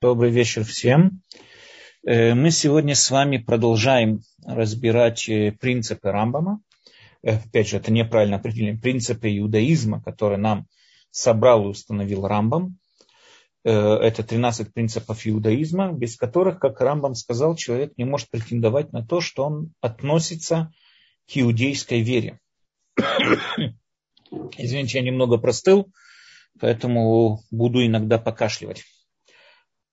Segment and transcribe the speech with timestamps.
[0.00, 1.22] Добрый вечер всем.
[2.06, 6.60] Э, мы сегодня с вами продолжаем разбирать э, принципы Рамбама.
[7.24, 8.80] Э, опять же, это неправильно определение.
[8.80, 10.68] Принципы иудаизма, которые нам
[11.10, 12.78] собрал и установил Рамбам.
[13.64, 19.20] Это 13 принципов иудаизма, без которых, как Рамбам сказал, человек не может претендовать на то,
[19.20, 20.70] что он относится
[21.26, 22.38] к иудейской вере.
[24.56, 25.92] Извините, я немного простыл,
[26.60, 28.84] поэтому буду иногда покашливать.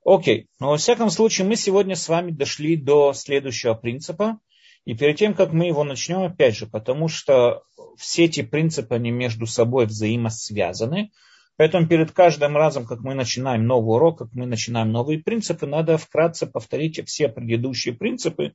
[0.05, 4.39] Окей, но во всяком случае мы сегодня с вами дошли до следующего принципа.
[4.85, 7.63] И перед тем, как мы его начнем, опять же, потому что
[7.97, 11.09] все эти принципы, они между собой взаимосвязаны.
[11.57, 15.97] Поэтому перед каждым разом, как мы начинаем новый урок, как мы начинаем новые принципы, надо
[15.97, 18.53] вкратце повторить все предыдущие принципы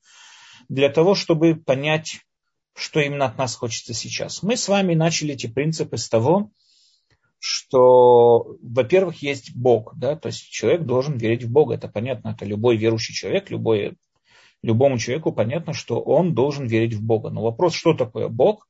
[0.69, 2.21] для того, чтобы понять,
[2.77, 4.45] что именно от нас хочется сейчас.
[4.45, 6.53] Мы с вами начали эти принципы с того,
[7.41, 12.45] что, во-первых, есть Бог, да, то есть человек должен верить в Бога, это понятно, это
[12.45, 13.97] любой верующий человек, любой,
[14.63, 17.31] любому человеку понятно, что он должен верить в Бога.
[17.31, 18.69] Но вопрос, что такое Бог,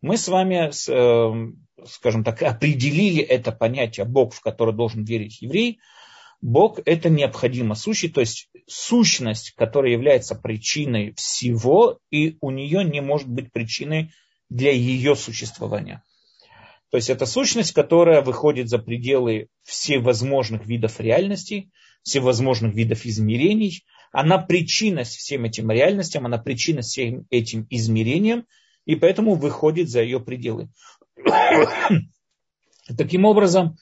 [0.00, 1.52] мы с вами, э,
[1.86, 5.78] скажем так, определили это понятие Бог, в которое должен верить еврей.
[6.40, 13.02] Бог– это необходимо сущий, то есть сущность, которая является причиной всего, и у нее не
[13.02, 14.12] может быть причиной
[14.48, 16.02] для ее существования.
[16.90, 21.70] То есть это сущность, которая выходит за пределы всевозможных видов реальностей,
[22.02, 23.84] всевозможных видов измерений.
[24.12, 28.46] Она причинность всем этим реальностям, она причинность всем этим измерениям,
[28.84, 30.68] и поэтому выходит за ее пределы.
[32.96, 33.76] Таким образом,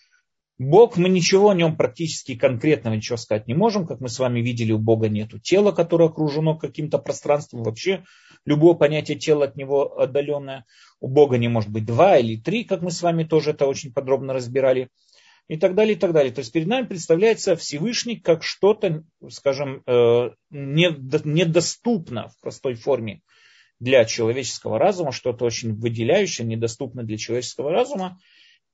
[0.59, 3.87] Бог, мы ничего о нем практически конкретного ничего сказать не можем.
[3.87, 7.65] Как мы с вами видели, у Бога нет тела, которое окружено каким-то пространством.
[7.65, 8.05] Вообще
[8.45, 10.65] любое понятие тела от него отдаленное.
[11.01, 13.93] У Бога не может быть два или три, как мы с вами тоже это очень
[13.93, 14.91] подробно разбирали.
[15.49, 16.33] И так далее, и так далее.
[16.33, 23.21] То есть перед нами представляется Всевышний как что-то, скажем, э, недоступно в простой форме
[23.81, 28.19] для человеческого разума, что-то очень выделяющее, недоступно для человеческого разума.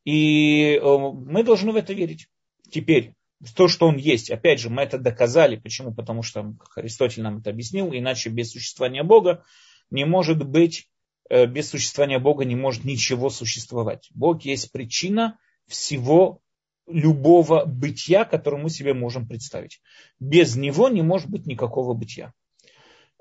[0.05, 2.29] И э, мы должны в это верить.
[2.71, 3.15] Теперь,
[3.55, 5.57] то, что он есть, опять же, мы это доказали.
[5.57, 5.95] Почему?
[5.95, 9.45] Потому что Аристотель нам это объяснил, иначе без существования Бога
[9.91, 10.89] не может быть,
[11.29, 14.09] э, без существования Бога не может ничего существовать.
[14.15, 16.41] Бог есть причина всего
[16.87, 19.81] любого бытия, которое мы себе можем представить.
[20.19, 22.33] Без него не может быть никакого бытия.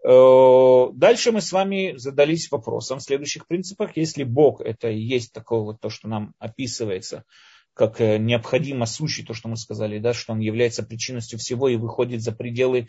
[0.04, 3.98] Э, дальше мы с вами задались вопросом в следующих принципах.
[3.98, 7.26] Если Бог это и есть такое вот то, что нам описывается,
[7.74, 11.76] как э, необходимо сущий, то, что мы сказали, да, что он является причинностью всего и
[11.76, 12.88] выходит за пределы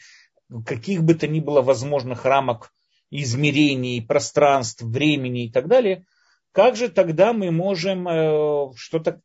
[0.66, 2.72] каких бы то ни было возможных рамок
[3.10, 6.04] измерений, пространств, времени и так далее,
[6.53, 9.21] как же тогда мы можем э, что-то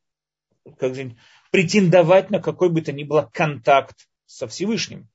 [0.78, 1.16] как же,
[1.52, 5.07] претендовать на какой бы то ни было контакт со Всевышним?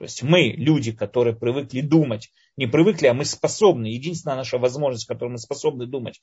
[0.00, 5.06] То есть мы, люди, которые привыкли думать, не привыкли, а мы способны, единственная наша возможность,
[5.06, 6.22] которой мы способны думать,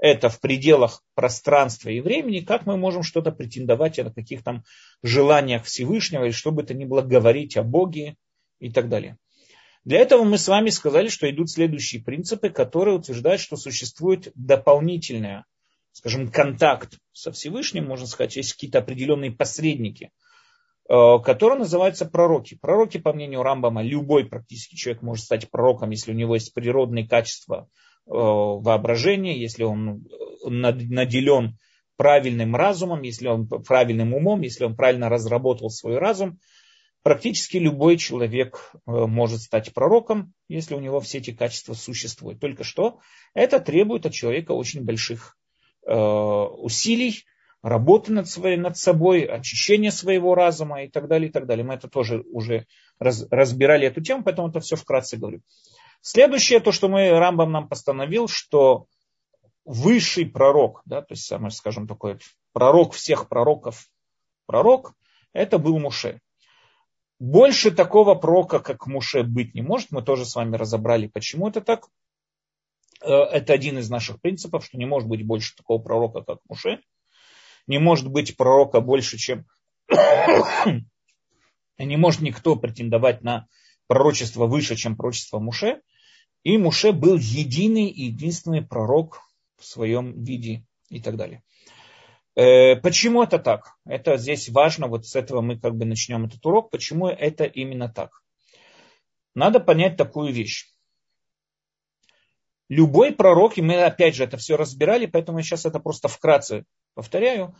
[0.00, 4.64] это в пределах пространства и времени, как мы можем что-то претендовать о каких то
[5.04, 8.16] желаниях Всевышнего, или что бы то ни было говорить о Боге
[8.58, 9.16] и так далее.
[9.84, 15.44] Для этого мы с вами сказали, что идут следующие принципы, которые утверждают, что существует дополнительная,
[15.92, 20.10] скажем, контакт со Всевышним, можно сказать, есть какие-то определенные посредники–
[20.92, 22.58] Э, которые называются пророки.
[22.60, 27.08] Пророки, по мнению Рамбама, любой практически человек может стать пророком, если у него есть природные
[27.08, 27.66] качества
[28.06, 31.56] э, воображения, если он э, наделен
[31.96, 36.38] правильным разумом, если он правильным умом, если он правильно разработал свой разум.
[37.02, 42.38] Практически любой человек может стать пророком, если у него все эти качества существуют.
[42.38, 43.00] Только что
[43.34, 45.36] это требует от человека очень больших
[45.84, 47.24] усилий,
[47.62, 51.64] работы над, своей, над собой, очищение своего разума и так далее, и так далее.
[51.64, 52.66] Мы это тоже уже
[52.98, 55.40] раз, разбирали эту тему, поэтому это все вкратце говорю.
[56.00, 58.86] Следующее, то, что мы, Рамбам нам постановил, что
[59.64, 62.18] высший пророк, да, то есть, самый, скажем, такой
[62.52, 63.88] пророк всех пророков,
[64.46, 64.94] пророк,
[65.32, 66.20] это был Муше.
[67.20, 69.92] Больше такого пророка, как Муше, быть не может.
[69.92, 71.86] Мы тоже с вами разобрали, почему это так.
[73.00, 76.80] Э, это один из наших принципов, что не может быть больше такого пророка, как Муше
[77.66, 79.46] не может быть пророка больше, чем...
[81.78, 83.46] не может никто претендовать на
[83.86, 85.82] пророчество выше, чем пророчество Муше.
[86.44, 89.20] И Муше был единый и единственный пророк
[89.58, 91.42] в своем виде и так далее.
[92.34, 93.74] Э, почему это так?
[93.84, 96.70] Это здесь важно, вот с этого мы как бы начнем этот урок.
[96.70, 98.22] Почему это именно так?
[99.34, 100.68] Надо понять такую вещь.
[102.68, 106.64] Любой пророк, и мы опять же это все разбирали, поэтому я сейчас это просто вкратце
[106.94, 107.54] повторяю,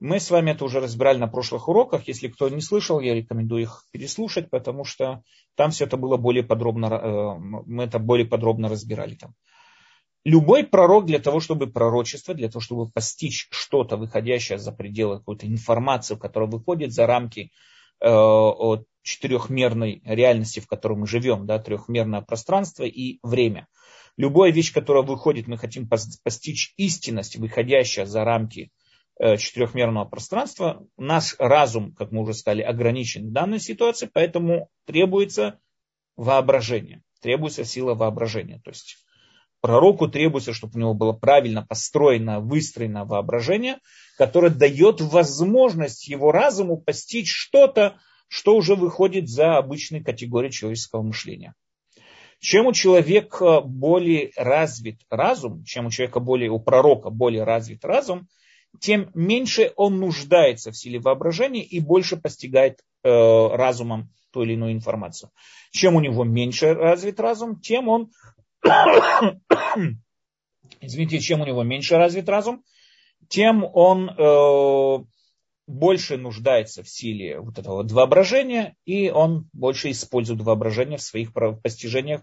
[0.00, 2.06] Мы с вами это уже разбирали на прошлых уроках.
[2.06, 5.22] Если кто не слышал, я рекомендую их переслушать, потому что
[5.56, 9.34] там все это было более подробно, э, мы это более подробно разбирали там.
[10.24, 15.46] Любой пророк для того, чтобы пророчество, для того, чтобы постичь что-то, выходящее за пределы какой-то
[15.46, 17.50] информации, которая выходит за рамки
[18.00, 18.50] э,
[19.02, 23.66] четырехмерной реальности, в которой мы живем, да, трехмерное пространство и время.
[24.18, 28.70] Любая вещь, которая выходит, мы хотим постичь истинность, выходящая за рамки
[29.20, 30.86] Э, четырехмерного пространства.
[30.96, 35.58] Наш разум, как мы уже сказали, ограничен в данной ситуации, поэтому требуется
[36.16, 38.60] воображение, требуется сила воображения.
[38.62, 38.98] То есть
[39.60, 43.78] пророку требуется, чтобы у него было правильно построено, выстроено воображение,
[44.16, 47.98] которое дает возможность его разуму постичь что-то,
[48.28, 51.54] что уже выходит за обычные категории человеческого мышления.
[52.40, 58.28] Чем у человека более развит разум, чем у человека более, у пророка более развит разум,
[58.80, 64.72] тем меньше он нуждается в силе воображения и больше постигает э, разумом ту или иную
[64.72, 65.30] информацию.
[65.72, 68.10] Чем у него меньше развит разум, тем он,
[70.80, 72.62] извините, чем у него меньше развит разум,
[73.28, 75.04] тем он э,
[75.68, 82.22] больше нуждается в силе вот этого воображения, и он больше использует воображение в своих постижениях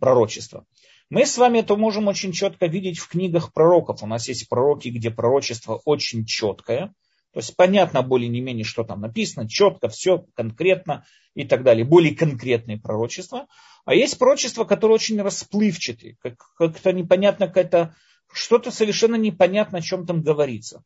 [0.00, 0.64] пророчества.
[1.10, 4.02] Мы с вами это можем очень четко видеть в книгах пророков.
[4.02, 6.94] У нас есть пророки, где пророчество очень четкое.
[7.32, 11.04] То есть понятно более не менее, что там написано, четко, все конкретно
[11.34, 11.84] и так далее.
[11.84, 13.46] Более конкретные пророчества.
[13.84, 16.16] А есть пророчества, которые очень расплывчатые.
[16.22, 17.94] Как, как-то непонятно, какая-то,
[18.32, 20.82] что-то совершенно непонятно, о чем там говорится.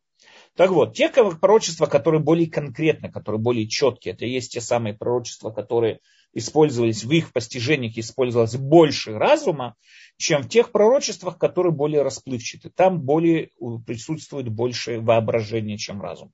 [0.55, 4.93] Так вот, те пророчества, которые более конкретны, которые более четкие, это и есть те самые
[4.93, 5.99] пророчества, которые
[6.33, 9.75] использовались в их постижениях, использовалось больше разума,
[10.17, 12.69] чем в тех пророчествах, которые более расплывчаты.
[12.69, 13.51] Там более
[13.85, 16.31] присутствует больше воображения, чем разум.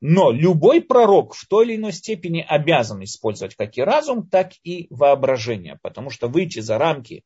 [0.00, 4.86] Но любой пророк в той или иной степени обязан использовать как и разум, так и
[4.90, 7.24] воображение, потому что выйти за рамки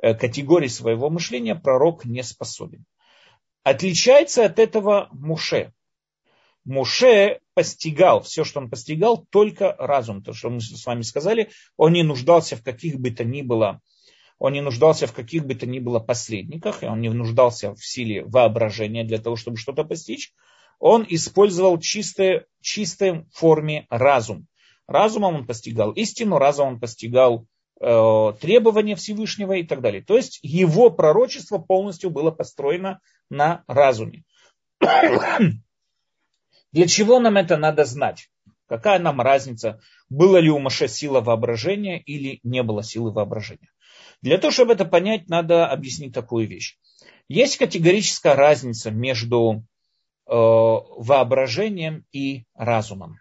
[0.00, 2.84] э, категории своего мышления пророк не способен.
[3.62, 5.72] Отличается от этого Муше.
[6.64, 10.22] Муше постигал, все, что он постигал, только разум.
[10.22, 13.80] То, что мы с вами сказали, он не нуждался в каких бы то ни было,
[14.38, 17.84] он не нуждался в каких бы то ни было посредниках, и он не нуждался в
[17.84, 20.32] силе воображения для того, чтобы что-то постичь.
[20.78, 24.46] Он использовал чистой, чистой форме разум.
[24.86, 27.46] Разумом он постигал истину, разумом он постигал
[27.80, 30.02] требования Всевышнего и так далее.
[30.02, 33.00] То есть его пророчество полностью было построено
[33.30, 34.24] на разуме.
[36.72, 38.28] Для чего нам это надо знать?
[38.66, 43.70] Какая нам разница, было ли у Маше сила воображения или не было силы воображения?
[44.22, 46.78] Для того, чтобы это понять, надо объяснить такую вещь.
[47.28, 49.60] Есть категорическая разница между э,
[50.26, 53.18] воображением и разумом.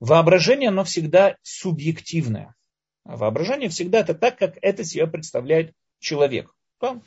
[0.00, 2.54] Воображение, оно всегда субъективное.
[3.04, 6.54] Воображение всегда это так, как это себе представляет человек.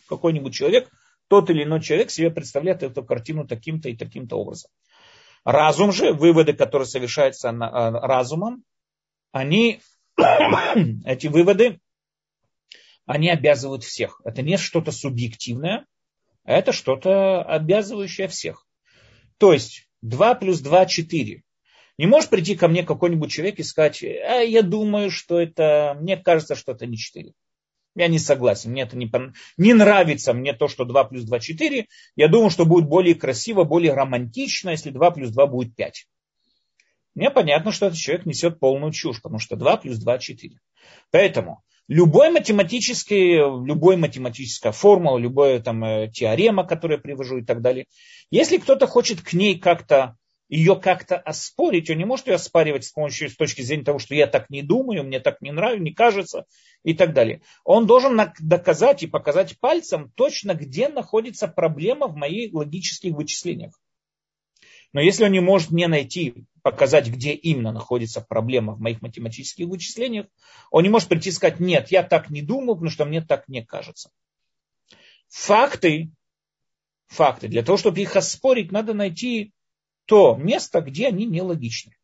[0.07, 0.89] Какой-нибудь человек,
[1.27, 4.71] тот или иной человек себе представляет эту картину таким-то и таким-то образом.
[5.43, 8.63] Разум же, выводы, которые совершаются э, разумом,
[9.31, 9.81] они,
[11.05, 11.79] эти выводы,
[13.05, 14.21] они обязывают всех.
[14.25, 15.85] Это не что-то субъективное,
[16.43, 18.65] а это что-то обязывающее всех.
[19.37, 21.43] То есть 2 плюс 2– 4.
[21.97, 26.15] Не может прийти ко мне какой-нибудь человек и сказать, а я думаю, что это, мне
[26.17, 27.33] кажется, что это не 4.
[27.95, 29.11] Я не согласен, мне это не,
[29.57, 31.87] не нравится, мне то, что 2 плюс 2 4.
[32.15, 36.07] Я думаю, что будет более красиво, более романтично, если 2 плюс 2 будет 5.
[37.15, 40.59] Мне понятно, что этот человек несет полную чушь, потому что 2 плюс 2 4.
[41.09, 47.63] Поэтому любой математический, любой математическая формула, любая там э, теорема, которую я привожу и так
[47.63, 47.87] далее,
[48.29, 50.15] если кто-то хочет к ней как-то
[50.49, 54.15] ее как-то оспорить, он не может ее оспаривать с помощью, с точки зрения того, что
[54.15, 56.45] я так не думаю, мне так не нравится, не кажется
[56.83, 57.41] и так далее.
[57.65, 63.73] Он должен доказать и показать пальцем точно, где находится проблема в моих логических вычислениях.
[64.93, 69.67] Но если он не может мне найти, показать, где именно находится проблема в моих математических
[69.67, 70.27] вычислениях,
[70.71, 73.47] он не может прийти и сказать, нет, я так не думаю, потому что мне так
[73.49, 74.11] не кажется.
[75.27, 76.09] Факты,
[77.07, 79.51] факты, для того, чтобы их оспорить, надо найти
[80.07, 81.95] то место, где они нелогичны.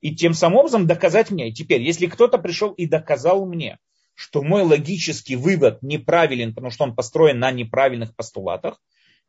[0.00, 1.48] И тем самым образом доказать мне.
[1.48, 3.78] И теперь, если кто-то пришел и доказал мне,
[4.14, 8.80] что мой логический вывод неправилен, потому что он построен на неправильных постулатах,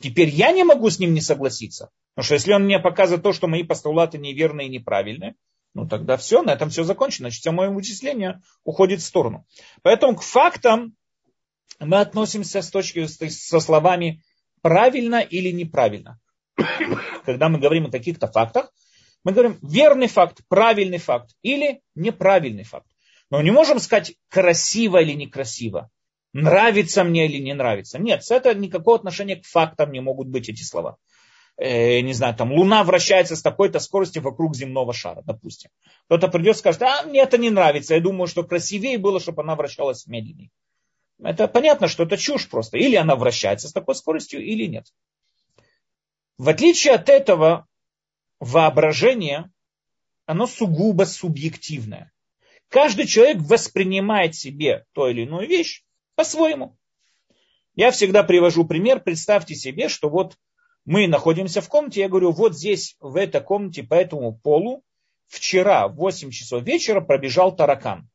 [0.01, 1.89] теперь я не могу с ним не согласиться.
[2.15, 5.35] Потому что если он мне показывает то, что мои постулаты неверные и неправильные,
[5.73, 7.25] ну тогда все, на этом все закончено.
[7.25, 9.45] Значит, все мое вычисление уходит в сторону.
[9.83, 10.95] Поэтому к фактам
[11.79, 14.23] мы относимся с точки, со словами
[14.61, 16.19] правильно или неправильно.
[17.27, 18.71] Когда мы говорим о каких-то фактах,
[19.25, 22.87] мы говорим верный факт, правильный факт или неправильный факт.
[23.29, 25.89] Но не можем сказать красиво или некрасиво,
[26.31, 27.99] нравится мне или не нравится.
[27.99, 30.95] Нет, с этого никакого отношения к фактам не могут быть эти слова.
[31.57, 35.69] Э, не знаю, там Луна вращается с такой-то скоростью вокруг земного шара, допустим.
[36.05, 39.41] Кто-то придет и скажет, а мне это не нравится, я думаю, что красивее было, чтобы
[39.41, 40.49] она вращалась медленнее.
[41.21, 42.77] Это понятно, что это чушь просто.
[42.77, 44.85] Или она вращается с такой скоростью, или нет.
[46.37, 47.67] В отличие от этого,
[48.39, 49.51] воображение,
[50.25, 52.11] оно сугубо субъективное.
[52.69, 55.83] Каждый человек воспринимает себе ту или иную вещь
[56.15, 56.77] по-своему.
[57.75, 58.99] Я всегда привожу пример.
[58.99, 60.37] Представьте себе, что вот
[60.83, 64.83] мы находимся в комнате, я говорю, вот здесь, в этой комнате, по этому полу,
[65.27, 68.09] вчера в 8 часов вечера пробежал таракан.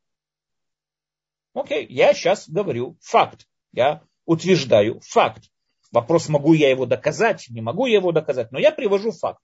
[1.54, 3.46] Окей, я сейчас говорю факт.
[3.72, 5.51] Я утверждаю факт.
[5.92, 9.42] Вопрос, могу я его доказать, не могу я его доказать, но я привожу факт.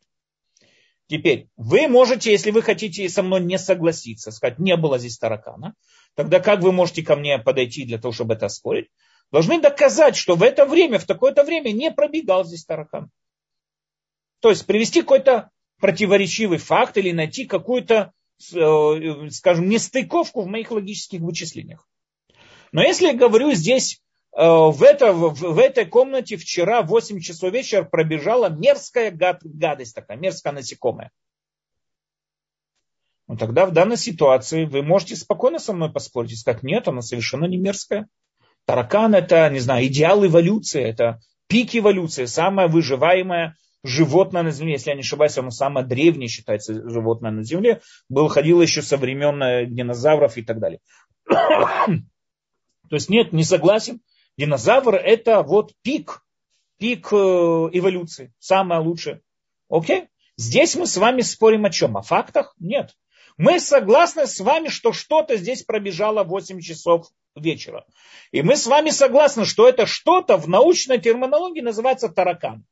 [1.06, 5.74] Теперь, вы можете, если вы хотите со мной не согласиться, сказать, не было здесь таракана,
[6.14, 8.88] тогда как вы можете ко мне подойти для того, чтобы это оспорить?
[9.30, 13.10] Должны доказать, что в это время, в такое-то время не пробегал здесь таракан.
[14.40, 15.50] То есть привести какой-то
[15.80, 18.12] противоречивый факт или найти какую-то,
[18.54, 21.86] э, скажем, нестыковку в моих логических вычислениях.
[22.72, 27.82] Но если я говорю здесь, в, это, в, этой комнате вчера в 8 часов вечера
[27.82, 31.10] пробежала мерзкая гад, гадость такая, мерзкая насекомая.
[33.26, 37.02] Ну тогда в данной ситуации вы можете спокойно со мной поспорить и сказать, нет, она
[37.02, 38.08] совершенно не мерзкая.
[38.64, 44.90] Таракан это, не знаю, идеал эволюции, это пик эволюции, самое выживаемое животное на Земле, если
[44.90, 49.42] я не ошибаюсь, оно самое древнее считается животное на Земле, был, ходило еще со времен
[49.42, 50.80] э, динозавров и так далее.
[51.26, 52.02] То
[52.90, 54.00] есть нет, не согласен.
[54.38, 56.22] Динозавр это вот пик,
[56.78, 59.20] пик э, эволюции, самое лучшее.
[59.68, 60.08] Окей?
[60.36, 61.96] Здесь мы с вами спорим о чем?
[61.96, 62.54] О фактах?
[62.60, 62.94] Нет.
[63.36, 67.84] Мы согласны с вами, что что-то здесь пробежало 8 часов вечера.
[68.30, 72.64] И мы с вами согласны, что это что-то в научной терминологии называется таракан.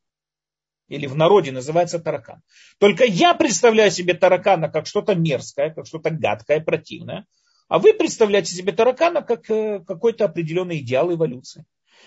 [0.86, 2.42] Или в народе называется таракан.
[2.78, 7.26] Только я представляю себе таракана как что-то мерзкое, как что-то гадкое, противное.
[7.68, 11.64] А вы представляете себе таракана как э, какой-то определенный идеал эволюции.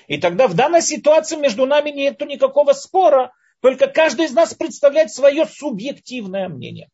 [0.07, 5.11] И тогда в данной ситуации между нами нет никакого спора, только каждый из нас представляет
[5.11, 6.89] свое субъективное мнение.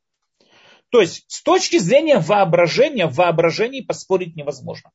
[0.89, 4.91] То есть с точки зрения воображения, в воображении поспорить невозможно.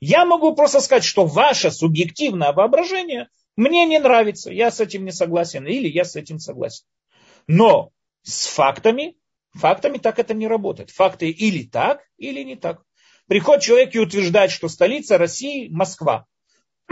[0.00, 5.12] Я могу просто сказать, что ваше субъективное воображение мне не нравится, я с этим не
[5.12, 6.84] согласен, или я с этим согласен.
[7.46, 7.90] Но
[8.22, 9.16] с фактами
[9.54, 10.90] Фактами так это не работает.
[10.90, 12.82] Факты или так, или не так.
[13.26, 16.26] Приходит человек и утверждает, что столица России Москва.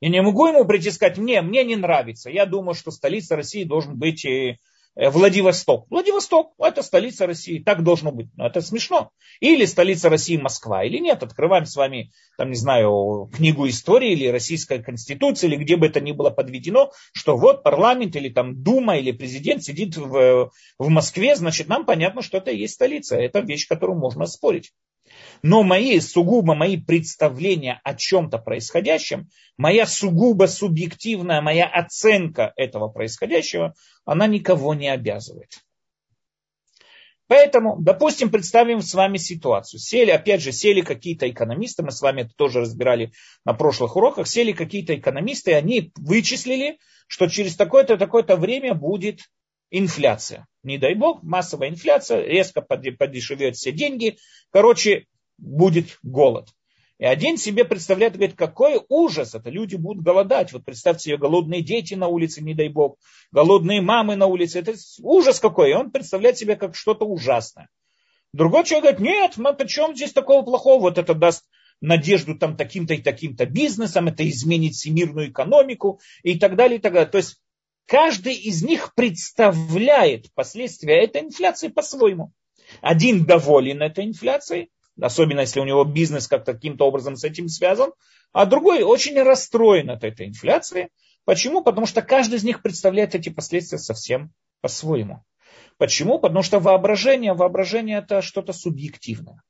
[0.00, 2.30] Я не могу ему прийти сказать, мне, мне не нравится.
[2.30, 4.56] Я думаю, что столица России должен быть Э,
[4.96, 5.86] Владивосток.
[5.90, 8.28] Владивосток– это столица России, так должно быть.
[8.34, 9.10] Но это смешно.
[9.40, 11.22] Или столица России Москва, или нет.
[11.22, 16.00] Открываем с вами, там, не знаю, книгу истории или Российская Конституция, или где бы это
[16.00, 21.36] ни было подведено, что вот парламент или там Дума или президент сидит в, в Москве,
[21.36, 23.16] значит, нам понятно, что это и есть столица.
[23.16, 24.72] Это вещь, которую можно спорить.
[25.42, 33.74] Но мои, сугубо мои представления о чем-то происходящем, моя сугубо субъективная, моя оценка этого происходящего,
[34.04, 35.52] она никого не обязывает.
[37.28, 39.80] Поэтому, допустим, представим с вами ситуацию.
[39.80, 43.12] Сели, опять же, сели какие-то экономисты, мы с вами это тоже разбирали
[43.44, 46.78] на прошлых уроках, сели какие-то экономисты, и они вычислили,
[47.08, 49.22] что через такое-то такое-то время будет
[49.70, 50.46] инфляция.
[50.62, 54.18] Не дай бог, массовая инфляция, резко подешевеют все деньги.
[54.50, 55.06] Короче,
[55.38, 56.48] будет голод.
[56.98, 60.52] И один себе представляет, говорит, какой ужас, это люди будут голодать.
[60.52, 62.98] Вот представьте себе голодные дети на улице, не дай бог,
[63.32, 65.70] голодные мамы на улице, это ужас какой.
[65.70, 67.68] И он представляет себе как что-то ужасное.
[68.32, 71.44] Другой человек говорит, нет, ну почем здесь такого плохого, вот это даст
[71.82, 76.94] надежду там таким-то и таким-то бизнесом, это изменит всемирную экономику и так далее, и так
[76.94, 77.10] далее.
[77.10, 77.40] То есть
[77.86, 82.32] каждый из них представляет последствия этой инфляции по-своему.
[82.80, 87.92] Один доволен этой инфляцией, особенно если у него бизнес как-то каким-то образом с этим связан,
[88.32, 90.90] а другой очень расстроен от этой инфляции.
[91.24, 91.62] Почему?
[91.62, 95.24] Потому что каждый из них представляет эти последствия совсем по-своему.
[95.78, 96.18] Почему?
[96.18, 99.42] Потому что воображение, воображение это что-то субъективное.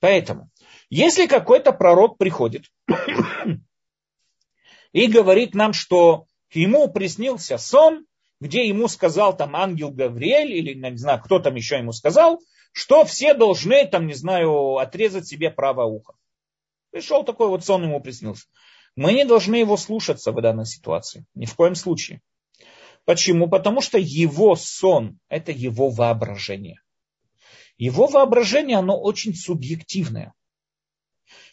[0.00, 0.50] Поэтому,
[0.90, 2.64] если какой-то пророк приходит
[4.92, 8.06] и говорит нам, что ему приснился сон,
[8.40, 12.40] где ему сказал там ангел Гавриэль, или не знаю, кто там еще ему сказал,
[12.72, 16.14] что все должны, там, не знаю, отрезать себе правое ухо.
[16.90, 18.46] Пришел такой вот сон, ему приснился.
[18.96, 21.26] Мы не должны его слушаться в данной ситуации.
[21.34, 22.22] Ни в коем случае.
[23.04, 23.48] Почему?
[23.48, 26.80] Потому что его сон– это его воображение.
[27.78, 30.32] Его воображение, оно очень субъективное.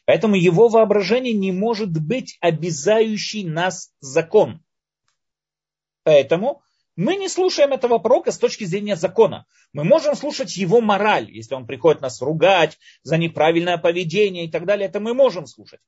[0.06, 4.64] Поэтому его воображение не может быть обязающий нас закон.
[6.04, 6.63] Поэтому
[6.96, 9.46] мы не слушаем этого пророка с точки зрения закона.
[9.72, 14.66] Мы можем слушать его мораль, если он приходит нас ругать за неправильное поведение и так
[14.66, 15.80] далее, это мы можем слушать.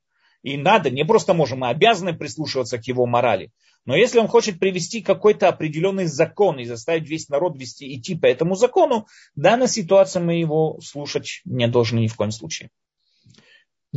[0.41, 3.51] И надо, не просто можем, мы обязаны прислушиваться к его морали.
[3.85, 8.25] Но если он хочет привести какой-то определенный закон и заставить весь народ вести, идти по
[8.25, 12.69] этому закону, в данной ситуации мы его слушать не должны ни в коем случае.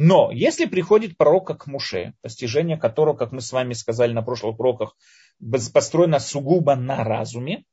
[0.00, 4.61] Но если приходит пророк как Муше, постижение которого, как мы с вами сказали на прошлых
[4.61, 4.97] уроках,
[5.75, 7.64] построено сугубо на разуме,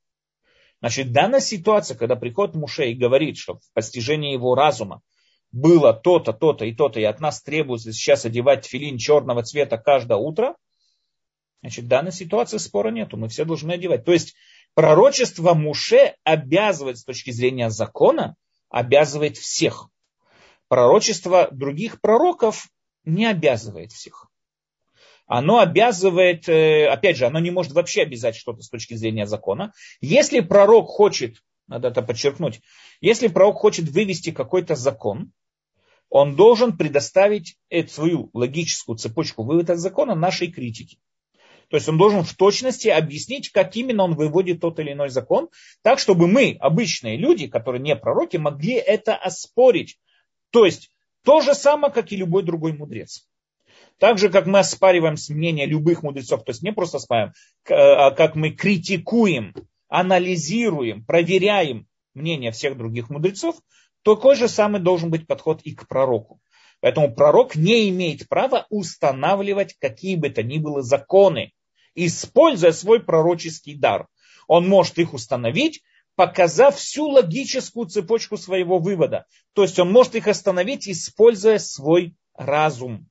[0.79, 5.03] значит, данная ситуация, когда приходит Муше и говорит, что в постижении его разума
[5.51, 10.17] было то-то, то-то и то-то, и от нас требуется сейчас одевать филин черного цвета каждое
[10.17, 10.55] утро,
[11.62, 14.03] значит, в данной ситуации спора нету, мы все должны одевать.
[14.03, 14.34] То есть
[14.74, 18.36] пророчество Муше обязывает с точки зрения закона,
[18.72, 19.89] обязывает всех
[20.67, 22.67] пророчество других пророков
[23.03, 24.27] не обязывает всех.
[25.27, 29.74] Оно обязывает, э, опять же, оно не может вообще обязать что-то с точки зрения закона.
[30.00, 32.62] Если пророк хочет, надо это подчеркнуть,
[33.01, 35.31] если пророк хочет вывести какой-то закон,
[36.10, 40.98] он должен предоставить эту свою логическую цепочку вывода закона нашей критике.
[41.69, 45.50] То есть он должен в точности объяснить, как именно он выводит тот или иной закон,
[45.81, 49.98] так, чтобы мы, обычные люди, которые не пророки, могли это оспорить
[50.55, 50.89] то есть
[51.25, 53.27] то же самое, как и любой другой мудрец.
[54.00, 57.33] Так же, как мы оспариваем мнение любых мудрецов, то есть не просто оспариваем,
[57.67, 59.53] а как мы критикуем,
[59.89, 63.57] анализируем, проверяем мнение всех других мудрецов,
[64.01, 66.39] такой же самый должен быть подход и к пророку.
[66.79, 71.51] Поэтому пророк не имеет права устанавливать какие бы то ни было законы,
[71.95, 74.07] используя свой пророческий дар.
[74.47, 75.83] Он может их установить,
[76.15, 79.25] показав всю логическую цепочку своего вывода.
[79.53, 83.08] То есть он может их остановить, используя свой разум,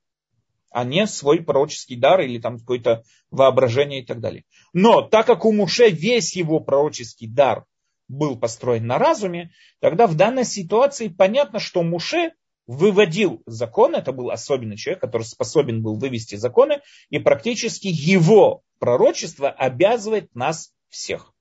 [0.70, 4.44] а не свой пророческий дар или там какое-то воображение и так далее.
[4.72, 7.64] Но так как у Муше весь его пророческий дар
[8.08, 12.32] был построен на разуме, тогда в данной ситуации понятно, что Муше
[12.66, 19.50] выводил законы, это был особенный человек, который способен был вывести законы, и практически его пророчество
[19.50, 21.33] обязывает нас всех.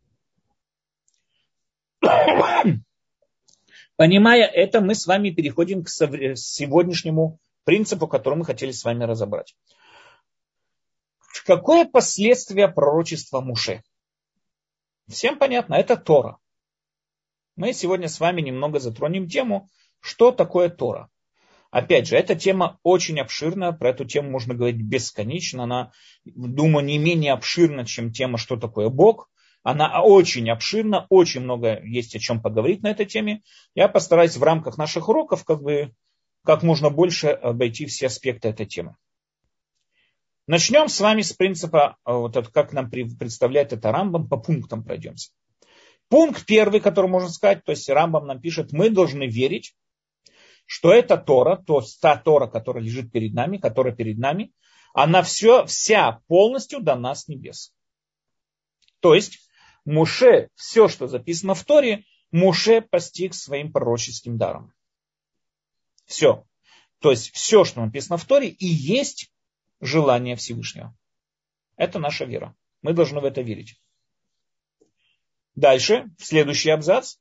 [3.95, 9.55] Понимая это, мы с вами переходим к сегодняшнему принципу, который мы хотели с вами разобрать.
[11.45, 13.83] Какое последствие пророчества Муше?
[15.07, 16.37] Всем понятно, это Тора.
[17.55, 21.09] Мы сегодня с вами немного затронем тему, что такое Тора.
[21.69, 25.63] Опять же, эта тема очень обширная, про эту тему можно говорить бесконечно.
[25.63, 25.91] Она,
[26.23, 29.29] думаю, не менее обширна, чем тема, что такое Бог.
[29.63, 33.41] Она очень обширна, очень много есть о чем поговорить на этой теме.
[33.75, 35.93] Я постараюсь в рамках наших уроков как бы
[36.43, 38.97] как можно больше обойти все аспекты этой темы.
[40.45, 44.83] Начнем с вами с принципа, э, вот это, как нам представляет это Рамбам, по пунктам
[44.83, 45.31] пройдемся.
[46.09, 49.73] Пункт первый, который можно сказать, то есть Рамбам нам пишет, мы должны верить,
[50.65, 54.51] что эта Тора, то есть та Тора, которая лежит перед нами, которая перед нами,
[54.93, 57.73] она все, вся полностью дана с небес.
[58.99, 59.39] То есть
[59.85, 64.73] Муше, все, что записано в Торе, Муше постиг своим пророческим даром.
[66.05, 66.45] Все.
[66.99, 69.31] То есть все, что написано в Торе, и есть
[69.81, 70.95] желание Всевышнего.
[71.75, 72.55] Это наша вера.
[72.81, 73.79] Мы должны в это верить.
[75.55, 77.17] Дальше, следующий абзац.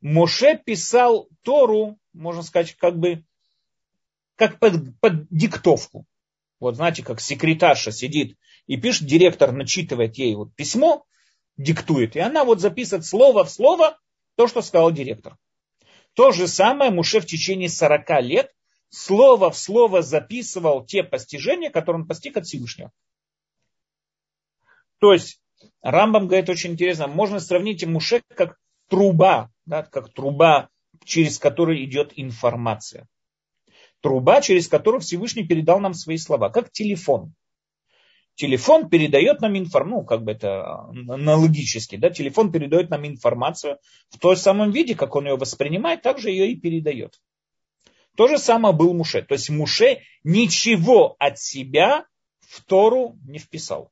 [0.00, 3.24] Моше писал Тору, можно сказать, как бы
[4.36, 6.04] как под, под диктовку.
[6.60, 11.06] Вот знаете, как секретарша сидит и пишет, директор начитывает ей вот письмо,
[11.56, 12.16] диктует.
[12.16, 13.98] И она вот записывает слово в слово
[14.36, 15.36] то, что сказал директор.
[16.14, 18.52] То же самое Муше в течение 40 лет
[18.88, 22.90] слово в слово записывал те постижения, которые он постиг от Всевышнего.
[24.98, 25.40] То есть
[25.82, 28.56] Рамбам говорит очень интересно, можно сравнить Муше как
[28.88, 30.68] труба, да, как труба,
[31.04, 33.06] через которую идет информация.
[34.00, 37.34] Труба, через которую Всевышний передал нам свои слова, как телефон
[38.36, 43.78] телефон передает нам информацию, ну, как бы это аналогически, да, телефон передает нам информацию
[44.10, 47.20] в том самом виде, как он ее воспринимает, также ее и передает.
[48.16, 49.22] То же самое был Муше.
[49.22, 52.06] То есть Муше ничего от себя
[52.40, 53.90] в Тору не вписал.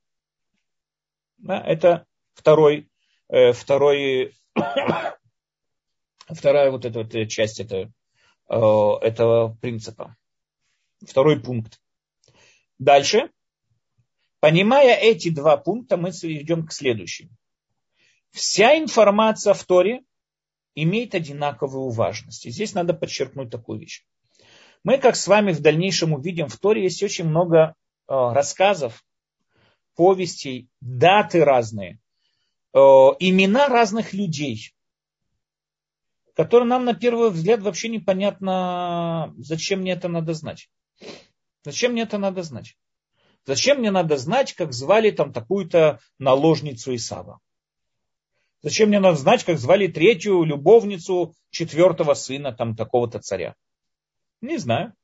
[1.38, 2.88] Да, это второй,
[3.28, 4.35] э, второй,
[6.28, 7.92] вторая вот эта вот часть это,
[8.48, 8.57] э,
[9.02, 10.16] этого принципа.
[11.07, 11.80] Второй пункт.
[12.78, 13.30] Дальше.
[14.44, 17.30] Понимая эти два пункта, мы идем к следующему.
[18.30, 20.02] Вся информация в Торе
[20.74, 22.44] имеет одинаковую важность.
[22.44, 24.04] И здесь надо подчеркнуть такую вещь.
[24.83, 27.72] Мы, как с вами в дальнейшем увидим, в Торе есть очень много э,
[28.07, 29.02] рассказов,
[29.96, 31.98] повестей, даты разные,
[32.74, 34.74] э, имена разных людей,
[36.35, 40.68] которые нам на первый взгляд вообще непонятно, зачем мне это надо знать.
[41.62, 42.76] Зачем мне это надо знать?
[43.46, 47.40] Зачем мне надо знать, как звали там такую-то наложницу Исава?
[48.62, 53.54] Зачем мне надо знать, как звали третью любовницу четвертого сына там такого-то царя?
[54.40, 54.94] Не знаю.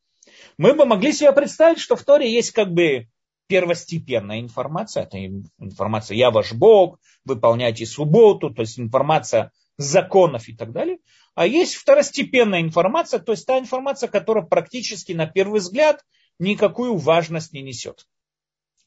[0.56, 3.08] Мы бы могли себе представить, что в Торе есть как бы
[3.48, 5.02] первостепенная информация.
[5.02, 5.18] Это
[5.58, 10.98] информация «Я ваш Бог», «Выполняйте субботу», то есть информация законов и так далее.
[11.34, 16.02] А есть второстепенная информация, то есть та информация, которая практически на первый взгляд
[16.38, 18.06] никакую важность не несет.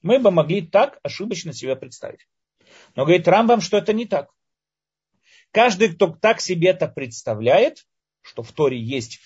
[0.03, 2.27] Мы бы могли так ошибочно себе представить.
[2.95, 4.29] Но говорит Рамбам, что это не так.
[5.51, 7.87] Каждый, кто так себе это представляет,
[8.21, 9.21] что в Торе есть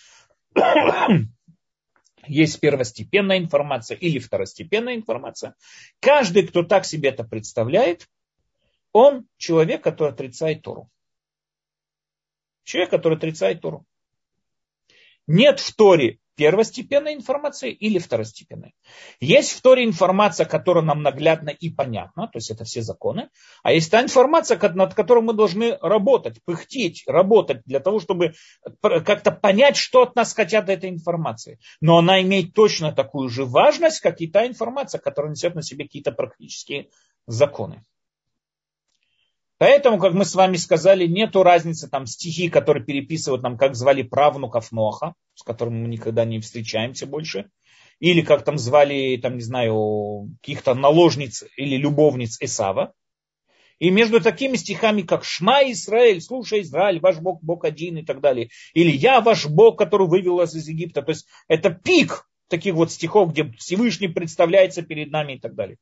[2.27, 5.55] есть первостепенная информация или второстепенная информация.
[5.99, 8.07] Каждый, кто так себе это представляет,
[8.91, 10.89] он человек, который отрицает Тору.
[12.63, 13.85] Человек, который отрицает Тору.
[15.25, 18.75] Нет в Торе первостепенной информации или второстепенной.
[19.19, 23.29] Есть в Торе информация, которая нам наглядна и понятна, то есть это все законы,
[23.63, 28.33] а есть та информация, над которой мы должны работать, пыхтеть, работать для того, чтобы
[28.81, 31.59] как-то понять, что от нас хотят этой информации.
[31.81, 35.85] Но она имеет точно такую же важность, как и та информация, которая несет на себе
[35.85, 36.89] какие-то практические
[37.25, 37.83] законы.
[39.57, 44.03] Поэтому, как мы с вами сказали, нету разницы там стихи, которые переписывают нам, как звали
[44.03, 47.49] правнуков Ноха, с которыми мы никогда не встречаемся больше,
[47.99, 52.93] или как там звали, там, не знаю, каких-то наложниц или любовниц Исава.
[53.77, 58.19] И между такими стихами, как «Шма Израиль», «Слушай, Израиль, ваш Бог, Бог один» и так
[58.19, 62.73] далее, или «Я ваш Бог, который вывел вас из Египта», то есть это пик таких
[62.73, 65.77] вот стихов, где Всевышний представляется перед нами и так далее.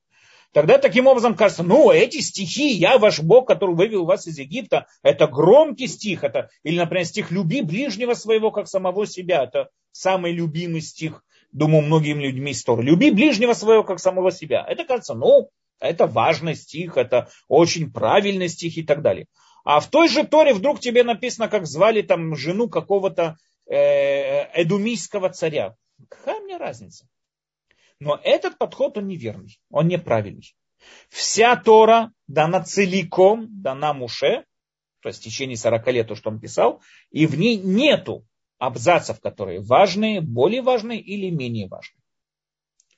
[0.54, 4.88] Тогда таким образом кажется, ну, эти стихи, я ваш Бог, который вывел вас из Египта,
[5.04, 10.32] это громкий стих, это, или, например, стих «люби ближнего своего, как самого себя», это самый
[10.32, 12.84] любимый стих, думаю, многим людьми из Торы.
[12.84, 14.66] «Люби ближнего своего, как самого себя».
[14.68, 19.28] Это кажется, ну, это важный стих, это очень правильный стих и так далее.
[19.64, 25.30] А в той же Торе вдруг тебе написано, как звали там жену какого-то э, эдумийского
[25.30, 25.76] царя.
[26.08, 27.08] Какая мне разница?
[28.00, 30.56] Но этот подход, он неверный, он неправильный.
[31.10, 34.46] Вся Тора дана целиком, дана Муше,
[35.02, 36.82] то есть в течение 40 лет, то, что он писал,
[37.12, 38.26] и в ней нету
[38.58, 42.02] абзацев, которые важные, более важные или менее важные.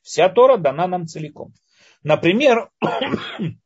[0.02, 1.54] Вся Тора дана нам целиком.
[2.04, 2.70] Например,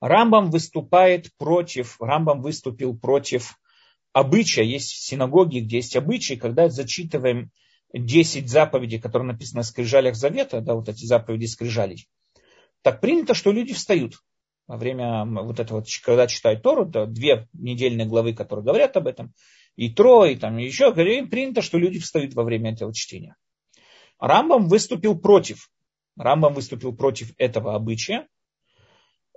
[0.00, 3.58] Рамбам выступает против, Рамбам выступил против
[4.12, 4.64] обычая.
[4.64, 7.50] Есть синагоги, где есть обычаи, когда зачитываем
[7.92, 12.08] 10 заповедей, которые написаны в скрижалях завета, да, вот эти заповеди скрижалей,
[12.82, 14.14] так принято, что люди встают
[14.66, 19.32] во время вот этого, когда читают Тору, да, две недельные главы, которые говорят об этом,
[19.76, 23.36] и трое, и там еще, принято, что люди встают во время этого чтения.
[24.18, 25.70] Рамбам выступил против.
[26.16, 28.28] Рамбам выступил против этого обычая.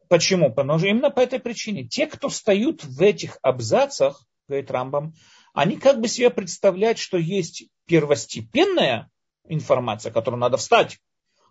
[0.09, 0.53] Почему?
[0.53, 1.87] Потому что именно по этой причине.
[1.87, 5.13] Те, кто встают в этих абзацах, говорит Рамбам,
[5.53, 9.09] они как бы себе представляют, что есть первостепенная
[9.47, 10.99] информация, которую надо встать,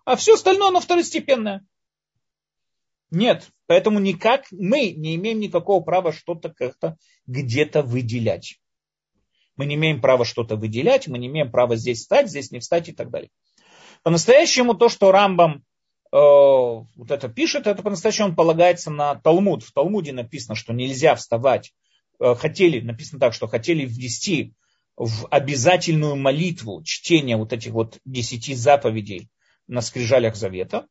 [0.04, 1.64] а все остальное оно второстепенное.
[3.10, 8.58] Нет, поэтому никак мы не имеем никакого права что-то как-то где-то выделять.
[9.56, 12.88] Мы не имеем права что-то выделять, мы не имеем права здесь встать, здесь не встать
[12.88, 13.30] и так далее.
[14.02, 15.64] По-настоящему то, что Рамбам
[16.12, 19.62] э, вот это пишет, это по-настоящему он полагается на Талмуд.
[19.62, 21.72] В Талмуде написано, что нельзя вставать
[22.20, 24.54] Э, хотели, написано так, что хотели ввести
[24.96, 29.28] в обязательную молитву чтение вот этих вот десяти заповедей
[29.66, 30.87] на скрижалях завета.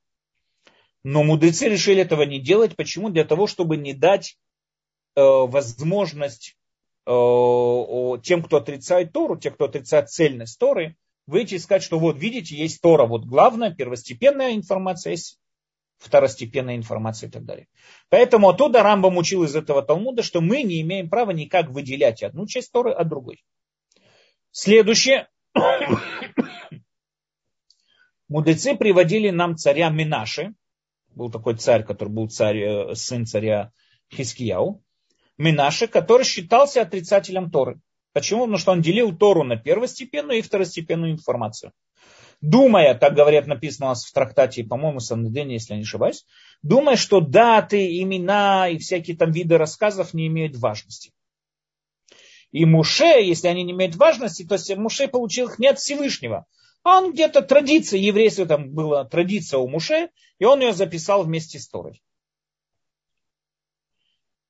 [1.04, 2.76] Но мудрецы решили этого не делать.
[2.76, 3.10] Почему?
[3.10, 4.38] Для того, чтобы не дать
[5.16, 6.58] э, возможность
[7.06, 7.12] э,
[8.24, 10.96] тем, кто отрицает Тору, тем, кто отрицает цельность Торы,
[11.28, 15.40] выйти и сказать, что вот видите, есть Тора, вот главная, первостепенная информация, есть
[15.98, 17.68] второстепенная информация и так далее.
[18.10, 22.46] Поэтому оттуда Рамбам учил из этого Талмуда, что мы не имеем права никак выделять одну
[22.46, 23.44] часть Торы от другой.
[24.56, 25.28] Следующее.
[28.30, 30.54] Мудрецы приводили нам царя Минаши.
[31.16, 33.72] Был такой царь, который был царь, э, сын царя
[34.14, 34.84] Хискияу.
[35.40, 37.80] Минаши, который считался отрицателем Торы.
[38.14, 38.42] Почему?
[38.42, 41.72] Потому что он делил Тору на первостепенную и второстепенную информацию.
[42.40, 46.26] думая, так говорят, написано у нас в трактате, по-моему, Санедене, если я не ошибаюсь,
[46.62, 51.12] думая, что даты, имена и всякие там виды рассказов не имеют важности.
[52.54, 56.46] И Муше, если они не имеют важности, то есть Муше получил их не от Всевышнего,
[56.84, 61.58] а он где-то традиция, еврейство там была традиция у Муше, и он ее записал вместе
[61.58, 62.04] с Торой.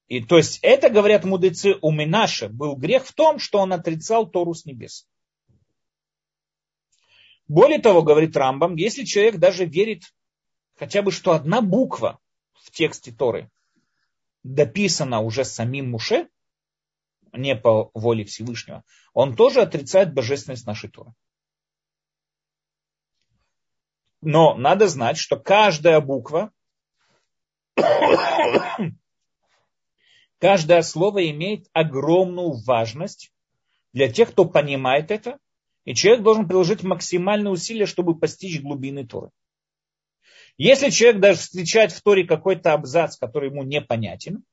[0.07, 4.29] И то есть это, говорят мудрецы, у Минаше был грех в том, что он отрицал
[4.29, 5.07] Тору с небес.
[7.47, 10.03] Более того, говорит Рамбам, если человек даже верит
[10.75, 12.19] хотя бы, что одна буква
[12.51, 13.49] в тексте Торы
[14.43, 16.27] дописана уже самим Муше,
[17.33, 21.13] не по воле Всевышнего, он тоже отрицает божественность нашей Торы.
[24.21, 26.51] Но надо знать, что каждая буква,
[30.39, 33.33] каждое слово имеет огромную важность
[33.91, 35.37] для тех, кто понимает это,
[35.83, 39.29] и человек должен приложить максимальные усилия, чтобы постичь глубины Торы.
[40.57, 44.43] Если человек даже встречает в Торе какой-то абзац, который ему непонятен,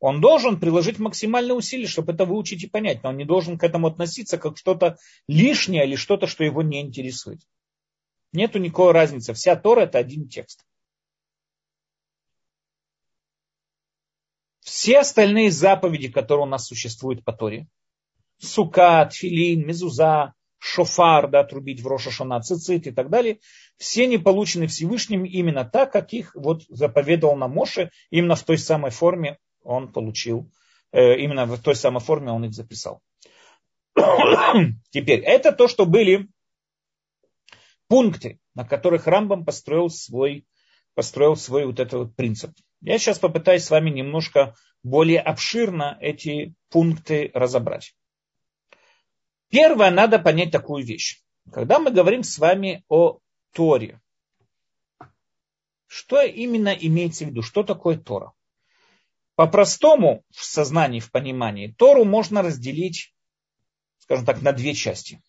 [0.00, 3.64] он должен приложить максимальные усилия, чтобы это выучить и понять, но он не должен к
[3.64, 4.96] этому относиться как что-то
[5.28, 7.40] лишнее или что-то, что его не интересует.
[8.32, 9.34] Нету никакой разницы.
[9.34, 10.64] Вся Тора это один текст.
[14.60, 17.66] Все остальные заповеди, которые у нас существуют по Торе,
[18.38, 23.40] сука, филин, мезуза, шофар, да, трубить в Рошашана, цицит и так далее,
[23.76, 28.58] все не получены Всевышним именно так, как их вот заповедовал на Моше, именно в той
[28.58, 30.50] самой форме он получил,
[30.92, 33.00] э, именно в той самой форме он их записал.
[34.90, 36.28] Теперь, это то, что были
[37.88, 40.46] пункты, на которых Рамбам построил свой,
[40.94, 42.52] построил свой вот этот вот принцип.
[42.80, 47.94] Я сейчас попытаюсь с вами немножко более обширно эти пункты разобрать.
[49.50, 51.20] Первое, надо понять такую вещь.
[51.52, 53.18] Когда мы говорим с вами о
[53.52, 54.00] Торе,
[55.86, 57.42] что именно имеется в виду?
[57.42, 58.32] Что такое Тора?
[59.40, 63.14] По-простому в сознании, в понимании, Тору можно разделить,
[63.96, 65.22] скажем так, на две части.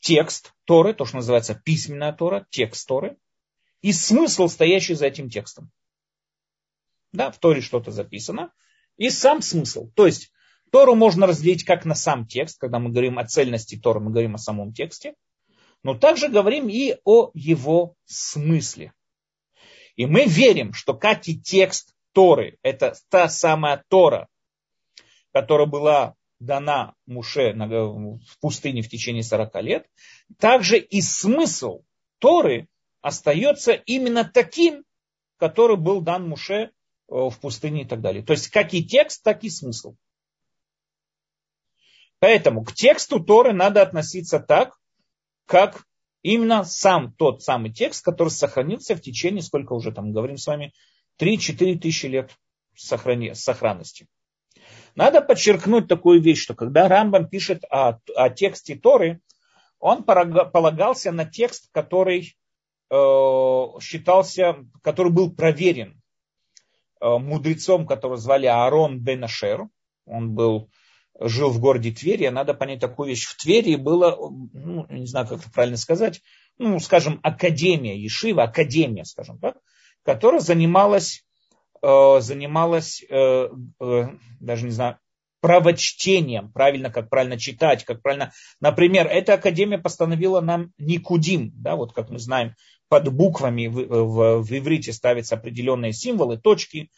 [0.00, 3.16] Текст Торы, то, что называется письменная Тора, текст Торы,
[3.80, 5.70] и смысл, стоящий за этим текстом.
[7.12, 8.52] Да, в Торе что-то записано,
[8.96, 9.88] и сам смысл.
[9.94, 10.32] То есть
[10.72, 14.34] Тору можно разделить как на сам текст, когда мы говорим о цельности Торы, мы говорим
[14.34, 15.14] о самом тексте,
[15.84, 18.94] но также говорим и о его смысле.
[19.98, 24.28] И мы верим, что как и текст Торы, это та самая Тора,
[25.32, 29.90] которая была дана Муше в пустыне в течение 40 лет,
[30.38, 31.82] также и смысл
[32.20, 32.68] Торы
[33.00, 34.84] остается именно таким,
[35.36, 36.70] который был дан Муше э,
[37.08, 38.22] в пустыне и так далее.
[38.22, 39.96] То есть как и текст, так и смысл.
[42.20, 44.78] Поэтому к тексту Торы надо относиться так,
[45.44, 45.87] как
[46.22, 50.72] Именно сам тот самый текст, который сохранился в течение, сколько уже там говорим с вами,
[51.20, 52.36] 3-4 тысячи лет
[52.74, 54.06] сохранности.
[54.94, 59.20] Надо подчеркнуть такую вещь, что когда Рамбам пишет о, о тексте Торы,
[59.78, 62.36] он полагался на текст, который
[62.90, 62.94] э,
[63.80, 66.00] считался, который был проверен
[67.00, 69.68] э, мудрецом, которого звали Аарон бен Ашер.
[70.04, 70.68] Он был
[71.20, 73.26] жил в городе Твери, а надо понять такую вещь.
[73.26, 74.16] В Твери было,
[74.52, 76.22] ну, не знаю, как это правильно сказать,
[76.58, 79.56] ну, скажем, академия, Ешива, академия, скажем так,
[80.04, 81.24] которая занималась,
[81.82, 83.48] э, занималась э,
[83.80, 84.08] э,
[84.40, 84.98] даже не знаю,
[85.40, 88.32] правочтением, правильно, как правильно читать, как правильно.
[88.60, 92.54] Например, эта академия постановила нам Никудим, да, вот как мы знаем,
[92.88, 96.90] под буквами в, в, в иврите ставятся определенные символы, точки,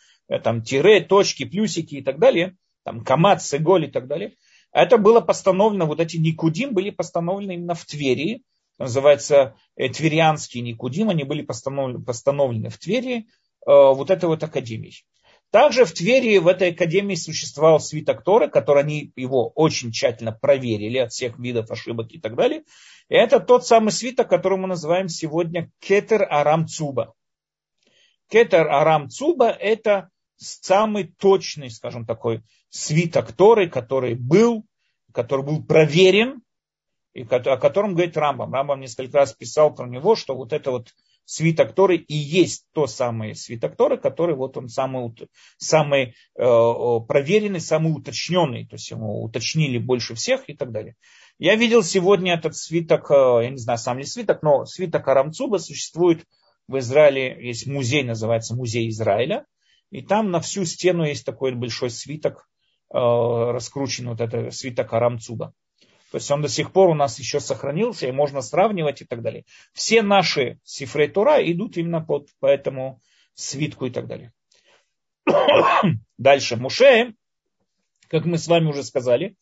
[0.42, 4.34] там тире, точки, плюсики и так далее– там Камат, Сеголь и так далее.
[4.72, 8.42] Это было постановлено, вот эти Никудим были постановлены именно в Твери,
[8.78, 13.24] называется э, Тверианские Никудим, они были постановлены, постановлены в Твери, э,
[13.66, 15.04] вот этой вот академией.
[15.50, 20.98] Также в Твери в этой академии существовал свиток Торы, который они его очень тщательно проверили
[20.98, 22.62] от всех видов ошибок и так далее.
[23.08, 27.14] И это тот самый свиток, который мы называем сегодня Кетер Арам Цуба.
[28.28, 34.64] Кетер Арам Цуба– это самый точный, скажем, такой свиток Торы, который был,
[35.12, 36.42] который был проверен,
[37.12, 38.52] и о котором говорит Рамбам.
[38.52, 42.86] Рамбам несколько раз писал про него, что вот это вот свиток Торы и есть то
[42.86, 45.12] самое свиток Торы, который вот он самый,
[45.58, 46.44] самый э,
[47.06, 50.96] проверенный, самый уточненный, то есть ему уточнили больше всех и так далее.
[51.38, 55.58] Я видел сегодня этот свиток, э, я не знаю, сам ли свиток, но свиток Арамцуба
[55.58, 56.24] существует
[56.68, 59.44] в Израиле, есть музей, называется Музей Израиля,
[59.90, 62.48] и там на всю стену есть такой большой свиток,
[62.92, 65.52] э, раскрученный, вот это свиток Арамцуба.
[66.10, 69.22] То есть он до сих пор у нас еще сохранился, и можно сравнивать и так
[69.22, 69.44] далее.
[69.72, 73.00] Все наши сифрей Тура идут именно под, по этому
[73.34, 74.32] свитку и так далее.
[76.18, 76.56] Дальше.
[76.56, 77.14] Муше,
[78.08, 79.36] как мы с вами уже сказали,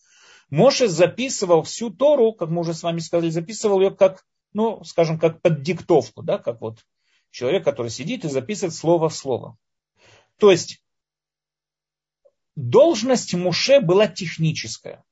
[0.50, 5.18] Моше записывал всю Тору, как мы уже с вами сказали, записывал ее как, ну, скажем,
[5.18, 6.84] как под диктовку, да, как вот
[7.30, 9.56] человек, который сидит и записывает слово в слово.
[10.38, 10.82] То есть
[12.56, 15.04] должность Муше была техническая.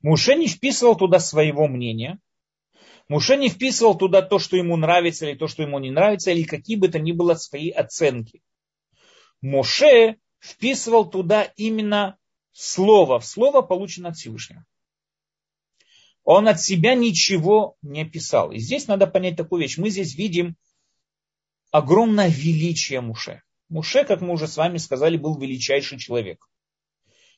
[0.00, 2.20] Муше не вписывал туда своего мнения.
[3.08, 6.42] Муше не вписывал туда то, что ему нравится, или то, что ему не нравится, или
[6.44, 8.42] какие бы то ни было свои оценки.
[9.40, 12.18] Муше вписывал туда именно
[12.52, 13.20] слово.
[13.20, 14.64] Слово получено от Всевышнего.
[16.22, 18.52] Он от себя ничего не писал.
[18.52, 19.78] И здесь надо понять такую вещь.
[19.78, 20.56] Мы здесь видим
[21.70, 23.42] огромное величие Муше.
[23.68, 26.48] Муше, как мы уже с вами сказали, был величайший человек.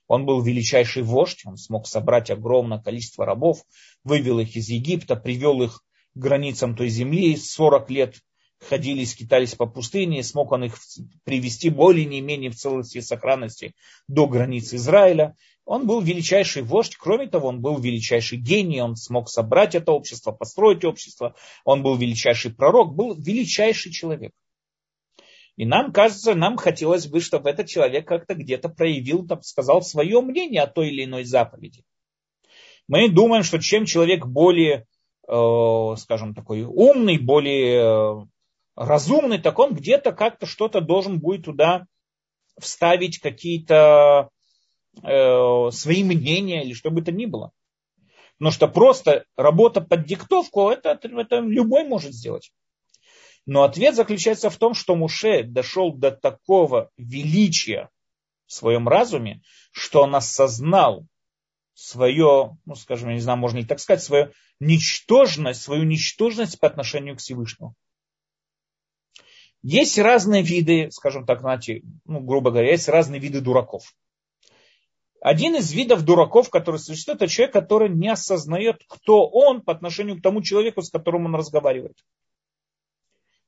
[0.07, 3.65] Он был величайший вождь, он смог собрать огромное количество рабов,
[4.05, 8.21] вывел их из Египта, привел их к границам той земли, 40 лет
[8.61, 10.79] ходили, скитались по пустыне, смог он их
[11.25, 13.75] привести более не менее в целости и сохранности
[14.07, 15.37] до границ Израиля.
[15.65, 20.33] Он был величайший вождь, кроме того, он был величайший гений, он смог собрать это общество,
[20.33, 24.33] построить общество, он был величайший пророк, был величайший человек.
[25.61, 30.23] И нам кажется, нам хотелось бы, чтобы этот человек как-то где-то проявил, там, сказал свое
[30.23, 31.85] мнение о той или иной заповеди.
[32.89, 34.87] Мы думаем, что чем человек более,
[35.29, 38.27] э, скажем, такой умный, более э,
[38.75, 41.85] разумный, так он где-то как-то что-то должен будет туда
[42.59, 44.31] вставить какие-то
[45.03, 47.53] э, свои мнения или что бы то ни было.
[48.39, 52.51] Потому что просто работа под диктовку, это, это любой может сделать.
[53.47, 57.89] Но ответ заключается в том, что Муше дошел до такого величия
[58.47, 61.07] в своем разуме, что он осознал
[61.75, 66.67] свое, ну скажем, я не знаю, можно ли так сказать, свою ничтожность, свою ничтожность по
[66.67, 67.75] отношению к Всевышнему.
[69.63, 73.95] Есть разные виды, скажем так, знаете, ну, грубо говоря, есть разные виды дураков.
[75.21, 80.19] Один из видов дураков, который существует, это человек, который не осознает, кто он по отношению
[80.19, 81.97] к тому человеку, с которым он разговаривает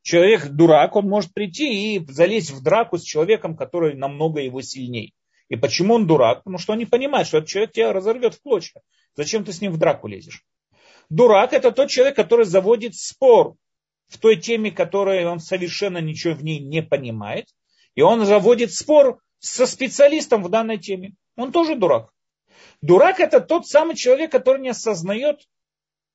[0.03, 5.15] человек дурак, он может прийти и залезть в драку с человеком, который намного его сильней.
[5.49, 6.39] И почему он дурак?
[6.45, 8.81] Потому что он не понимает, что этот человек тебя разорвет в клочья.
[9.17, 10.45] Зачем ты с ним в драку лезешь?
[11.11, 13.57] Дурак это тот человек, который заводит спор
[14.09, 17.47] в той теме, которой он совершенно ничего в ней не понимает.
[17.95, 21.15] И он заводит спор со специалистом в данной теме.
[21.37, 22.11] Он тоже дурак.
[22.81, 25.41] Дурак это тот самый человек, который не осознает,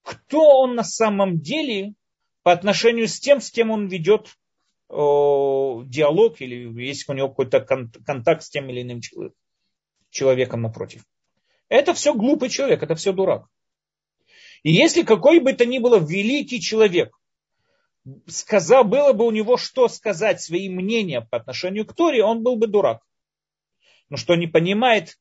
[0.02, 1.94] кто он на самом деле
[2.48, 4.38] по отношению с тем, с кем он ведет
[4.90, 9.02] диалог или есть у него какой-то контакт с тем или иным
[10.12, 11.04] человеком напротив.
[11.68, 13.48] Это все глупый человек, это все дурак.
[14.64, 17.14] И если какой бы то ни было великий человек,
[18.28, 22.56] сказал, было бы у него что сказать, свои мнения по отношению к Торе, он был
[22.56, 23.02] бы дурак.
[24.08, 25.20] Но что не понимает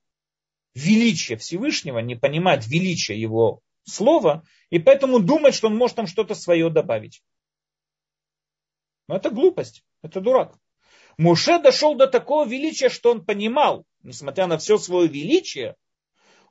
[0.75, 6.35] величие Всевышнего, не понимает величие его слова, и поэтому думает, что он может там что-то
[6.35, 7.23] свое добавить.
[9.09, 10.59] Но это глупость, это дурак.
[11.17, 15.77] Муше дошел до такого величия, что он понимал, несмотря на все свое величие,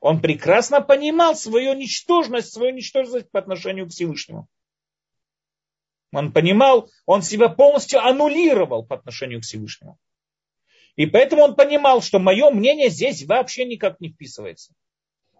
[0.00, 4.48] он прекрасно понимал свою ничтожность, свою ничтожность по отношению к Всевышнему.
[6.12, 9.98] Он понимал, он себя полностью аннулировал по отношению к Всевышнему.
[10.96, 14.72] И поэтому он понимал, что мое мнение здесь вообще никак не вписывается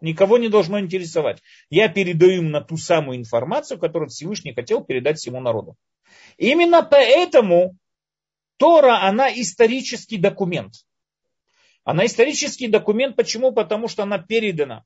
[0.00, 1.42] никого не должно интересовать.
[1.70, 5.76] Я передаю им на ту самую информацию, которую Всевышний хотел передать всему народу.
[6.36, 7.76] Именно поэтому
[8.56, 10.74] Тора, она исторический документ.
[11.84, 13.52] Она исторический документ, почему?
[13.52, 14.84] Потому что она передана.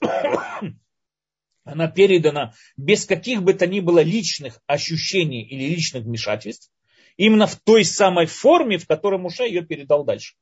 [1.64, 6.70] она передана без каких бы то ни было личных ощущений или личных вмешательств.
[7.16, 10.34] Именно в той самой форме, в которой Муше ее передал дальше.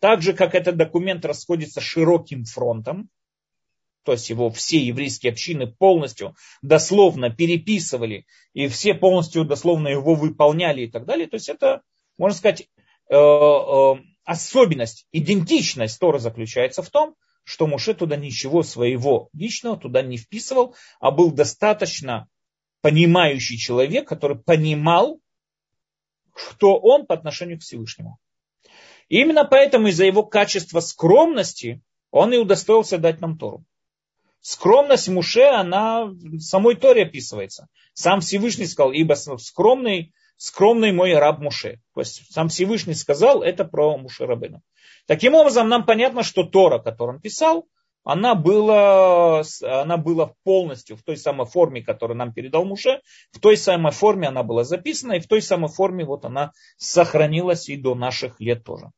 [0.00, 3.08] Так же, как этот документ расходится широким фронтом,
[4.06, 10.82] то есть его все еврейские общины полностью дословно переписывали, и все полностью дословно его выполняли
[10.82, 11.26] и так далее.
[11.26, 11.82] То есть это,
[12.16, 12.68] можно сказать,
[13.10, 13.94] э, э,
[14.24, 20.76] особенность, идентичность Тора заключается в том, что Муше туда ничего своего личного туда не вписывал,
[21.00, 22.28] а был достаточно
[22.82, 25.20] понимающий человек, который понимал,
[26.36, 28.18] что он по отношению к Всевышнему.
[29.08, 33.64] И именно поэтому из-за его качества скромности он и удостоился дать нам Тору.
[34.40, 37.68] Скромность Муше, она в самой Торе описывается.
[37.94, 41.80] Сам Всевышний сказал, ибо скромный, скромный мой раб Муше.
[41.94, 44.62] То есть сам Всевышний сказал это про Муше Рабына.
[45.06, 47.66] Таким образом, нам понятно, что Тора, которую он писал,
[48.08, 53.00] она была, она была полностью в той самой форме, которую нам передал Муше,
[53.32, 57.68] в той самой форме она была записана, и в той самой форме вот она сохранилась
[57.68, 58.92] и до наших лет тоже.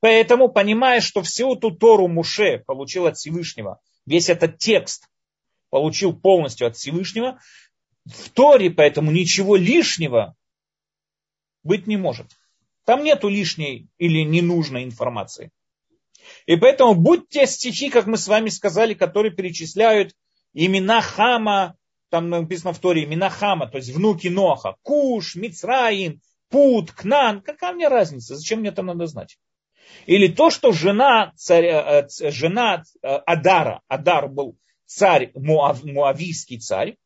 [0.00, 5.06] Поэтому, понимая, что всю эту Тору Муше получил от Всевышнего, весь этот текст
[5.68, 7.38] получил полностью от Всевышнего,
[8.06, 10.34] в Торе поэтому ничего лишнего
[11.62, 12.28] быть не может.
[12.86, 15.50] Там нету лишней или ненужной информации.
[16.46, 20.14] И поэтому будь те стихи, как мы с вами сказали, которые перечисляют
[20.52, 21.76] имена Хама,
[22.10, 27.72] там написано в Торе имена Хама, то есть внуки Ноха, Куш, Мицраин, Пут, Кнан, какая
[27.72, 29.38] мне разница, зачем мне это надо знать?
[30.06, 34.56] Или то, что жена, царя, э, жена э, Адара, Адар был
[34.86, 36.96] царь, Муав, муавийский царь,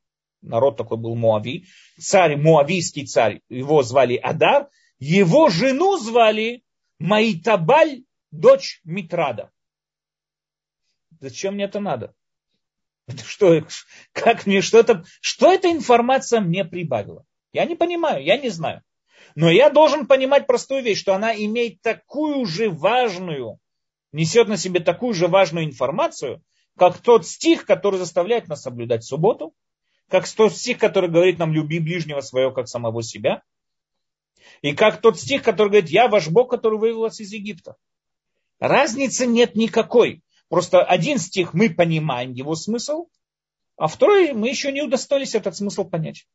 [0.42, 1.66] народ такой был Муави,
[1.98, 6.62] царь, муавийский царь, его звали Адар, его жену звали
[6.98, 9.50] Маитабаль дочь Митрада.
[11.20, 12.14] Зачем мне это надо?
[13.24, 13.62] Что,
[14.12, 17.24] как мне, что это, что эта информация мне прибавила?
[17.52, 18.82] Я не понимаю, я не знаю.
[19.34, 23.58] Но я должен понимать простую вещь, что она имеет такую же важную,
[24.12, 26.42] несет на себе такую же важную информацию,
[26.76, 29.54] как тот стих, который заставляет нас соблюдать субботу,
[30.08, 33.42] как тот стих, который говорит нам люби ближнего своего, как самого себя,
[34.62, 37.76] и как тот стих, который говорит, я ваш Бог, который вывел вас из Египта.
[38.58, 40.22] Разницы нет никакой.
[40.48, 43.08] Просто один стих мы понимаем его смысл,
[43.76, 46.26] а второй мы еще не удостоились этот смысл понять.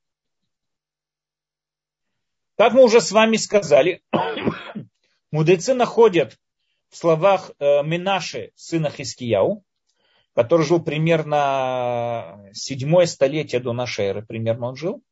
[2.55, 4.03] Как мы уже с вами сказали,
[5.31, 6.37] мудрецы находят
[6.89, 9.63] в словах э, Минаши, сына Хискияу,
[10.35, 15.03] который жил примерно седьмое столетие до нашей эры, примерно он жил,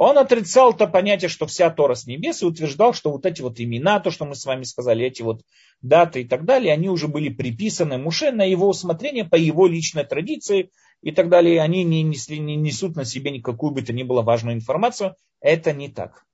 [0.00, 3.58] он отрицал то понятие, что вся Тора с небес, и утверждал, что вот эти вот
[3.58, 5.42] имена, то, что мы с вами сказали, эти вот
[5.82, 10.04] даты и так далее, они уже были приписаны Муше на его усмотрение по его личной
[10.04, 10.70] традиции
[11.02, 11.56] и так далее.
[11.56, 15.16] И они не, несли, не несут на себе никакую бы то ни было важную информацию.
[15.40, 16.24] Это не так.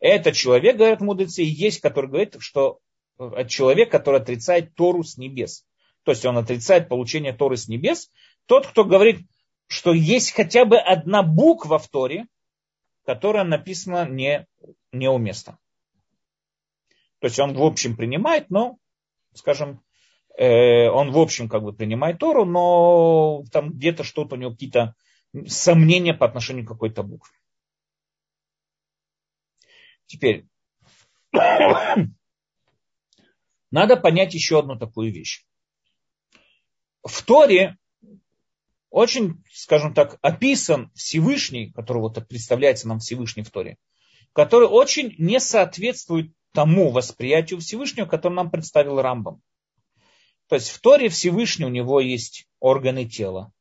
[0.00, 2.78] Это человек, говорят мудрецы, есть, который говорит, что
[3.46, 5.66] человек, который отрицает Тору с небес.
[6.04, 8.08] То есть он отрицает получение Торы с небес.
[8.46, 9.18] Тот, кто говорит,
[9.66, 12.24] что есть хотя бы одна буква в Торе,
[13.06, 14.46] которая написана не,
[14.92, 15.58] неуместно.
[17.20, 18.78] То есть он в общем принимает, но,
[19.32, 19.80] скажем,
[20.36, 24.94] э, он в общем как бы принимает Тору, но там где-то что-то у него какие-то
[25.46, 27.32] сомнения по отношению к какой-то букве.
[30.06, 30.46] Теперь,
[33.70, 35.46] надо понять еще одну такую вещь.
[37.04, 37.78] В Торе
[38.96, 43.76] очень, скажем так, описан Всевышний, который вот представляется нам Всевышний в Торе,
[44.32, 49.42] который очень не соответствует тому восприятию Всевышнего, которое нам представил Рамбам.
[50.48, 53.52] То есть в Торе Всевышний у него есть органы тела.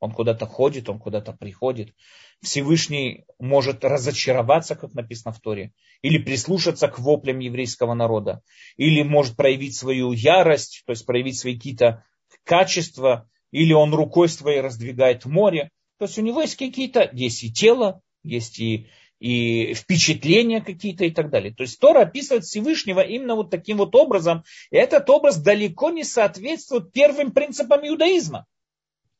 [0.00, 1.94] Он куда-то ходит, он куда-то приходит.
[2.42, 8.42] Всевышний может разочароваться, как написано в Торе, или прислушаться к воплям еврейского народа,
[8.76, 12.04] или может проявить свою ярость, то есть проявить свои какие-то
[12.42, 15.70] качества, или он рукой своей раздвигает море.
[15.98, 18.88] То есть у него есть какие-то, есть и тело, есть и,
[19.18, 21.54] и впечатления какие-то и так далее.
[21.54, 24.44] То есть Тора описывает Всевышнего именно вот таким вот образом.
[24.70, 28.46] И этот образ далеко не соответствует первым принципам иудаизма,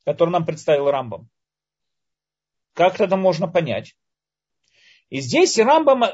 [0.05, 1.29] который нам представил Рамбам.
[2.75, 3.97] Как это можно понять?
[5.09, 6.05] И здесь Рамбам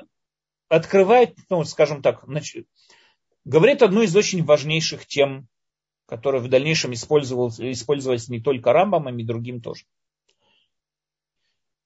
[0.68, 2.24] открывает, ну, скажем так,
[3.44, 5.48] говорит одну из очень важнейших тем
[6.12, 9.86] который в дальнейшем использовался не только Рамбамом, и другим тоже.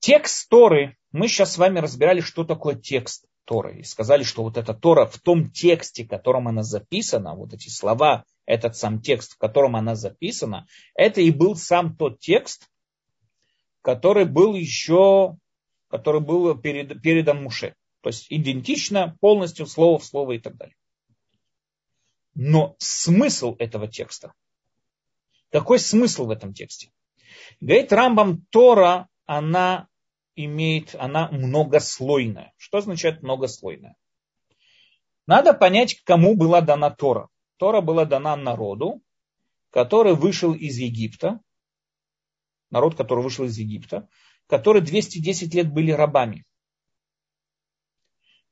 [0.01, 3.79] Текст Торы, мы сейчас с вами разбирали, что такое текст Торы.
[3.79, 7.69] И сказали, что вот эта Тора в том тексте, в котором она записана, вот эти
[7.69, 10.67] слова, этот сам текст, в котором она записана,
[10.97, 12.69] это и был сам тот текст,
[13.81, 15.37] который был еще,
[15.89, 17.77] который был перед, передан Муше.
[18.01, 20.76] То есть идентично, полностью слово в слово и так далее.
[22.39, 24.35] Но смысл этого текста.
[25.51, 26.93] Какой смысл в этом тексте?
[27.63, 29.89] Говорит Рамбам, Тора, она
[30.35, 32.53] имеет, она многослойная.
[32.59, 33.97] Что означает многослойная?
[35.27, 37.31] Надо понять, кому была дана Тора.
[37.57, 39.01] Тора была дана народу,
[39.71, 41.41] который вышел из Египта,
[42.69, 44.11] народ, который вышел из Египта,
[44.47, 46.45] который 210 лет были рабами.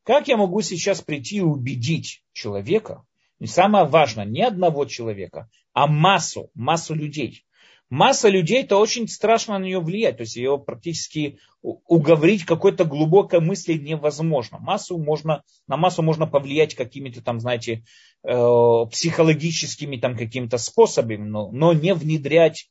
[0.05, 3.05] Как я могу сейчас прийти и убедить человека,
[3.41, 7.45] и самое важное, не одного человека, а массу, массу людей.
[7.91, 13.41] Масса людей, это очень страшно на нее влиять, то есть ее практически уговорить какой-то глубокой
[13.41, 14.59] мысли невозможно.
[14.59, 17.85] Массу можно, на массу можно повлиять какими-то там, знаете,
[18.23, 22.71] э, психологическими там какими-то способами, но, но не внедрять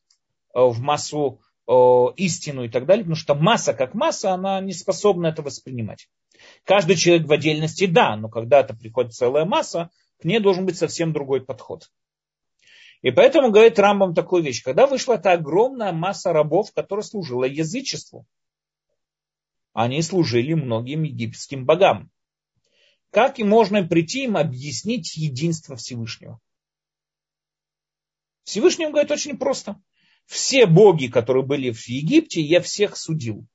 [0.53, 1.73] э, в массу э,
[2.17, 6.09] истину и так далее, потому что масса как масса, она не способна это воспринимать.
[6.65, 9.89] Каждый человек в отдельности, да, но когда это приходит целая масса,
[10.23, 11.91] к ней должен быть совсем другой подход.
[13.01, 14.63] И поэтому говорит Рамбам такую вещь.
[14.63, 18.25] Когда вышла эта огромная масса рабов, которая служила язычеству,
[19.73, 22.09] они служили многим египетским богам.
[23.09, 26.39] Как и можно прийти им объяснить единство Всевышнего?
[28.45, 29.81] Всевышний говорит очень просто.
[30.25, 33.45] Все боги, которые были в Египте, я всех судил.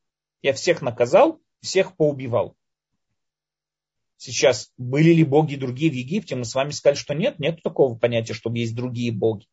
[0.43, 2.58] Я всех наказал, всех поубивал.
[4.19, 7.97] Сейчас, были ли боги другие в Египте, мы с вами сказали, что нет, нет такого
[7.97, 9.47] понятия, чтобы есть другие боги.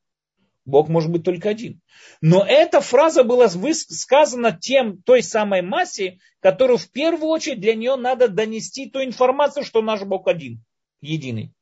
[0.66, 1.82] Бог может быть только один.
[2.20, 7.96] Но эта фраза была сказана тем, той самой массе, которую в первую очередь для нее
[7.96, 10.64] надо донести ту информацию, что наш Бог один,
[11.00, 11.54] единый.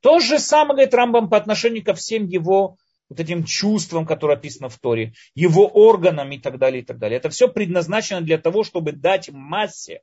[0.00, 4.68] То же самое говорит Рамбам по отношению ко всем его вот этим чувствам, которые описаны
[4.68, 7.18] в Торе, его органам и так далее, и так далее.
[7.18, 10.00] Это все предназначено для того, чтобы дать массе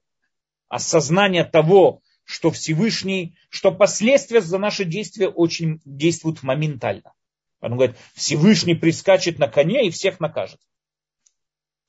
[0.70, 7.14] осознание того, что Всевышний, что последствия за наши действия очень действуют моментально.
[7.62, 10.60] Он говорит, Всевышний прискачет на коне и всех накажет.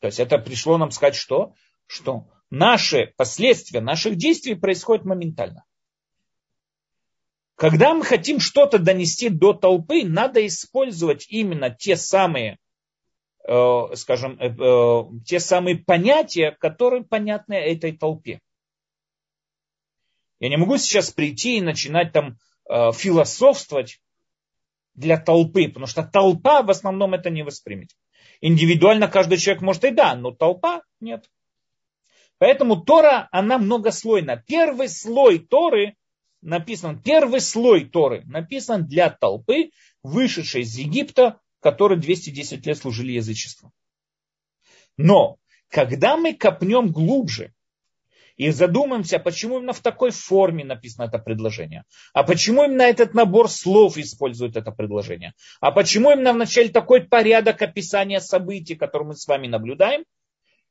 [0.01, 1.55] То есть это пришло нам сказать что?
[1.87, 5.65] Что наши последствия наших действий происходят моментально.
[7.57, 12.59] Когда мы хотим что-то донести до толпы, надо использовать именно те самые,
[13.49, 18.41] э, скажем, э, э, те самые понятия, которые понятны этой толпе.
[20.41, 24.01] Я не могу сейчас прийти и начинать там э, философствовать
[24.95, 27.91] для толпы, потому что толпа в основном это не воспримет.
[28.41, 31.29] Индивидуально каждый человек может и да, но толпа нет.
[32.39, 34.43] Поэтому Тора, она многослойна.
[34.47, 35.97] Первый слой Торы
[36.41, 39.71] написан, первый слой Торы написан для толпы,
[40.05, 43.73] вышедшей из Египта, которые 210 лет служили язычеству.
[44.97, 47.53] Но когда мы копнем глубже
[48.39, 51.85] и задумаемся, почему именно в такой форме написано это предложение.
[52.13, 55.35] А почему именно этот набор слов использует это предложение.
[55.61, 60.05] А почему именно вначале такой порядок описания событий, который мы с вами наблюдаем.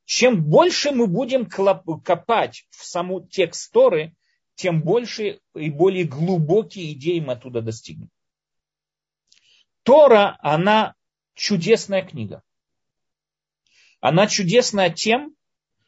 [0.05, 4.15] Чем больше мы будем копать в саму текст Торы,
[4.55, 8.09] тем больше и более глубокие идеи мы оттуда достигнем.
[9.83, 10.95] Тора, она
[11.35, 12.41] чудесная книга.
[13.99, 15.35] Она чудесная тем,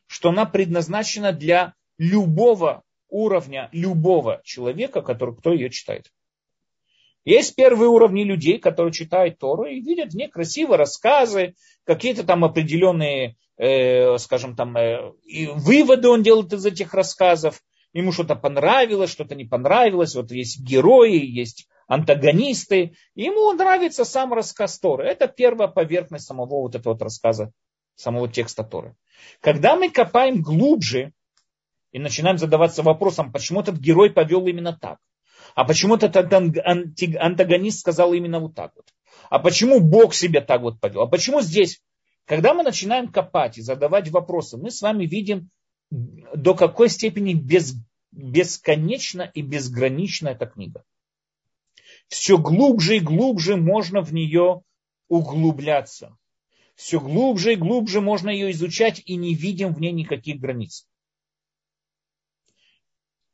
[0.10, 6.12] что она предназначена для любого уровня, любого человека, который, кто ее читает.
[7.26, 11.54] Есть первые уровни людей, которые читают Тору и видят в ней красивые рассказы,
[11.84, 15.12] какие-то там определенные, э, скажем там, э,
[15.54, 17.62] выводы он делает из этих рассказов.
[17.94, 20.16] Ему что-то понравилось, что-то не понравилось.
[20.16, 22.96] Вот есть герои, есть антагонисты.
[23.14, 25.08] Ему нравится сам рассказ Торы.
[25.08, 27.52] Это первая поверхность самого вот этого вот рассказа,
[28.00, 28.96] самого текста Торы.
[29.42, 31.12] Когда мы копаем глубже
[31.92, 35.00] и начинаем задаваться вопросом, почему этот герой повел именно так,
[35.56, 38.86] а почему этот антагонист сказал именно вот так вот,
[39.30, 41.82] а почему Бог себя так вот повел, а почему здесь,
[42.26, 45.50] когда мы начинаем копать и задавать вопросы, мы с вами видим,
[45.92, 47.76] до какой степени без,
[48.12, 50.84] бесконечна и безгранична эта книга.
[52.08, 54.62] Все глубже и глубже можно в нее
[55.08, 56.16] углубляться
[56.80, 60.88] все глубже и глубже можно ее изучать и не видим в ней никаких границ.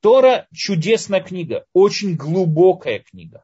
[0.02, 3.43] Тора чудесная книга, очень глубокая книга.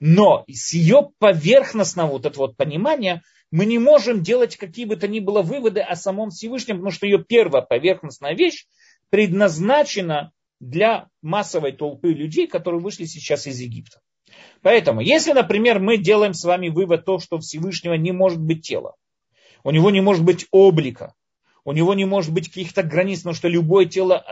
[0.00, 5.06] Но с ее поверхностного вот этого вот понимания мы не можем делать какие бы то
[5.06, 8.66] ни было выводы о самом Всевышнем, потому что ее первая поверхностная вещь
[9.10, 14.00] предназначена для массовой толпы людей, которые вышли сейчас из Египта.
[14.62, 18.94] Поэтому, если, например, мы делаем с вами вывод то, что Всевышнего не может быть тела,
[19.64, 21.14] у него не может быть облика,
[21.64, 24.24] у него не может быть каких-то границ, потому что любое тело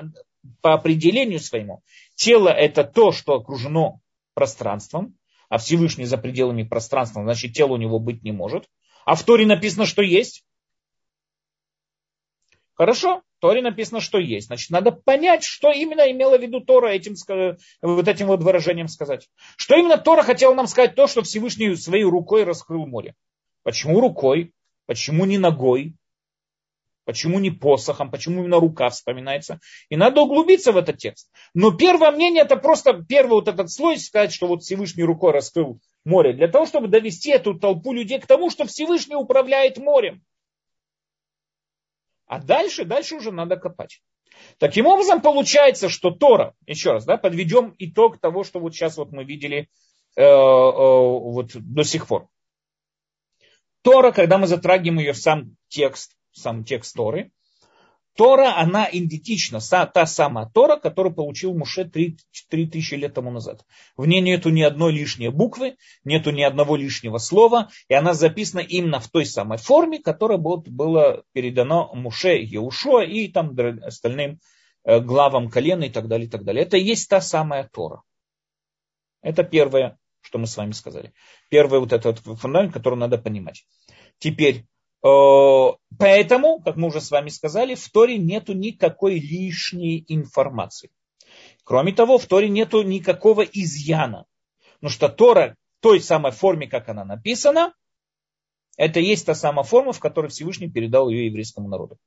[0.61, 1.83] по определению своему,
[2.15, 4.01] тело это то, что окружено
[4.35, 5.17] пространством,
[5.49, 8.69] а Всевышний за пределами пространства, значит тело у него быть не может.
[9.05, 10.45] А в Торе написано, что есть.
[12.75, 14.49] Хорошо, в Торе написано, что есть.
[14.49, 17.15] Значит, надо понять, что именно имела в виду Тора этим,
[17.83, 19.29] вот этим вот выражением сказать.
[19.57, 23.15] Что именно Тора хотела нам сказать то, что Всевышний своей рукой раскрыл море.
[23.63, 24.53] Почему рукой?
[24.87, 25.95] Почему не ногой?
[27.05, 28.11] Почему не посохом?
[28.11, 29.61] Почему именно рука вспоминается?
[29.91, 31.31] И надо углубиться в этот текст.
[31.53, 35.81] Но первое мнение, это просто первый вот этот слой, сказать, что вот Всевышний рукой раскрыл
[36.05, 36.33] море.
[36.33, 40.23] Для того, чтобы довести эту толпу людей к тому, что Всевышний управляет морем.
[42.27, 44.01] А дальше, дальше уже надо копать.
[44.59, 49.13] Таким образом, получается, что Тора, еще раз, да, подведем итог того, что вот сейчас вот
[49.13, 49.69] мы видели
[50.17, 52.29] э, э, вот до сих пор.
[53.85, 57.31] Тора, когда мы затрагиваем ее сам текст, сам текст Торы,
[58.17, 63.63] Тора, она идентична, та самая Тора, которую получил Муше 3000 лет тому назад.
[63.97, 68.61] В ней нету ни одной лишней буквы, нету ни одного лишнего слова, и она записана
[68.61, 74.41] именно в той самой форме, которая была передана Муше, Еушуа и там остальным
[74.85, 76.65] э, главам колена и так далее, и так далее.
[76.65, 78.03] Это и есть та самая Тора.
[79.21, 81.13] Это первое, что мы с вами сказали.
[81.51, 83.67] Первый вот этот фундамент, который надо понимать.
[84.19, 84.65] Теперь,
[85.05, 90.91] Э, поэтому, как мы уже с вами сказали, в Торе нету никакой лишней информации.
[91.63, 94.25] Кроме того, в Торе нету никакого изъяна.
[94.75, 97.75] Потому что Тора в той самой форме, как она написана,
[98.79, 101.99] это есть та самая форма, в которой Всевышний передал ее еврейскому народу.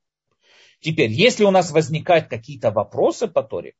[0.80, 3.74] Теперь, если у нас возникают какие-то вопросы по Торе,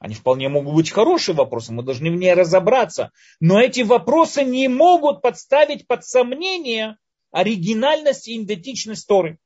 [0.00, 3.12] они вполне могут быть хорошие вопросы, мы должны в ней разобраться.
[3.38, 6.96] Но эти вопросы не могут подставить под сомнение
[7.30, 9.38] оригинальность и идентичность Торы.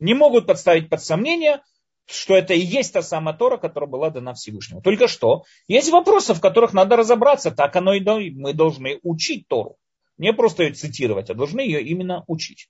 [0.00, 1.62] Не могут подставить под сомнение,
[2.06, 4.82] что это и есть та самая Тора, которая была дана Всевышнему.
[4.82, 7.52] Только что есть вопросы, в которых надо разобраться.
[7.52, 9.76] Так оно и мы должны учить Тору.
[10.18, 12.68] Не просто ее цитировать, а должны ее именно учить.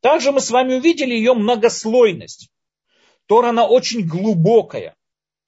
[0.00, 2.48] Также мы с вами увидели ее многослойность.
[3.26, 4.95] Тора, она очень глубокая.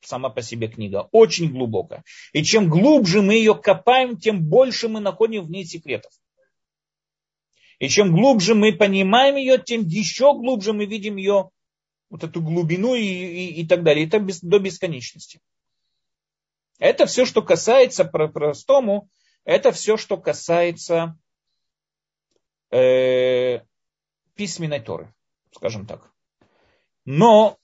[0.01, 1.09] Сама по себе книга.
[1.13, 2.05] Очень глубокая.
[2.33, 6.13] И чем глубже мы ее копаем, тем больше мы находим в ней секретов.
[7.79, 11.51] И чем глубже мы понимаем ее, тем еще глубже мы видим ее,
[12.11, 14.07] вот эту глубину и, и, и так далее.
[14.07, 15.41] Это без, до бесконечности.
[16.79, 19.09] Это все, что касается простому,
[19.45, 21.19] это все, что касается
[22.71, 23.61] э,
[24.35, 25.13] письменной Торы,
[25.53, 26.13] скажем так.
[27.05, 27.59] Но,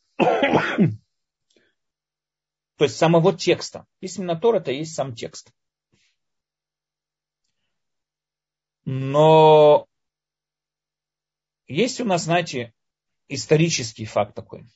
[2.77, 3.87] то есть самого текста.
[4.01, 5.53] Письменная Тора это и есть сам текст.
[8.85, 9.87] Но
[11.67, 12.75] есть у нас, знаете,
[13.29, 14.67] исторический факт такой.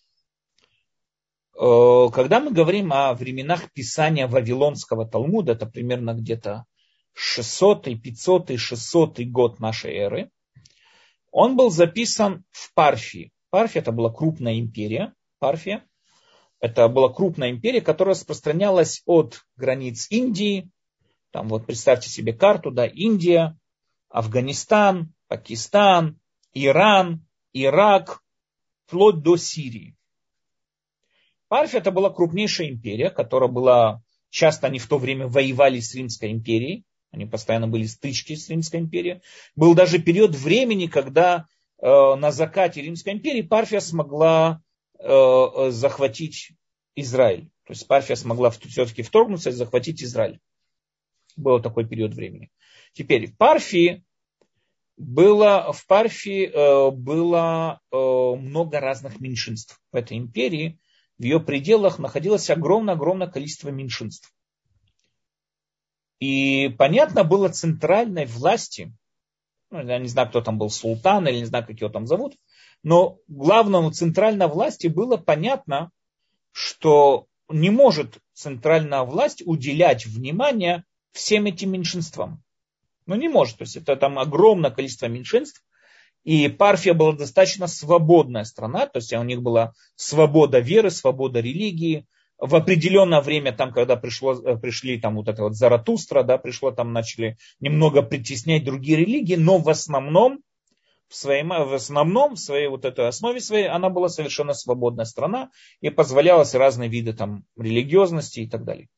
[1.55, 6.65] Э, когда мы говорим о временах писания Вавилонского Талмуда, это примерно где-то
[7.13, 10.31] 600, 500, 600 год нашей эры,
[11.31, 13.33] он был записан в Парфии.
[13.51, 15.15] Парфия это была крупная империя.
[15.39, 15.85] Парфия.
[16.61, 20.69] Это была крупная империя, которая распространялась от границ Индии.
[21.31, 23.57] Там вот представьте себе карту, да, Индия,
[24.09, 26.19] Афганистан, Пакистан,
[26.55, 28.23] Иран, Ирак,
[28.87, 29.95] вплоть до Сирии.
[31.49, 36.33] Парфия это была крупнейшая империя, которая была, часто они в то время воевали с Римской
[36.33, 39.23] империей, они постоянно были стычки с Римской империей.
[39.57, 41.47] Был даже период времени, когда
[41.81, 44.61] э, на закате Римской империи Парфия смогла
[45.01, 46.53] захватить
[46.97, 47.51] Израиль.
[47.65, 50.41] То есть Парфия смогла все-таки вторгнуться и захватить Израиль.
[51.37, 52.51] Был такой период времени.
[52.93, 54.05] Теперь в Парфии
[54.97, 59.81] было, в Парфии э, было э, много разных меньшинств.
[59.93, 60.81] В этой империи,
[61.19, 64.35] в ее пределах находилось огромное-огромное количество меньшинств.
[66.19, 68.93] И понятно было центральной власти,
[69.71, 72.37] я не знаю, кто там был султан или не знаю, как его там зовут,
[72.83, 75.91] но главному центральной власти было понятно,
[76.53, 82.43] что не может центральная власть уделять внимание всем этим меньшинствам.
[83.07, 83.59] Ну, не может.
[83.59, 85.63] То есть это там огромное количество меньшинств.
[86.25, 92.07] И Парфия была достаточно свободная страна, то есть у них была свобода веры, свобода религии.
[92.39, 96.71] В определенное время, там, когда пришло, э, пришли там вот это вот Заратустра, да, пришло,
[96.71, 100.41] там начали немного притеснять другие религии, но в основном,
[101.09, 105.51] в, своем, в основном, в своей вот этой основе своей, она была совершенно свободная страна
[105.81, 108.89] и позволялась разные виды там религиозности и так далее.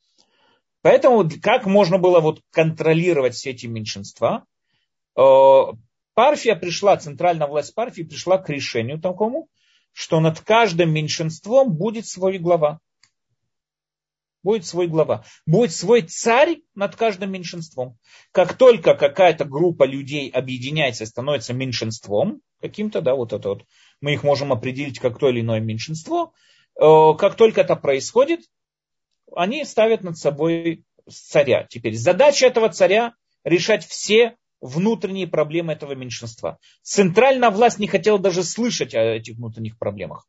[0.82, 4.45] Поэтому как можно было вот контролировать все эти меньшинства?
[5.16, 5.72] Э,
[6.12, 9.49] Парфия пришла, центральная власть Парфии пришла к решению такому,
[9.93, 12.80] что над каждым меньшинством будет свой глава.
[14.43, 15.24] Будет свой глава.
[15.47, 17.99] Будет свой царь над каждым меньшинством.
[18.32, 23.64] Как только какая-то группа людей объединяется становится меньшинством, каким-то, да, вот это вот,
[24.01, 26.32] мы их можем определить как то или иное меньшинство,
[26.80, 28.41] э, как только это происходит,
[29.34, 31.66] они ставят над собой царя.
[31.68, 33.14] Теперь задача этого царя
[33.45, 36.59] решать все внутренние проблемы этого меньшинства.
[36.82, 40.26] Центральная власть не хотела даже слышать о этих внутренних проблемах.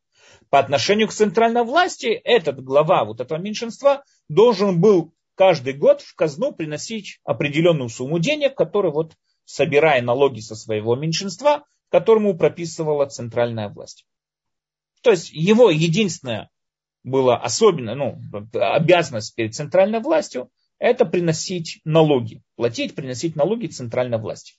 [0.52, 6.14] По отношению к центральной власти этот глава вот этого меньшинства должен был каждый год в
[6.14, 9.14] казну приносить определенную сумму денег, которую вот
[9.46, 14.06] собирая налоги со своего меньшинства, которому прописывала центральная власть.
[15.00, 16.50] То есть его единственная
[17.02, 18.20] была особенная ну,
[18.52, 24.56] обязанность перед центральной властью, это приносить налоги, платить, приносить налоги центральной власти.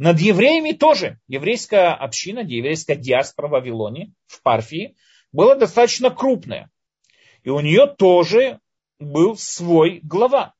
[0.00, 4.96] Над евреями тоже еврейская община, еврейская диаспора в Вавилоне, в Парфии,
[5.30, 6.70] была достаточно крупная.
[7.42, 8.60] И у нее тоже
[8.98, 10.54] был свой глава.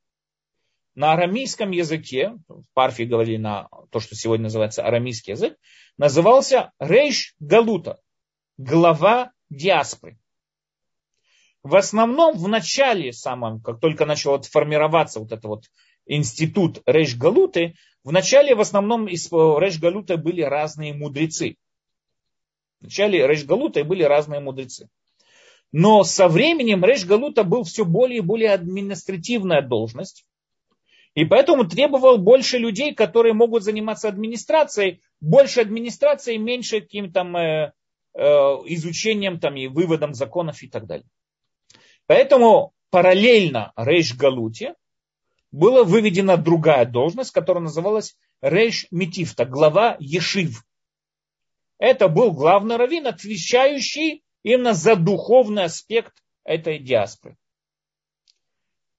[0.93, 5.57] На арамейском языке, в Парфии говорили на то, что сегодня называется арамейский язык,
[5.97, 7.99] назывался Рейш Галута,
[8.59, 10.19] глава диаспоры.
[11.63, 15.63] В основном в начале самом, как только начал вот формироваться вот этот вот
[16.05, 17.73] институт Рейш Галуты,
[18.03, 21.55] в начале в основном из Рейш Галуты были разные мудрецы.
[22.79, 24.89] В начале Рейш Галуты были разные мудрецы.
[25.71, 30.25] Но со временем Рейш Галута был все более и более административная должность.
[31.13, 37.73] И поэтому требовал больше людей, которые могут заниматься администрацией, больше администрации, меньше каким там э,
[38.13, 41.07] э, изучением там, и выводом законов и так далее.
[42.07, 44.75] Поэтому параллельно Рейш Галуте
[45.51, 50.63] была выведена другая должность, которая называлась Рейш Метифта, глава Ешив.
[51.77, 57.37] Это был главный раввин, отвечающий именно за духовный аспект этой диаспоры.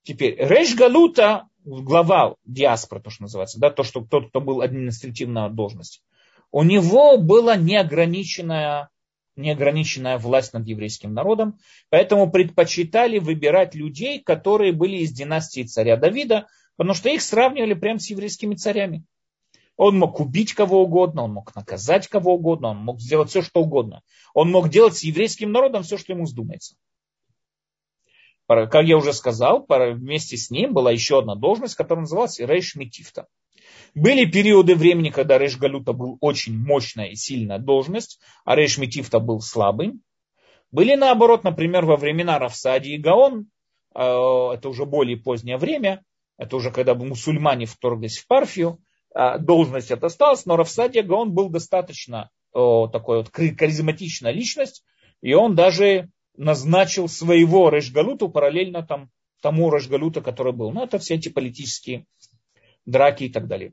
[0.02, 5.48] Теперь, Рейш Галута, глава диаспоры, то, что называется, да, то, что тот, кто был административная
[5.48, 6.02] должность,
[6.50, 8.90] у него была неограниченная,
[9.36, 11.58] неограниченная власть над еврейским народом,
[11.88, 17.98] поэтому предпочитали выбирать людей, которые были из династии царя Давида, потому что их сравнивали прямо
[17.98, 19.04] с еврейскими царями.
[19.76, 23.62] Он мог убить кого угодно, он мог наказать кого угодно, он мог сделать все, что
[23.62, 24.02] угодно.
[24.34, 26.76] Он мог делать с еврейским народом все, что ему вздумается.
[28.46, 33.26] Как я уже сказал, вместе с ним была еще одна должность, которая называлась Рейш Метифта.
[33.94, 39.20] Были периоды времени, когда Рейш Галюта был очень мощная и сильная должность, а Рейш Метифта
[39.20, 40.02] был слабым.
[40.70, 43.48] Были наоборот, например, во времена Рафсади и Гаон,
[43.94, 46.02] э, это уже более позднее время,
[46.38, 48.80] это уже когда мусульмане вторглись в Парфию,
[49.14, 54.84] а, должность это осталась, но Рафсадия Гаон был достаточно такой вот харизматичная личность,
[55.22, 60.70] и он даже назначил своего Решгалуту параллельно там, тому Решгалута, который был.
[60.70, 62.04] Ну, это все эти политические
[62.84, 63.72] драки и так далее.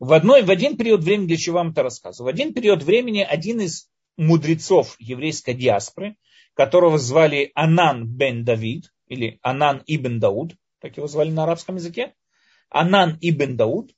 [0.00, 3.20] В, одной, в один период времени, для чего вам это рассказываю, в один период времени
[3.20, 6.16] один из мудрецов еврейской диаспоры,
[6.54, 12.14] которого звали Анан бен Давид, или Анан ибн Дауд, так его звали на арабском языке,
[12.70, 13.90] Анан ибн Дауд,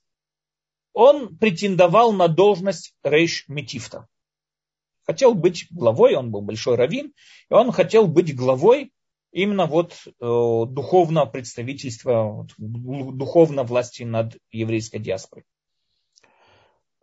[0.91, 4.07] он претендовал на должность Рейш Метифта.
[5.05, 7.13] Хотел быть главой, он был большой раввин,
[7.49, 8.91] и он хотел быть главой
[9.31, 15.45] именно вот э, духовного представительства, духовной власти над еврейской диаспорой.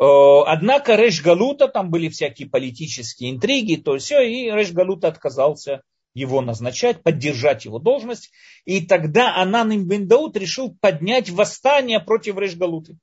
[0.01, 0.05] Э,
[0.47, 5.83] однако Реш Галута, там были всякие политические интриги, то все, и Реш Галута отказался
[6.15, 8.31] его назначать, поддержать его должность.
[8.65, 12.97] И тогда Анан Дауд решил поднять восстание против Решгалуты.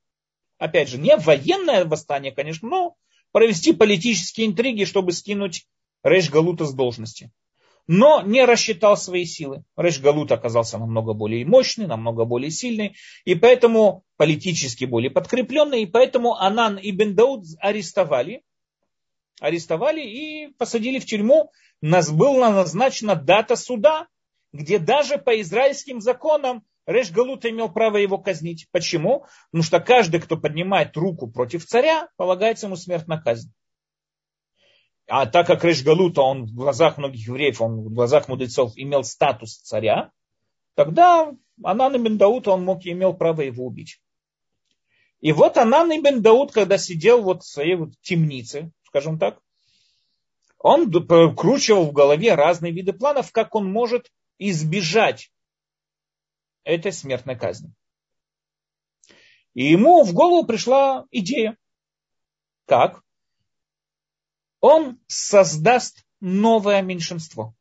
[0.58, 2.96] Опять же, не военное восстание, конечно, но
[3.30, 5.66] провести политические интриги, чтобы скинуть
[6.02, 7.30] Решгалута с должности.
[7.88, 9.64] Но не рассчитал свои силы.
[9.76, 16.34] Решгалут оказался намного более мощный, намного более сильный, и поэтому политически более подкрепленный, и поэтому
[16.34, 18.42] Анан ибн Дауд арестовали,
[19.40, 24.06] арестовали и посадили в тюрьму нас была назначена дата суда,
[24.52, 28.66] где даже по израильским законам Реш Галут имел право его казнить.
[28.70, 29.26] Почему?
[29.50, 33.52] Потому что каждый, кто поднимает руку против царя, полагается ему смертная казнь.
[35.10, 39.04] А так как Реш Галута, он в глазах многих евреев, он в глазах мудрецов имел
[39.04, 40.12] статус царя,
[40.74, 41.34] тогда
[41.64, 44.02] Анан ибн Дауд, он мог и имел право его убить.
[45.20, 49.40] И вот Анан ибн Дауд, когда сидел вот в своей вот темнице, скажем так,
[50.58, 50.92] он
[51.34, 55.32] кручивал в голове разные виды планов, как он может избежать
[56.64, 57.72] этой смертной казни.
[59.54, 61.56] И ему в голову пришла идея.
[62.66, 63.02] Как?
[64.60, 67.54] Он создаст новое меньшинство.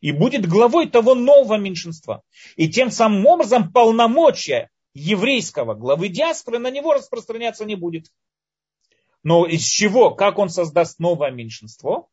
[0.00, 2.22] И будет главой того нового меньшинства.
[2.56, 8.06] И тем самым образом полномочия еврейского главы диаспоры на него распространяться не будет.
[9.22, 12.08] Но из чего, как он создаст новое меньшинство?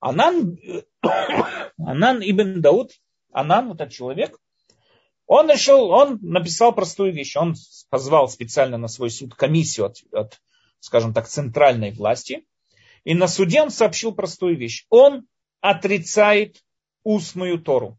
[0.00, 0.58] Анан,
[1.78, 2.92] Анан ибн Дауд,
[3.30, 4.38] Анан, вот этот человек,
[5.26, 7.36] он решил, он написал простую вещь.
[7.36, 7.54] Он
[7.88, 10.40] позвал специально на свой суд комиссию от, от
[10.82, 12.44] скажем так, центральной власти.
[13.04, 14.84] И на суде он сообщил простую вещь.
[14.90, 15.26] Он
[15.60, 16.62] отрицает
[17.04, 17.98] устную Тору.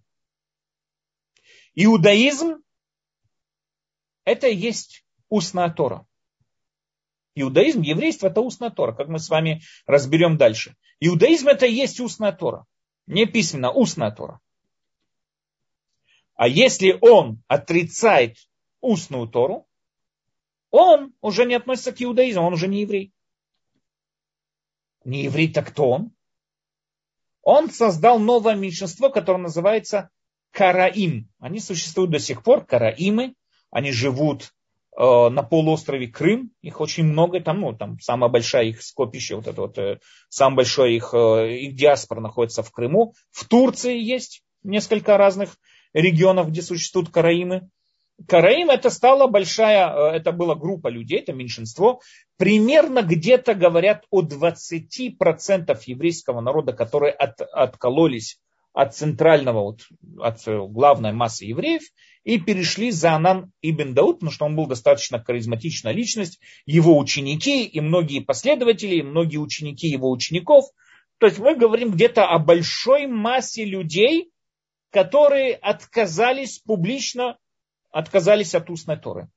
[1.75, 2.61] Иудаизм–
[4.25, 6.05] это и есть устная Тора.
[7.35, 10.75] Иудаизм, еврейство– это устная Тора, как мы с вами разберем дальше.
[10.99, 12.65] Иудаизм– это и есть устная Тора.
[13.07, 14.41] Не письменно, устная Тора.
[16.35, 18.37] А если он отрицает
[18.81, 19.67] устную Тору,
[20.73, 23.13] он уже не относится к иудаизму, он уже не еврей.
[25.05, 26.11] Не еврей, так кто он?
[27.43, 30.09] Он создал новое меньшинство, которое называется
[30.49, 31.29] Караим.
[31.39, 33.35] Они существуют до сих пор, Караимы.
[33.69, 34.51] Они живут
[34.97, 36.49] э, на полуострове Крым.
[36.63, 37.39] Их очень много.
[37.39, 39.99] Там, ну, там самая большая их скопище, вот это вот, э,
[40.29, 43.13] самая большая их, э, их диаспора находится в Крыму.
[43.29, 45.55] В Турции есть несколько разных
[45.93, 47.69] регионов, где существуют караимы.
[48.27, 52.01] Караим это стала большая, э, это была группа людей, это меньшинство.
[52.37, 58.39] Примерно где-то говорят о 20% еврейского народа, которые от, откололись
[58.73, 59.81] от центрального, вот,
[60.19, 61.83] от э, главной массы евреев
[62.23, 67.65] и перешли за Анан Ибн Дауд, потому что он был достаточно харизматичная личность, его ученики
[67.65, 70.65] и многие последователи, и многие ученики его учеников.
[71.19, 74.31] То есть мы говорим где-то о большой массе людей,
[74.89, 77.37] которые отказались публично,
[77.93, 79.29] отказались от устной Торы.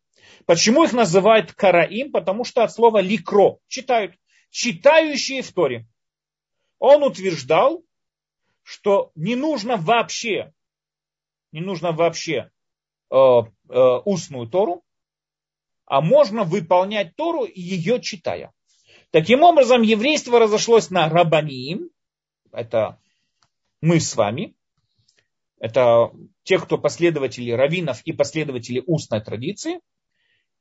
[0.46, 2.10] Почему их называют караим?
[2.10, 4.16] Потому что от слова ликро, читают,
[4.50, 5.86] читающие в Торе.
[6.78, 7.84] Он утверждал,
[8.62, 10.52] что не нужно вообще,
[11.52, 12.50] не нужно вообще
[13.10, 14.82] э, э, устную Тору,
[15.84, 18.52] а можно выполнять Тору, ее читая.
[19.10, 21.90] Таким образом, еврейство разошлось на рабаним,
[22.52, 23.00] это
[23.80, 24.56] мы с вами,
[25.58, 26.10] это
[26.42, 29.80] те, кто последователи раввинов и последователи устной традиции.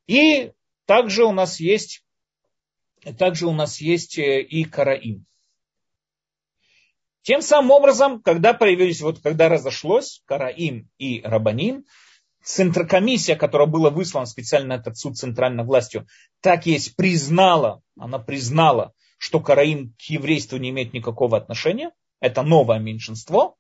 [0.07, 0.51] И
[0.85, 2.03] также у нас есть,
[3.17, 5.25] также у нас есть э, и караим.
[7.25, 11.85] Тем самым образом, когда появились, вот когда разошлось Караим и Рабаним,
[12.87, 16.05] комиссия, которая была выслана специально на этот суд центральной властью,
[16.39, 21.89] так есть признала, она признала, что Караим к еврейству не имеет никакого отношения.
[22.19, 23.55] Это новое меньшинство.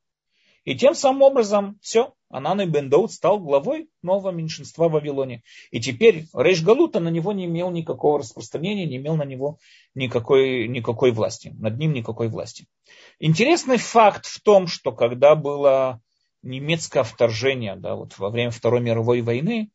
[0.65, 5.43] И тем самым образом все, Анан и Бен стал главой нового меньшинства в Вавилоне.
[5.69, 9.59] И теперь Рейш Галута на него не имел никакого распространения, не имел на него
[9.93, 12.65] никакой, никакой власти, над ним никакой власти.
[13.19, 16.01] Интересный факт в том, что когда было
[16.41, 19.69] немецкое вторжение, да, вот во время Второй мировой войны,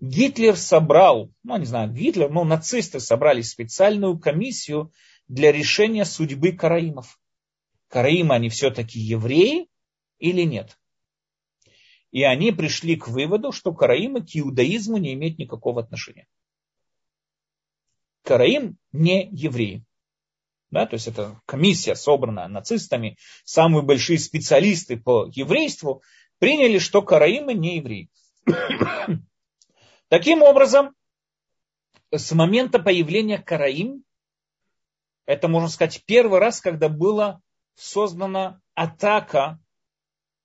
[0.00, 4.92] Гитлер собрал, ну не знаю, Гитлер, но нацисты собрали специальную комиссию
[5.28, 7.20] для решения судьбы караимов.
[7.86, 9.68] Караимы, они все-таки евреи,
[10.22, 10.78] или нет.
[12.12, 16.26] И они пришли к выводу, что караимы к иудаизму не имеют никакого отношения.
[18.22, 19.84] Караим не евреи.
[20.70, 26.02] Да, то есть это комиссия, собранная нацистами, самые большие специалисты по еврейству,
[26.38, 28.08] приняли, что караимы не евреи.
[30.08, 30.94] Таким образом,
[32.10, 34.04] с момента появления караим,
[35.26, 37.40] это, можно сказать, первый раз, когда была
[37.74, 39.58] создана атака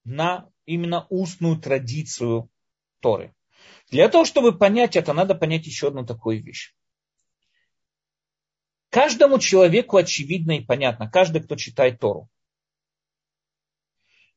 [0.07, 2.49] на именно устную традицию
[3.01, 3.35] Торы.
[3.91, 6.73] Для того, чтобы понять это, надо понять еще одну такую вещь.
[8.89, 12.29] Каждому человеку очевидно и понятно, каждый, кто читает Тору.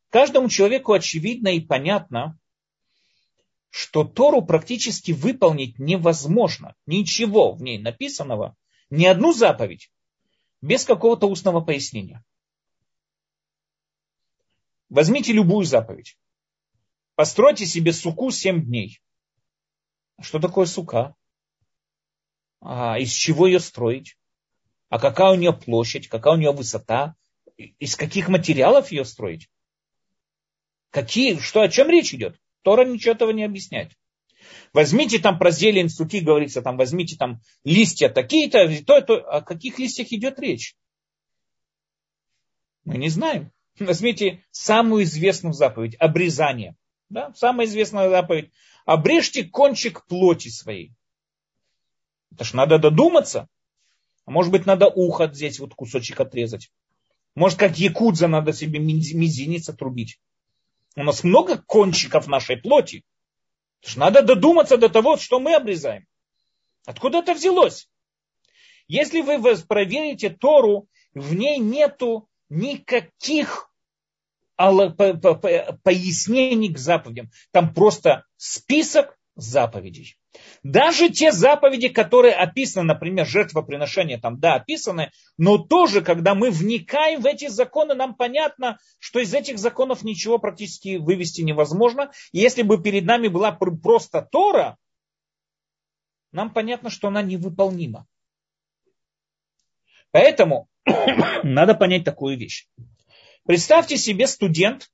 [0.08, 2.36] Каждому человеку очевидно и понятно,
[3.70, 6.74] что Тору практически выполнить невозможно.
[6.86, 8.56] Ничего в ней написанного,
[8.90, 9.92] ни одну заповедь,
[10.60, 12.24] без какого-то устного пояснения.
[14.91, 16.18] Возьмите любую заповедь.
[17.14, 19.01] Постройте себе суку 7 дней.
[20.20, 21.14] Что такое сука?
[22.61, 24.18] А из чего ее строить?
[24.88, 26.09] А какая у нее площадь?
[26.09, 27.14] Какая у нее высота?
[27.57, 29.49] Из каких материалов ее строить?
[30.91, 32.36] Какие, что, о чем речь идет?
[32.62, 33.93] Тора ничего этого не объясняет.
[34.72, 39.78] Возьмите там про зелень суки, говорится, там возьмите там листья такие-то, то, то, о каких
[39.78, 40.74] листьях идет речь?
[42.84, 43.53] Мы не знаем.
[43.78, 46.76] Возьмите самую известную заповедь– обрезание.
[47.08, 47.32] Да?
[47.34, 48.50] Самая известная заповедь–
[48.84, 50.92] обрежьте кончик плоти своей.
[52.32, 53.48] Это ж надо додуматься.
[54.24, 56.70] А может быть, надо ухо здесь вот кусочек отрезать.
[57.34, 60.20] Может, как якудза надо себе мизинец отрубить.
[60.96, 63.04] У нас много кончиков нашей плоти.
[63.80, 66.06] Это ж надо додуматься до того, что мы обрезаем.
[66.86, 67.88] Откуда это взялось?
[68.88, 73.70] Если вы проверите Тору, в ней нету никаких
[75.82, 77.30] пояснений к заповедям.
[77.51, 80.18] Там просто список заповедей.
[80.62, 87.22] Даже те заповеди, которые описаны, например, жертвоприношения, там, да, описаны, но тоже, когда мы вникаем
[87.22, 92.12] в эти законы, нам понятно, что из этих законов ничего практически вывести невозможно.
[92.32, 94.76] И если бы перед нами была просто Тора,
[96.32, 98.07] нам понятно, что она невыполнима.
[100.12, 100.68] Поэтому
[101.43, 102.66] надо понять такую вещь.
[103.47, 104.91] Представьте себе студент,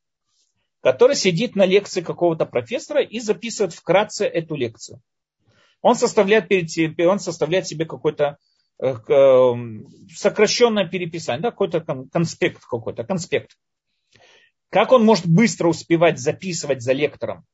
[0.80, 5.00] который сидит на лекции какого-то профессора и записывает вкратце эту лекцию.
[5.82, 8.38] Он составляет, перед он составляет себе какой-то
[8.78, 11.80] э, эм, сокращенное переписание, да, какой-то
[12.12, 13.56] конспект какой-то, конспект.
[14.70, 17.44] Как он может быстро успевать записывать за лектором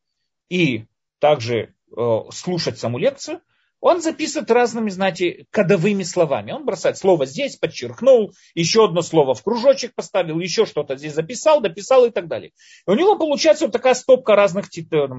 [0.48, 0.86] и
[1.18, 3.40] также э, слушать саму лекцию,
[3.82, 6.52] он записывает разными, знаете, кодовыми словами.
[6.52, 11.60] Он бросает слово здесь, подчеркнул, еще одно слово в кружочек поставил, еще что-то здесь записал,
[11.60, 12.52] дописал и так далее.
[12.86, 14.66] И у него получается вот такая стопка разных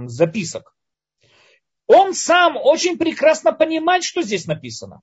[0.06, 0.74] записок.
[1.88, 5.02] Он сам очень прекрасно понимает, что здесь написано.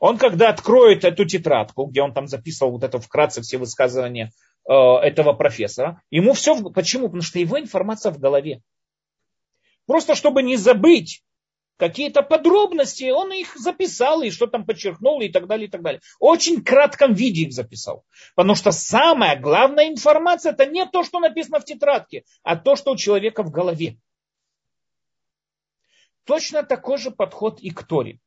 [0.00, 4.32] Он, когда откроет эту тетрадку, где он там записывал вот это вкратце все высказывания
[4.68, 6.60] э, этого профессора, ему все...
[6.70, 7.04] Почему?
[7.04, 8.62] Потому что его информация в голове.
[9.86, 11.22] Просто чтобы не забыть,
[11.76, 16.00] какие-то подробности, он их записал, и что там подчеркнул, и так далее, и так далее.
[16.18, 18.04] Очень кратком виде их записал.
[18.34, 22.92] Потому что самая главная информация, это не то, что написано в тетрадке, а то, что
[22.92, 23.98] у человека в голове.
[26.24, 28.18] Точно такой же подход и к Торе.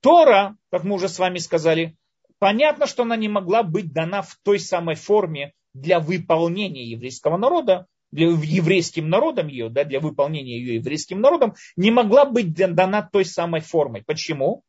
[0.00, 1.96] Тора, как мы уже с вами сказали,
[2.38, 7.86] понятно, что она не могла быть дана в той самой форме для выполнения еврейского народа,
[8.16, 13.26] для еврейским народом ее, да, для выполнения ее еврейским народом, не могла быть дана той
[13.26, 14.02] самой формой.
[14.02, 14.62] Почему?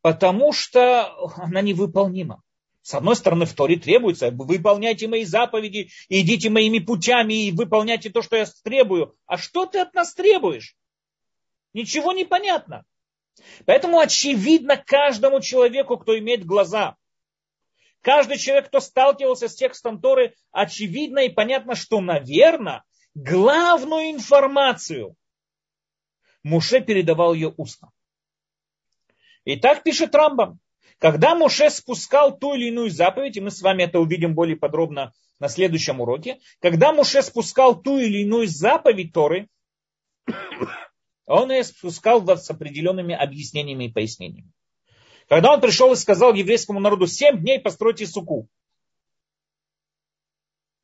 [0.00, 2.40] Потому что она невыполнима.
[2.82, 8.22] С одной стороны, в Торе требуется, выполняйте мои заповеди, идите моими путями и выполняйте то,
[8.22, 9.16] что я требую.
[9.26, 10.76] А что ты от нас требуешь?
[11.74, 12.84] Ничего не понятно.
[13.66, 16.96] Поэтому очевидно каждому человеку, кто имеет глаза,
[18.02, 22.84] Каждый человек, кто сталкивался с текстом Торы, очевидно и понятно, что, наверное,
[23.14, 25.16] главную информацию
[26.42, 27.90] Муше передавал ее устно.
[29.44, 30.60] И так пишет Рамбам.
[30.98, 35.12] Когда Муше спускал ту или иную заповедь, и мы с вами это увидим более подробно
[35.38, 39.48] на следующем уроке, когда Муше спускал ту или иную заповедь Торы,
[41.26, 44.52] он ее спускал с определенными объяснениями и пояснениями.
[45.30, 48.48] Когда он пришел и сказал еврейскому народу, семь дней постройте суку.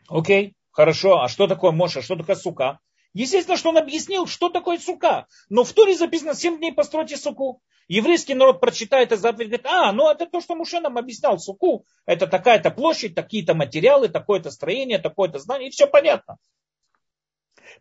[0.09, 2.79] Окей, хорошо, а что такое Моша, что такое сука?
[3.13, 5.27] Естественно, что он объяснил, что такое сука.
[5.49, 7.61] Но в Туре записано семь дней постройте суку.
[7.89, 11.85] Еврейский народ прочитает это заповедь, говорит, а, ну это то, что Муше нам объяснял, суку.
[12.05, 16.37] Это такая-то площадь, такие-то материалы, такое-то строение, такое-то знание, и все понятно.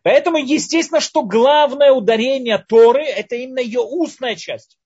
[0.02, 4.76] Поэтому, естественно, что главное ударение Торы, это именно ее устная часть.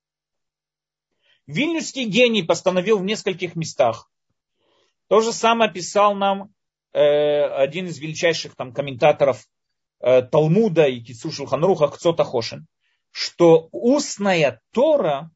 [1.51, 4.11] Вильнюсский гений постановил в нескольких местах.
[5.09, 6.55] То же самое писал нам
[6.93, 9.45] э, один из величайших там, комментаторов
[10.01, 12.67] э, Талмуда и Кицу Шулханруха Кцота Хошин,
[13.11, 15.31] что устная Тора,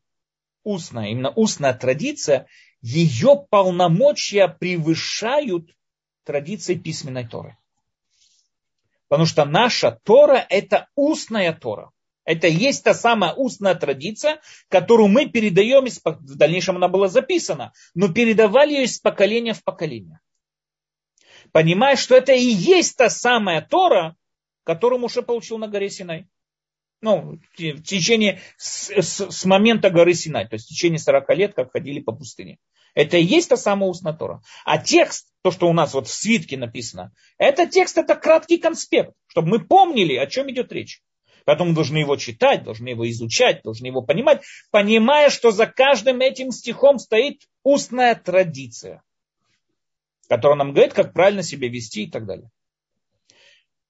[0.62, 2.46] устная, именно устная традиция,
[2.80, 5.74] ее полномочия превышают
[6.24, 7.56] традиции письменной Торы.
[9.08, 11.90] Потому что наша Тора– это устная Тора.
[12.24, 17.72] Это есть та самая устная традиция, которую мы передаем, из, в дальнейшем она была записана,
[17.94, 20.20] но передавали ее из поколения в поколение.
[21.52, 24.16] Понимая, что это и есть та самая Тора,
[24.64, 26.26] которую Муше получил на горе Синай.
[27.00, 31.54] Ну, в течение, с, с, с момента горы Синай, то есть в течение 40 лет,
[31.54, 32.58] как ходили по пустыне.
[32.94, 34.40] Это и есть та самая устная Тора.
[34.64, 39.12] А текст, то, что у нас вот в свитке написано, это текст, это краткий конспект,
[39.26, 41.02] чтобы мы помнили, о чем идет речь.
[41.44, 46.20] Поэтому мы должны его читать, должны его изучать, должны его понимать, понимая, что за каждым
[46.20, 49.02] этим стихом стоит устная традиция,
[50.28, 52.50] которая нам говорит, как правильно себя вести и так далее.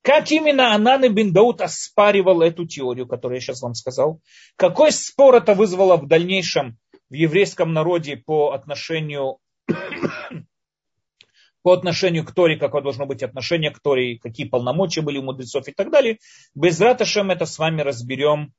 [0.02, 4.20] Как именно Анан и Биндаут оспаривал эту теорию, которую я сейчас вам сказал?
[4.56, 6.76] Какой спор это вызвало в дальнейшем
[7.08, 9.38] в еврейском народе по отношению
[11.64, 15.66] по отношению к Торе, какое должно быть отношение к Торе, какие полномочия были у мудрецов
[15.66, 16.18] и так далее.
[16.54, 18.52] Без Раташем это с вами разберем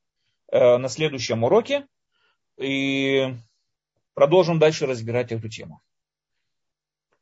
[0.52, 1.86] э, на следующем уроке
[2.58, 3.36] и
[4.16, 5.82] продолжим дальше разбирать эту тему.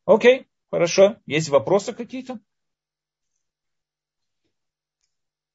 [0.05, 1.17] Окей, хорошо.
[1.25, 2.39] Есть вопросы какие-то?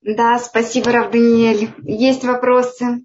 [0.03, 1.73] Да, спасибо, Рав Даниэль.
[1.85, 3.03] Есть вопросы?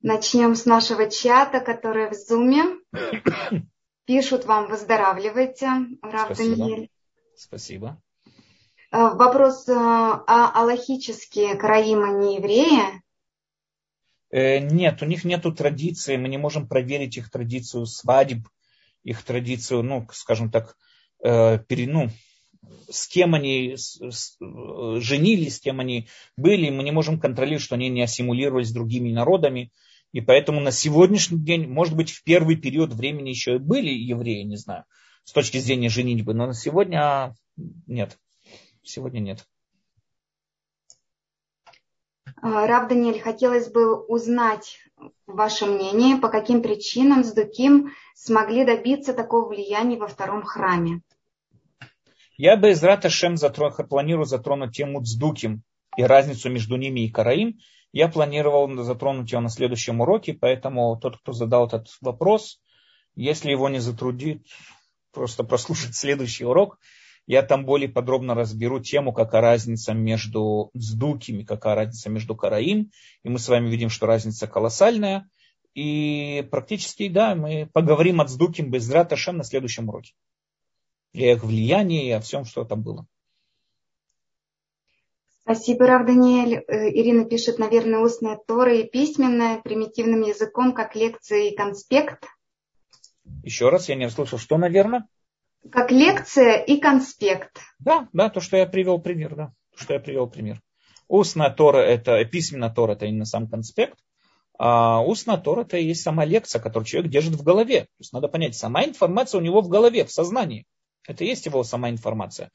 [0.00, 2.78] Начнем с нашего чата, который в Зуме.
[4.04, 5.66] Пишут вам, выздоравливайте,
[6.02, 6.56] Рав Спасибо.
[6.56, 6.88] Даниэль.
[7.36, 8.02] Спасибо.
[8.92, 13.02] Э, вопрос, э, а аллахические караимы не евреи?
[14.30, 18.48] Э, нет, у них нет традиции, мы не можем проверить их традицию свадеб,
[19.02, 20.76] их традицию, ну, скажем так,
[21.20, 22.10] пере, ну,
[22.90, 23.76] с кем они
[25.00, 29.12] женились, с кем они были, мы не можем контролировать, что они не ассимулировались с другими
[29.12, 29.72] народами.
[30.12, 34.42] И поэтому на сегодняшний день, может быть, в первый период времени еще и были евреи,
[34.42, 34.84] не знаю,
[35.24, 37.34] с точки зрения женитьбы, но на сегодня
[37.86, 38.18] нет.
[38.82, 39.46] Сегодня нет.
[42.42, 44.80] А, Раб Даниэль, хотелось бы узнать
[45.26, 51.02] ваше мнение, по каким причинам Сдуким смогли добиться такого влияния во втором храме.
[52.36, 55.62] Я бы из Раташем затрон, планирую затронуть тему Цдуким
[55.96, 57.60] и разницу между ними и Караим.
[57.92, 62.60] Я планировал затронуть ее на следующем уроке, поэтому тот, кто задал этот вопрос,
[63.14, 64.46] если его не затрудит,
[65.12, 66.78] просто прослушать следующий урок,
[67.26, 72.90] я там более подробно разберу тему, какая разница между Цдукими, какая разница между Караим.
[73.22, 75.28] И мы с вами видим, что разница колоссальная.
[75.74, 80.14] И практически, да, мы поговорим о Цдуким без Раташем на следующем уроке
[81.12, 83.06] и их влиянии, и о всем, что там было.
[85.44, 86.62] Спасибо, Рав Даниэль.
[86.68, 92.26] Э, Ирина пишет, наверное, устная Тора и письменная, примитивным языком, как лекция и конспект.
[93.42, 95.06] Еще раз, я не услышал, что, наверное?
[95.70, 97.58] Как лекция и конспект.
[97.80, 100.60] Да, да, то, что я привел пример, да, то, что я привел пример.
[101.08, 103.98] Устная Тора это, письменная Тора это именно сам конспект,
[104.58, 107.82] а устная Тора это и есть сама лекция, которую человек держит в голове.
[107.82, 110.66] То есть надо понять, сама информация у него в голове, в сознании.
[111.06, 112.50] Это есть его сама информация.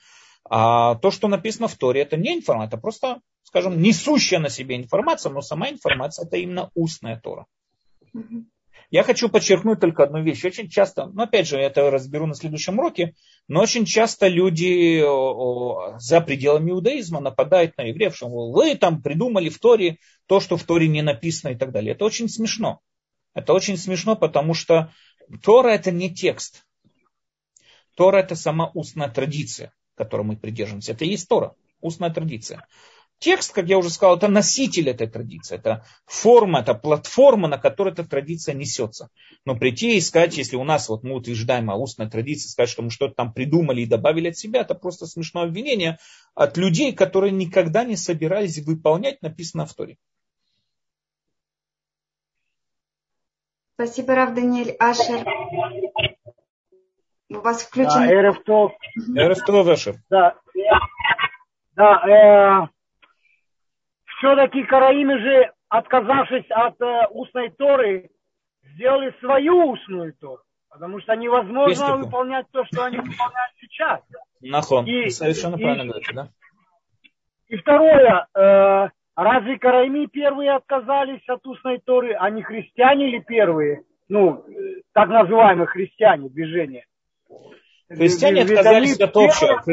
[0.50, 4.78] А то, что написано в Торе, это не информация, это просто, скажем, несущая на себе
[4.78, 7.46] информация, но сама информация это именно устная Тора.
[8.90, 10.46] Я хочу подчеркнуть только одну вещь.
[10.46, 13.16] Очень часто, ну опять же, я это разберу на следующем уроке,
[13.50, 15.02] но очень часто люди
[16.00, 20.64] за пределами иудаизма нападают на евреев, что вы там придумали в Торе то, что в
[20.64, 21.94] Торе не написано и так далее.
[21.96, 22.80] Это очень смешно.
[23.34, 24.94] Это очень смешно, потому что
[25.44, 26.66] Тора это не текст.
[27.96, 30.94] Тора это сама устная традиция, которой мы придерживаемся.
[30.94, 32.66] Это и есть Тора, устная традиция.
[33.20, 37.92] Текст, как я уже сказал, это носитель этой традиции, это форма, это платформа, на которой
[37.92, 39.10] эта традиция несется.
[39.44, 42.84] Но прийти и сказать, если у нас, вот мы утверждаем о устной традиции, сказать, что
[42.84, 45.98] мы что-то там придумали и добавили от себя, это просто смешное обвинение
[46.36, 49.98] от людей, которые никогда не собирались выполнять написанное в Торе.
[53.80, 55.24] Спасибо, Рав Даниэль Ашер.
[57.30, 58.08] У вас включен...
[58.08, 58.72] Да, Эрефтов.
[59.16, 59.96] Эрефтов.
[60.10, 60.36] Да,
[61.76, 62.68] да э,
[64.18, 68.10] все-таки караимы же, отказавшись от э, устной Торы,
[68.64, 70.42] сделали свою устную Тору.
[70.70, 74.02] Потому что невозможно выполнять то, что они выполняют сейчас.
[74.42, 76.30] Нахон, и, совершенно и, правильно говорите, да?
[77.48, 83.84] И второе, э, разве карайми первые отказались от устной Торы, а не христиане ли первые?
[84.10, 86.86] Ну, э, так называемые христиане, движение.
[87.90, 89.64] Христиане отказались от общего.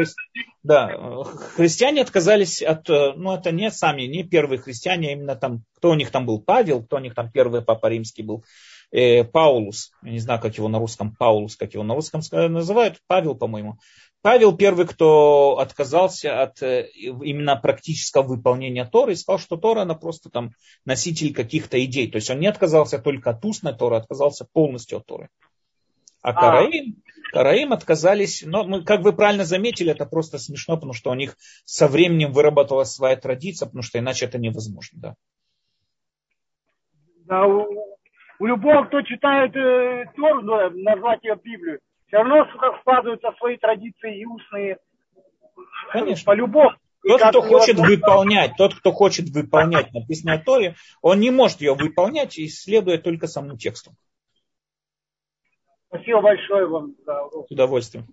[0.63, 1.25] Да,
[1.57, 5.95] христиане отказались от, ну это не сами, не первые христиане, а именно там, кто у
[5.95, 8.45] них там был, Павел, кто у них там первый папа римский был,
[8.93, 12.99] э, Паулус, я не знаю, как его на русском, Паулус, как его на русском называют,
[13.07, 13.79] Павел, по-моему.
[14.25, 19.95] Павел первый, кто отказался от э, именно практического выполнения Торы и сказал, что Тора, она
[19.95, 20.53] просто там
[20.87, 22.11] носитель каких-то идей.
[22.11, 25.29] То есть он не отказался только от устной Торы, а отказался полностью от Торы.
[26.23, 26.33] А, а.
[26.33, 27.03] Караим,
[27.35, 31.37] Караим отказались, но мы, как вы правильно заметили, это просто смешно, потому что у них
[31.65, 34.99] со временем выработалась своя традиция, потому что иначе это невозможно.
[35.01, 35.15] Да,
[37.27, 37.67] да у,
[38.39, 42.47] у любого, кто читает э, Тору, да, назвать ее Библию, все равно
[42.81, 44.79] складываются свои традиции и устные.
[45.91, 46.25] Конечно.
[46.25, 46.77] По-любому.
[47.07, 52.39] Тот, кто хочет выполнять, тот, кто хочет выполнять написанное Торе, он не может ее выполнять,
[52.39, 53.93] исследуя только саму тексту.
[55.95, 57.47] Спасибо большое вам за урок.
[57.47, 58.07] С удовольствием.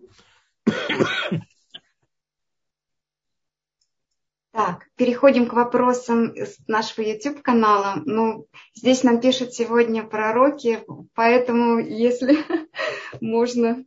[4.52, 6.36] Так, переходим к вопросам
[6.68, 8.04] нашего YouTube-канала.
[8.06, 8.46] Ну,
[8.76, 10.84] здесь нам пишут сегодня пророки,
[11.16, 12.38] поэтому, если
[13.22, 13.84] можно,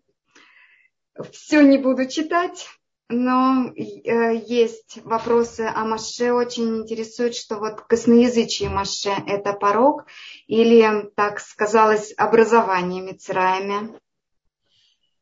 [1.30, 2.66] все не буду читать.
[3.10, 10.06] Но э, есть вопросы о Маше, очень интересует, что вот косноязычие Маше– это порог
[10.46, 14.00] или, так сказалось, образование Мицраями?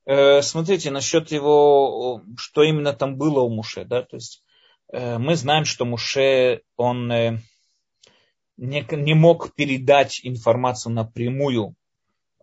[0.04, 4.44] Э, смотрите, насчет его, что именно там было у Муше, да, то есть
[4.92, 7.40] э, мы знаем, что Муше, он не,
[8.56, 11.74] не мог передать информацию напрямую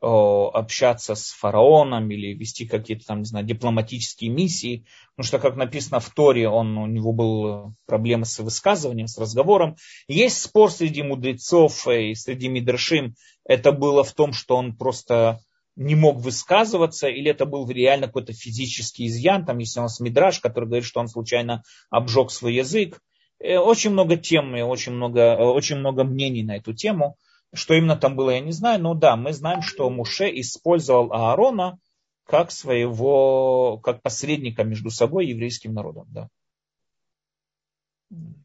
[0.01, 4.85] общаться с фараоном или вести какие-то там, не знаю, дипломатические миссии.
[5.15, 9.75] Потому что, как написано в Торе, он, у него был проблемы с высказыванием, с разговором.
[10.07, 13.15] Есть спор среди мудрецов и среди мидршим.
[13.45, 15.39] Это было в том, что он просто
[15.75, 19.45] не мог высказываться, или это был реально какой-то физический изъян.
[19.45, 22.99] Там есть у нас мидраж, который говорит, что он случайно обжег свой язык.
[23.39, 27.15] Э, очень много тем, очень много, очень много мнений на эту тему.
[27.53, 31.79] Что именно там было, я не знаю, но да, мы знаем, что Муше использовал Аарона
[32.25, 36.29] как своего, как посредника между собой и еврейским народом, да.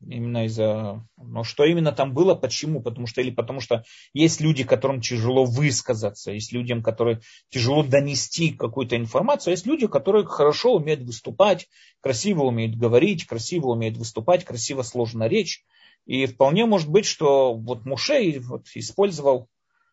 [0.06, 1.06] Именно из-за...
[1.16, 2.82] Но что именно там было, почему?
[2.82, 8.52] Потому что, или потому что есть люди, которым тяжело высказаться, есть людям, которые тяжело донести
[8.52, 11.68] какую-то информацию, есть люди, которые хорошо умеют выступать,
[12.00, 15.62] красиво умеют говорить, красиво умеют выступать, красиво сложена речь.
[16.06, 19.48] И вполне может быть, что вот Муше вот использовал,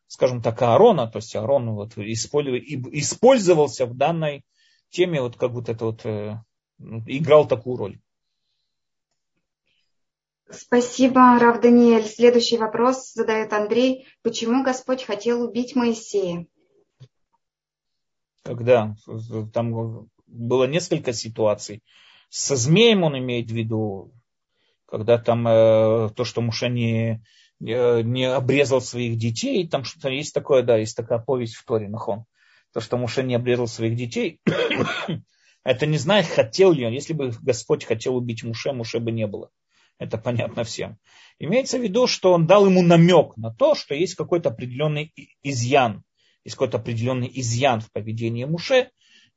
[0.08, 4.44] скажем так, Аарона, то есть Аарон вот использовался в данной
[4.90, 6.38] теме, вот как будто это вот э,
[7.08, 8.00] играл такую роль.
[10.50, 12.04] Спасибо, Рав Даниэль.
[12.04, 14.06] Следующий вопрос задает Андрей.
[14.22, 16.46] Почему Господь хотел убить Моисея?
[18.44, 18.96] Когда?
[19.54, 21.82] Там было несколько ситуаций.
[22.30, 24.12] Со змеем он имеет в виду,
[24.92, 27.24] когда там э, то, что Муша не,
[27.62, 32.26] не обрезал своих детей, там что-то есть такое, да, есть такая повесть в Торе, Нахон.
[32.74, 34.42] То, что Муша не обрезал своих детей,
[35.64, 36.92] это не знаю, хотел ли он.
[36.92, 39.50] Если бы Господь хотел убить Муше, Муше бы не было.
[39.98, 40.98] Это понятно всем.
[41.40, 46.04] Имеется в виду, что он дал ему намек на то, что есть какой-то определенный изъян,
[46.44, 48.90] есть какой-то определенный изъян в поведении Муше.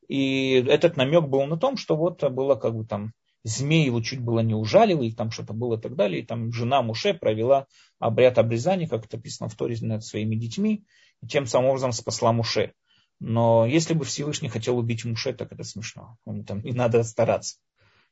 [0.08, 3.12] И этот намек был на том, что вот было как бы там
[3.44, 6.22] змей его чуть было не ужалил, и там что-то было и так далее.
[6.22, 7.66] И там жена Муше провела
[7.98, 10.84] обряд обрезания, как это написано в Торе, над своими детьми,
[11.22, 12.72] и тем самым образом спасла Муше.
[13.20, 16.16] Но если бы Всевышний хотел убить Муше, так это смешно.
[16.24, 17.58] Он, там, не надо стараться.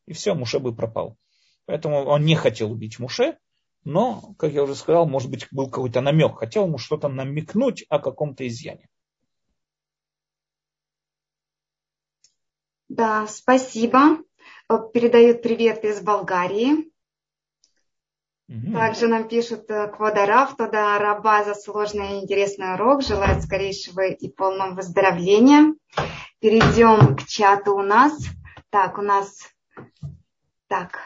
[0.07, 1.17] И все, Муше бы пропал.
[1.65, 3.39] Поэтому он не хотел убить Муше,
[3.85, 6.37] но, как я уже сказал, может быть, был какой-то намек.
[6.37, 8.89] Хотел ему что-то намекнуть о каком-то изъяне.
[12.89, 14.19] Да, спасибо.
[14.73, 16.91] Э, передают привет из Болгарии.
[18.73, 23.03] Также нам пишут э, Квадарав, туда раба за сложный и интересный урок.
[23.03, 25.75] Желает скорейшего и полного выздоровления.
[26.41, 28.15] Перейдем к чату у нас.
[28.71, 29.39] Так, у нас...
[30.69, 30.99] Так,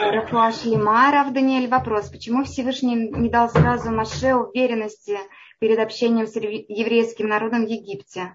[0.00, 2.08] Рафуа Шлемаров, Даниэль, вопрос.
[2.08, 5.18] Почему Всевышний не дал сразу Маше уверенности
[5.58, 8.34] перед общением с еврейским народом в Египте?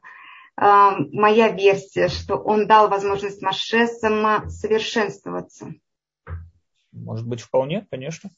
[0.56, 5.74] А, моя версия, что он дал возможность Маше самосовершенствоваться.
[6.92, 8.30] Может быть, вполне, конечно.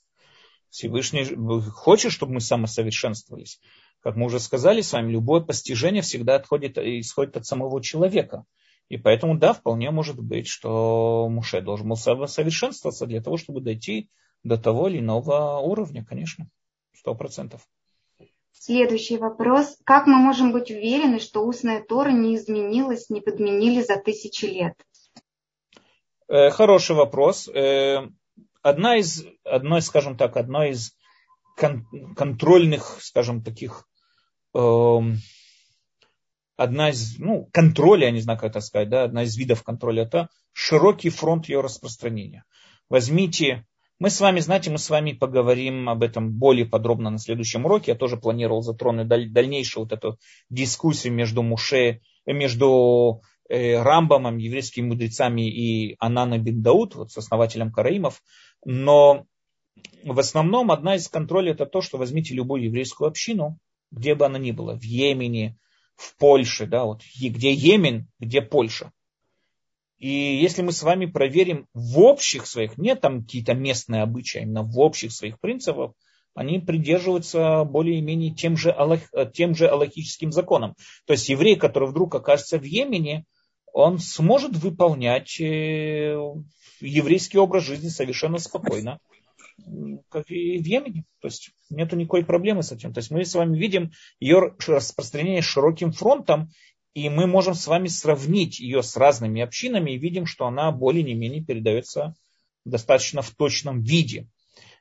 [0.69, 1.25] Всевышний
[1.69, 3.59] хочет, чтобы мы самосовершенствовались.
[4.01, 8.45] Как мы уже сказали с вами, любое постижение всегда отходит, исходит от самого человека.
[8.89, 14.09] И поэтому, да, вполне может быть, что Муше должен был совершенствоваться для того, чтобы дойти
[14.43, 16.49] до того или иного уровня, конечно,
[16.93, 17.61] сто процентов.
[18.65, 19.77] Следующий вопрос.
[19.83, 24.73] Как мы можем быть уверены, что устная Тора не изменилась, не подменили за тысячи лет?
[26.29, 27.49] Э, хороший вопрос.
[27.49, 28.07] Э,
[28.61, 30.95] одна из, одно из, скажем так, одно из
[31.57, 33.85] кон- контрольных, скажем, таких
[34.55, 34.97] э,
[36.55, 40.03] одна из, ну, контроля, я не знаю, как это сказать, да, одна из видов контроля,
[40.03, 42.45] это широкий фронт ее распространения.
[42.87, 43.65] Возьмите,
[44.03, 47.91] мы с вами, знаете, мы с вами поговорим об этом более подробно на следующем уроке.
[47.91, 50.19] Я тоже планировал затронуть дальнейшую вот эту
[50.49, 58.21] дискуссию между Муше, между э, Рамбамом, еврейскими мудрецами и Ананой бин вот с основателем Караимов.
[58.65, 59.23] Но
[60.03, 63.57] в основном одна из контролей это то, что возьмите любую еврейскую общину,
[63.89, 65.55] где бы она ни была, в Йемене,
[65.95, 68.91] в Польше, да, вот где Йемен, где Польша.
[70.03, 74.61] И если мы с вами проверим в общих своих, нет там какие-то местные обычаи, именно
[74.61, 75.93] в общих своих принципах,
[76.35, 78.99] они придерживаются более-менее тем же, аллах,
[79.33, 80.75] тем же аллахическим законам.
[81.05, 83.23] То есть еврей, который вдруг окажется в Йемене,
[83.71, 86.17] он сможет выполнять э,
[86.81, 88.99] еврейский образ жизни совершенно спокойно
[90.09, 91.05] как и в Йемене.
[91.21, 92.93] То есть нет никакой проблемы с этим.
[92.93, 96.49] То есть мы с вами видим ее распространение широким фронтом,
[96.93, 101.03] и мы можем с вами сравнить ее с разными общинами и видим, что она более
[101.03, 102.15] не менее передается
[102.65, 104.27] достаточно в точном виде.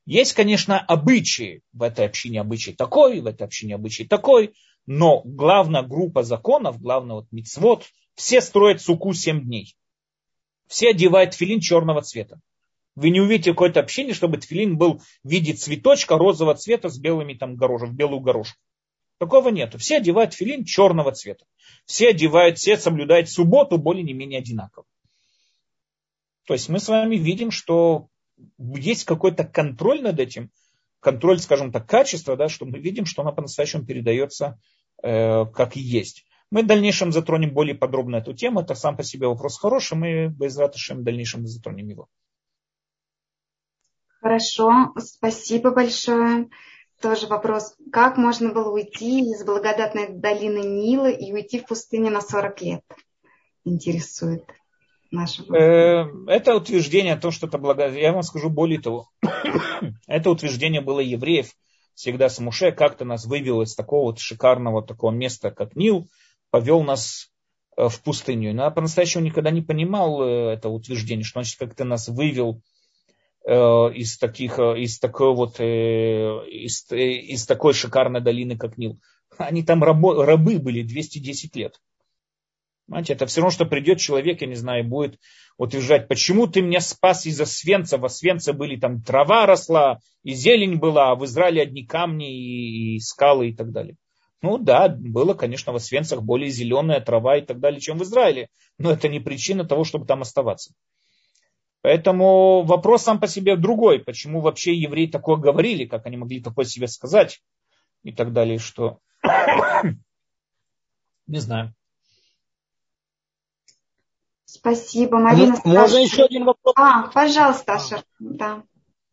[0.05, 4.55] Есть, конечно, обычаи в этой общине, обычай такой, в этой общине обычай такой,
[4.87, 9.75] но главная группа законов, главный вот мицвод, все строят суку 7 дней.
[10.67, 12.41] Все одевают филин черного цвета.
[12.95, 17.35] Вы не увидите какое-то общение, чтобы тфилин был в виде цветочка розового цвета с белыми
[17.35, 18.59] там горошек, белую горошку.
[19.23, 19.79] Такого нету.
[19.79, 21.45] Все одевают филин черного цвета.
[21.85, 24.85] Все одевают, все соблюдают субботу более не менее одинаково.
[26.45, 28.09] То есть мы с вами видим, что
[28.59, 30.51] есть какой-то контроль над этим,
[30.99, 34.59] контроль, скажем так, качества, да, что мы видим, что она по-настоящему передается
[35.05, 36.27] э, как и есть.
[36.51, 38.59] Мы в дальнейшем затронем более подробно эту тему.
[38.59, 42.09] Это сам по себе вопрос хороший, мы без ратышем в дальнейшем затронем его.
[44.21, 46.49] Хорошо, спасибо большое.
[47.03, 52.21] Тоже вопрос, как можно было уйти из благодатной долины Нила и уйти в пустыню на
[52.21, 52.83] 40 лет?
[53.65, 54.45] Интересует
[55.11, 55.55] нашего.
[55.55, 57.97] Э, это утверждение о том, что это благодать.
[57.97, 59.09] Я вам скажу более того.
[60.07, 61.51] это утверждение было евреев
[61.95, 66.09] всегда с Муше, как-то нас вывел из такого вот шикарного такого места, как Нил,
[66.51, 67.31] повел нас
[67.77, 68.55] э, в пустыню.
[68.55, 72.63] Но я по-настоящему никогда не понимал э, это утверждение, что значит как-то нас вывел
[73.45, 79.01] из таких, из такой вот, из, из такой шикарной долины, как Нил.
[79.37, 81.81] Они там рабо, рабы были 210 лет.
[82.87, 85.19] Понимаете, это все равно, что придет человек, я не знаю, будет
[85.57, 90.77] утверждать, почему ты меня спас из-за свенца, во свенце были там трава росла, и зелень
[90.77, 93.97] была, а в Израиле одни камни и, и скалы и так далее.
[94.43, 98.49] Ну да, было, конечно, в Освенцах более зеленая трава и так далее, чем в Израиле,
[98.77, 100.75] но это не причина того, чтобы там оставаться.
[101.83, 106.65] Поэтому вопрос сам по себе другой, почему вообще евреи такое говорили, как они могли такое
[106.65, 107.43] себе сказать
[108.05, 109.01] и так далее, что
[111.27, 111.75] не знаю.
[114.45, 115.57] Спасибо, Марина.
[115.65, 116.75] Ну, можно еще один вопрос?
[116.77, 118.05] А, пожалуйста, Ашер.
[118.21, 118.63] Да.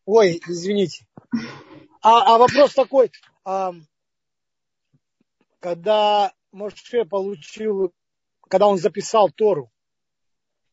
[0.06, 1.08] Ой, извините.
[2.02, 3.12] А, а вопрос такой.
[3.46, 3.74] А,
[5.60, 7.94] когда Моше получил,
[8.48, 9.72] когда он записал Тору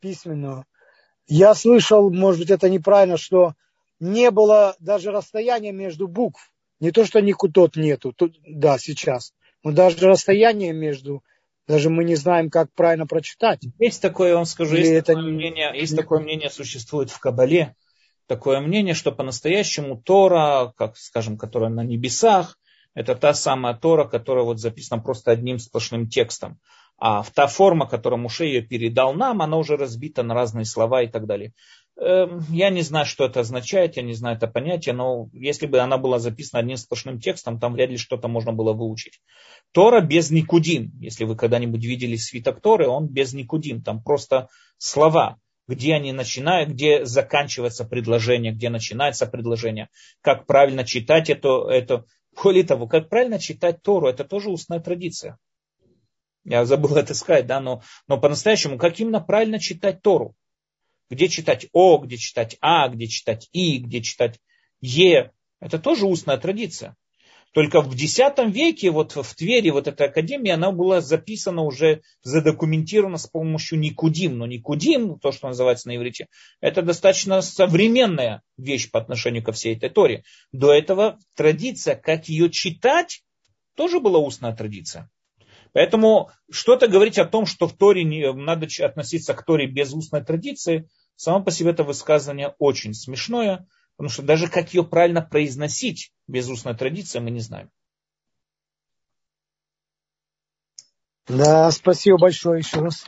[0.01, 0.66] письменную,
[1.27, 3.55] я слышал, может быть, это неправильно, что
[4.01, 6.53] не было даже расстояния между букв.
[6.81, 9.32] Не то, что никутот нету, тут, да, сейчас,
[9.62, 11.23] но даже расстояние между
[11.66, 13.61] даже мы не знаем, как правильно прочитать.
[13.78, 15.32] Есть такое, я вам скажу, есть, это такое, не...
[15.32, 17.74] мнение, есть такое мнение, существует в Кабале,
[18.27, 22.59] такое мнение, что по-настоящему Тора, как, скажем, которая на небесах,
[22.94, 26.61] это та самая Тора, которая вот записана просто одним сплошным текстом.
[26.98, 31.09] А та форма, которую Муше ее передал нам, она уже разбита на разные слова и
[31.09, 31.52] так далее.
[31.98, 35.78] Эм, я не знаю, что это означает, я не знаю это понятие, но если бы
[35.78, 39.20] она была записана одним сплошным текстом, там вряд ли что-то можно было выучить.
[39.73, 40.93] Тора без никудим.
[41.01, 43.82] Если вы когда-нибудь видели свиток Торы, он без никудим.
[43.82, 44.48] Там просто
[44.78, 49.89] слова, где они начинают, где заканчивается предложение, где начинается предложение.
[50.20, 52.05] Как правильно читать это, это.
[52.43, 55.39] Более того, как правильно читать Тору, это тоже устная традиция.
[56.47, 60.35] Я забыл это сказать, да, но, но по-настоящему, как именно правильно читать Тору?
[61.10, 64.39] где читать О, где читать А, где читать И, где читать
[64.81, 65.32] Е.
[65.60, 66.97] Это тоже устная традиция.
[67.52, 68.18] Только в X
[68.48, 74.36] веке вот в Твери вот эта академия, она была записана уже, задокументирована с помощью Никудим.
[74.36, 76.27] Но Никудим, то, что называется на иврите,
[76.60, 80.23] это достаточно современная вещь по отношению ко всей этой Торе.
[80.52, 83.23] До этого традиция, как ее читать,
[83.74, 85.09] тоже была устная традиция.
[85.77, 90.24] Поэтому что-то говорить о том, что в Торе не, надо относиться к Торе без устной
[90.24, 96.15] традиции, само по себе это высказывание очень смешное, потому что даже как ее правильно произносить
[96.27, 97.70] без устной традиции, мы не знаем.
[101.28, 103.05] Да, спасибо большое еще раз.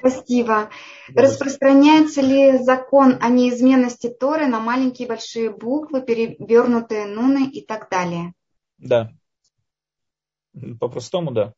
[0.00, 0.68] Спасибо.
[1.14, 7.88] Распространяется ли закон о неизменности Торы на маленькие и большие буквы, перевернутые нуны и так
[7.88, 8.34] далее?
[8.76, 9.12] Да.
[10.78, 11.54] По-простому, да.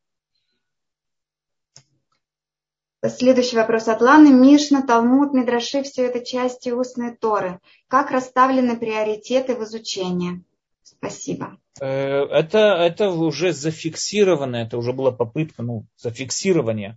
[3.09, 4.33] Следующий вопрос от Ланы.
[4.33, 7.59] Мишна, Талмуд, Мидраши– все это части устной Торы.
[7.89, 10.45] Как расставлены приоритеты в изучении?
[10.85, 11.59] Спасибо.
[11.81, 16.97] Э, это, это уже зафиксировано, это уже была попытка ну, зафиксирования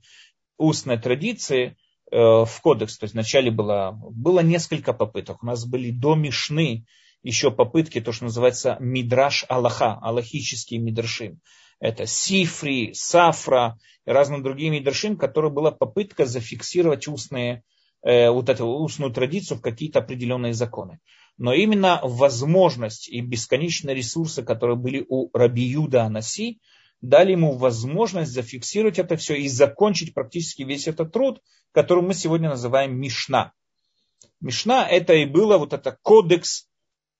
[0.57, 1.75] устной традиции
[2.11, 2.99] э, в кодекс.
[2.99, 5.41] То есть вначале было, было несколько попыток.
[5.41, 6.85] У нас были до Мишны
[7.23, 11.39] еще попытки, то, что называется Мидраш Аллаха, аллахические мидраши
[11.79, 17.63] это Сифри, Сафра и разным другим Мидрашим, которая была попытка зафиксировать устные,
[18.03, 20.99] э, вот эту устную традицию в какие-то определенные законы.
[21.37, 26.59] Но именно возможность и бесконечные ресурсы, которые были у Раби Юда Анаси,
[27.01, 31.41] дали ему возможность зафиксировать это все и закончить практически весь этот труд,
[31.71, 33.51] который мы сегодня называем Мишна.
[34.39, 36.67] Мишна это и было вот это кодекс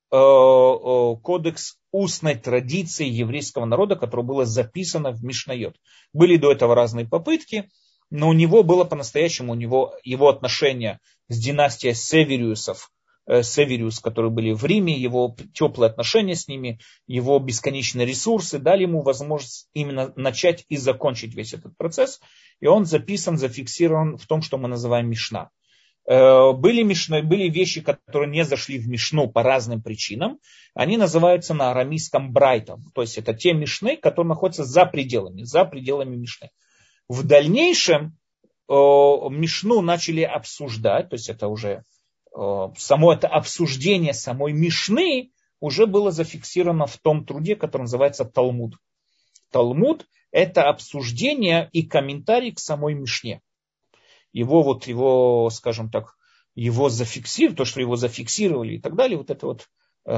[0.10, 5.76] кодекс устной традиции еврейского народа, которое было записано в Мишнайот.
[6.14, 7.69] Были до этого разные попытки,
[8.10, 12.91] но у него было по-настоящему, у него его отношения с династией Севериусов,
[13.27, 18.84] э, Севериус, которые были в Риме, его теплые отношения с ними, его бесконечные ресурсы дали
[18.84, 22.19] ему возможность именно начать и закончить весь этот процесс.
[22.60, 25.49] И он записан, зафиксирован в том, что мы называем Мишна.
[26.07, 30.40] Э, были, мишны, были вещи, которые не зашли в Мишну по разным причинам.
[30.73, 32.84] Они называются на арамейском брайтом.
[32.94, 36.52] То есть это те Мишны, которые находятся за пределами, за пределами Мишны.
[37.10, 38.18] В дальнейшем
[38.69, 41.84] э, Мишну начали обсуждать, то есть это уже
[42.38, 48.76] э, само это обсуждение самой Мишны уже было зафиксировано в том труде, который называется Талмуд.
[49.52, 53.41] Талмуд– это обсуждение и комментарий к самой Мишне.
[54.36, 56.18] Его вот, его, скажем так,
[56.56, 59.66] его зафиксировали, то, что его зафиксировали и так далее, вот это вот э,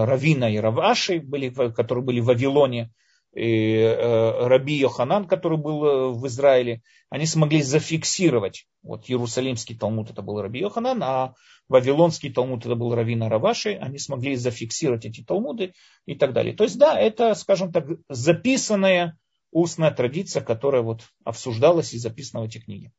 [0.05, 2.89] Равина и Раваши, были, которые были в Вавилоне,
[3.35, 6.81] и э, Раби Йоханан, который был э, в Израиле,
[7.11, 11.35] они смогли зафиксировать, вот Иерусалимский Талмуд это был Раби Йоханан, а
[11.69, 15.73] Вавилонский Талмуд это был Равина Раваши, они смогли зафиксировать эти Талмуды
[16.07, 16.55] и так далее.
[16.55, 19.15] То есть да, это, скажем так, записанная
[19.51, 22.91] устная традиция, которая вот обсуждалась и записана в эти книги.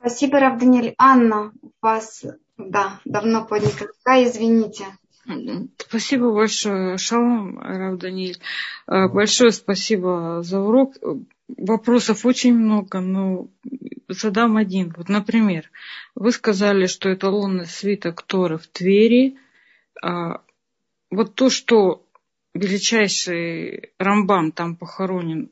[0.00, 0.94] Спасибо, Рав Даниэль.
[0.98, 2.24] Анна, у вас,
[2.56, 4.86] да, давно поднята рука, извините.
[5.76, 8.38] Спасибо большое, Шалом, Рав Даниэль.
[8.86, 10.94] Э, большое спасибо за урок.
[11.48, 13.48] Вопросов очень много, но
[14.08, 14.94] задам один.
[14.96, 15.70] Вот, например,
[16.14, 19.36] вы сказали, что это лунный свиток Торы в Твери.
[20.02, 20.42] А,
[21.10, 22.04] вот то, что
[22.54, 25.50] величайший Рамбам там похоронен,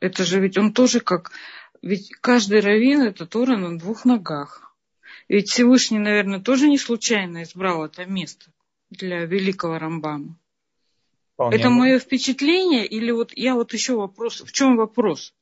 [0.00, 1.32] это же ведь он тоже как
[1.82, 4.74] ведь каждый раввин это Тора на двух ногах.
[5.28, 8.46] Ведь Всевышний, наверное, тоже не случайно избрал это место
[8.90, 10.38] для великого Рамбама.
[11.34, 15.34] Вполне это мое впечатление, или вот я вот еще вопрос, в чем вопрос?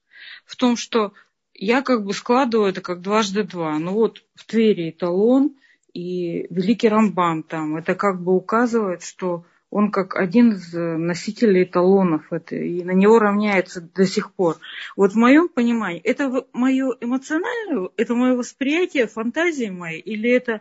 [0.44, 1.12] В том, что
[1.52, 3.78] я как бы складываю это как дважды два.
[3.78, 5.56] Ну вот в Твери эталон
[5.92, 7.76] и великий Рамбам там.
[7.76, 9.44] Это как бы указывает, что
[9.74, 14.58] он как один из э, носителей эталонов, это, и на него равняется до сих пор.
[14.96, 20.60] Вот в моем понимании, это мое эмоциональное, это мое восприятие, фантазии моей, или это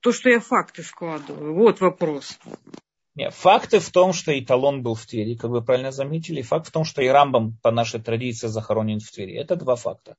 [0.00, 1.54] то, что я факты складываю?
[1.54, 2.38] Вот вопрос.
[3.14, 6.70] Нет, факты в том, что эталон был в Твери, как вы правильно заметили, факт в
[6.70, 9.38] том, что и Рамбам по нашей традиции захоронен в Твери.
[9.38, 10.16] Это два факта.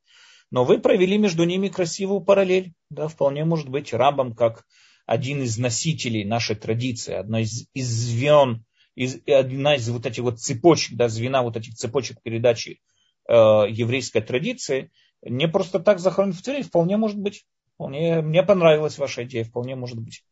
[0.49, 2.73] Но вы провели между ними красивую параллель.
[2.89, 4.65] Да, вполне может быть Рамбам как
[5.09, 8.63] один из носителей нашей традиции, одна из, из звен,
[8.93, 12.79] из, одна из вот этих вот цепочек, да, звена вот этих цепочек передачи
[13.27, 14.91] э, еврейской традиции,
[15.23, 17.43] не просто так захоронен в Твери, вполне может быть.
[17.73, 20.23] Вполне, мне понравилась ваша идея, вполне может быть.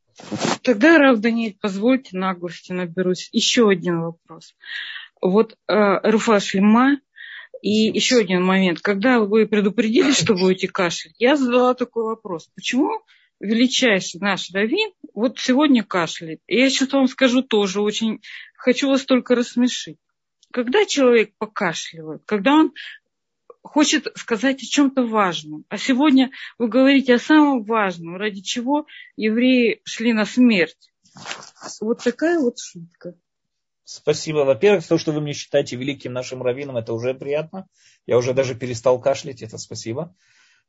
[0.61, 3.29] Тогда, Рав Даниэль, позвольте наглости наберусь.
[3.31, 4.53] Еще один вопрос.
[5.19, 5.73] Вот э,
[6.03, 6.99] Руфа Шлема
[7.63, 8.81] и еще один момент.
[8.81, 12.47] Когда вы предупредили, что будете кашлять, я задала такой вопрос.
[12.53, 12.91] Почему
[13.39, 16.41] величайший наш раввин вот сегодня кашляет.
[16.47, 18.21] И я сейчас вам скажу тоже очень,
[18.55, 19.97] хочу вас только рассмешить.
[20.51, 22.73] Когда человек покашливает, когда он
[23.61, 28.85] хочет сказать о чем-то важном, а сегодня вы говорите о самом важном, ради чего
[29.17, 30.91] евреи шли на смерть.
[31.81, 33.15] Вот такая вот шутка.
[33.83, 34.39] Спасибо.
[34.39, 37.67] Во-первых, то, что вы мне считаете великим нашим раввином, это уже приятно.
[38.05, 40.13] Я уже даже перестал кашлять, это спасибо.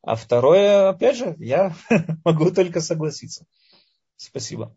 [0.02, 1.74] А второе, опять же, я
[2.24, 3.46] могу только согласиться.
[4.16, 4.76] Спасибо.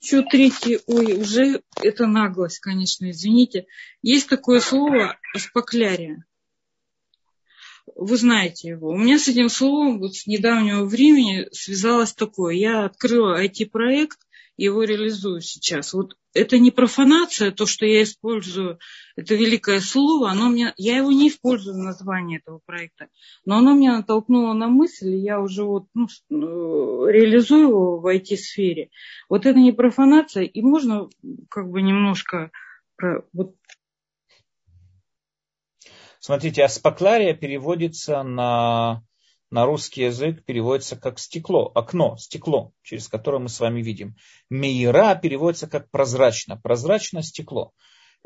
[0.00, 3.66] Еще третье, ой, уже это наглость, конечно, извините.
[4.00, 6.24] Есть такое слово аспоклярия.
[7.96, 8.90] Вы знаете его.
[8.90, 12.54] У меня с этим словом вот с недавнего времени связалось такое.
[12.54, 14.18] Я открыла IT-проект,
[14.64, 15.94] его реализую сейчас.
[15.94, 18.78] Вот это не профанация, то, что я использую,
[19.16, 23.08] это великое слово, оно мне, я его не использую в названии этого проекта,
[23.44, 28.06] но оно меня натолкнуло на мысль, и я уже вот, ну, э, реализую его в
[28.06, 28.90] IT-сфере.
[29.28, 31.08] Вот это не профанация, и можно
[31.48, 32.50] как бы немножко
[32.96, 33.54] про, вот
[36.22, 39.02] Смотрите, аспаклария переводится на
[39.50, 44.16] на русский язык переводится как стекло, окно, стекло, через которое мы с вами видим.
[44.48, 47.72] Мейра переводится как прозрачно, прозрачное стекло.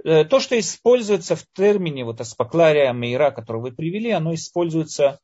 [0.02, 5.18] Э, то, что используется в термине вот аспаклария мейра, который вы привели, оно используется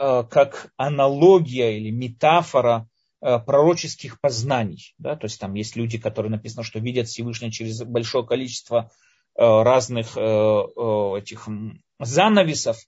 [0.00, 2.88] э, как аналогия или метафора
[3.20, 4.94] э, пророческих познаний.
[4.98, 5.16] Да?
[5.16, 8.90] То есть там есть люди, которые написано, что видят Всевышнего через большое количество
[9.38, 11.46] разных этих
[12.00, 12.78] занавесов,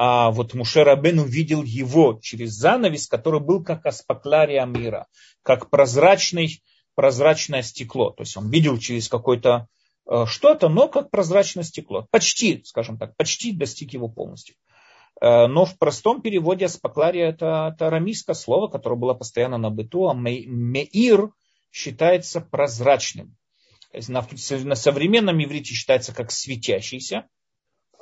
[0.00, 5.08] а вот Муше Рабен увидел его через занавес, который был как аспаклария мира,
[5.42, 6.62] как прозрачный,
[6.94, 8.10] прозрачное стекло.
[8.10, 9.66] То есть он видел через какое-то
[10.08, 12.06] э, что-то, но как прозрачное стекло.
[12.12, 14.54] Почти, скажем так, почти достиг его полностью.
[15.20, 20.08] Э, но в простом переводе аспаклария это, это арамейское слово, которое было постоянно на быту,
[20.08, 21.30] а меир
[21.72, 23.36] считается прозрачным.
[23.92, 27.26] На современном иврите считается как светящийся,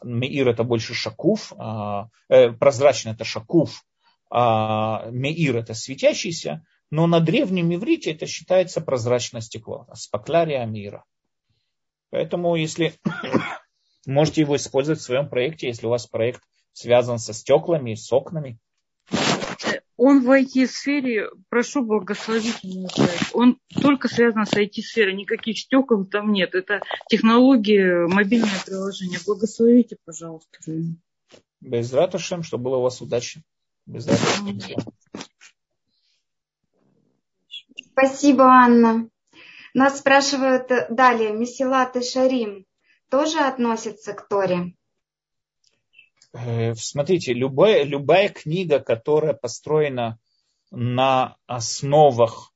[0.02, 3.84] Меир это больше шакуф, а, э, прозрачный это шакуф,
[4.30, 11.04] а меир это светящийся, но на древнем иврите это считается прозрачное стекло, спаклярия мира.
[12.10, 12.94] Поэтому если
[14.06, 16.42] можете его использовать в своем проекте, если у вас проект
[16.72, 18.58] связан со стеклами, с окнами,
[19.96, 22.88] Он в IT-сфере, прошу благословить меня
[23.32, 26.54] он только связан с IT-сферой, никаких стекол там нет.
[26.54, 29.18] Это технологии, мобильное приложение.
[29.24, 30.58] Благословите, пожалуйста.
[31.60, 33.42] Без ратушем, чтобы было у вас удачи.
[33.86, 34.06] Без
[37.92, 39.08] Спасибо, Анна.
[39.72, 42.66] Нас спрашивают далее, Месилат и Шарим
[43.10, 44.74] тоже относятся к Торе?
[46.38, 50.18] Э, смотрите, любая, любая книга, которая построена
[50.70, 52.52] на основах,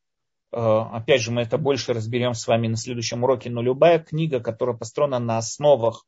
[0.52, 4.40] э, опять же, мы это больше разберем с вами на следующем уроке, но любая книга,
[4.40, 6.04] которая построена на основах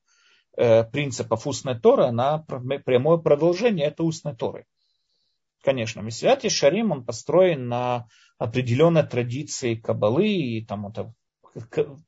[0.56, 4.66] э, принципов устной Торы, она прямое продолжение этой устной Торы.
[5.62, 6.02] Конечно,
[6.44, 10.26] и Шарим, он построен на определенной традиции Кабалы.
[10.26, 11.14] И там это,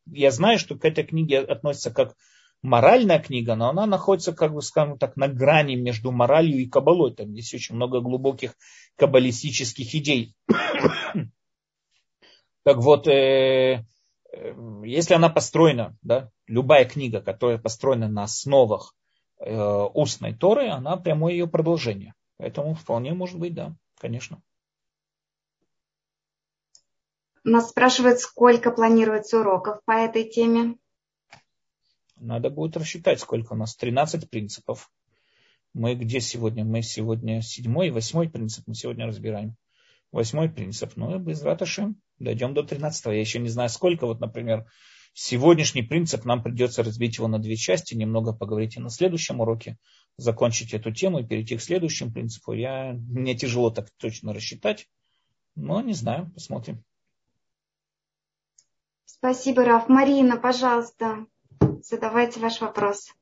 [0.07, 2.17] я знаю, что к этой книге относится как
[2.65, 7.15] моральная книга, но она находится, как бы скажем так, на грани между моралью и кабалой.
[7.15, 8.55] Там есть очень много глубоких
[8.97, 10.35] каббалистических идей.
[12.65, 13.85] так вот, э,
[14.33, 14.55] э,
[14.85, 18.95] если она построена, да, любая книга, которая построена на основах
[19.39, 19.55] э,
[19.93, 22.15] устной Торы, она прямое ее продолжение.
[22.39, 24.41] Поэтому вполне может быть, да, конечно.
[27.45, 30.79] Нас спрашивают, сколько планируется уроков по этой теме.
[32.17, 33.77] Надо будет рассчитать, сколько у нас.
[33.77, 34.91] 13 принципов.
[35.73, 36.65] Мы где сегодня?
[36.65, 39.57] Мы сегодня седьмой и восьмой принцип мы сегодня разбираем.
[40.13, 40.93] Восьмой принцип.
[40.97, 43.07] Ну и без раташи дойдем до 13.
[43.07, 44.07] Я еще не знаю сколько.
[44.07, 44.67] Вот, например,
[45.13, 49.77] сегодняшний принцип нам придется разбить его на две части, немного поговорить и на следующем уроке,
[50.17, 52.53] закончить эту тему и перейти к следующему принципу.
[52.53, 54.89] Я, мне тяжело так точно рассчитать,
[55.57, 56.85] но не знаю, посмотрим.
[59.05, 59.89] Спасибо, Раф.
[59.89, 61.27] Марина, пожалуйста.
[61.83, 63.13] Задавайте ваш вопрос.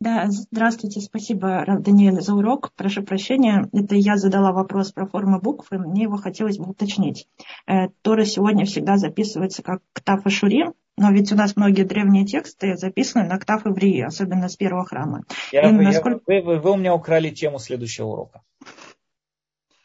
[0.00, 2.70] Да, здравствуйте, спасибо, Даниэль, за урок.
[2.76, 7.26] Прошу прощения, это я задала вопрос про форму букв, и мне его хотелось бы уточнить.
[7.66, 10.66] Э, Тора сегодня всегда записывается как Ктаф и Шури,
[10.96, 15.24] но ведь у нас многие древние тексты записаны на Ктаф Иврии, особенно с первого храма.
[15.50, 16.32] Я, насколько...
[16.32, 18.42] я, вы, вы у меня украли тему следующего урока.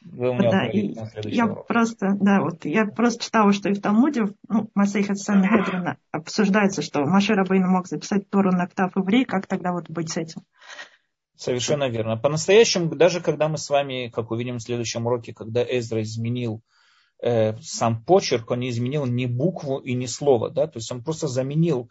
[0.05, 1.67] Вы у меня да, и я урок.
[1.67, 7.05] просто, да, вот я просто читала, что и в Талмуде, ну, Масейхат Санхедрина обсуждается, что
[7.05, 10.41] Машир Абейна мог записать Тору на Ктаф Иври, как тогда вот быть с этим?
[11.35, 12.17] Совершенно верно.
[12.17, 16.61] По-настоящему, даже когда мы с вами, как увидим в следующем уроке, когда Эзра изменил
[17.21, 21.03] э, сам почерк, он не изменил ни букву и ни слово, да, то есть он
[21.03, 21.89] просто заменил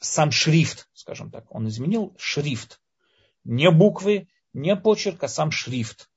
[0.00, 2.80] сам шрифт, скажем так, он изменил шрифт.
[3.44, 6.08] Не буквы, не почерк, а сам шрифт.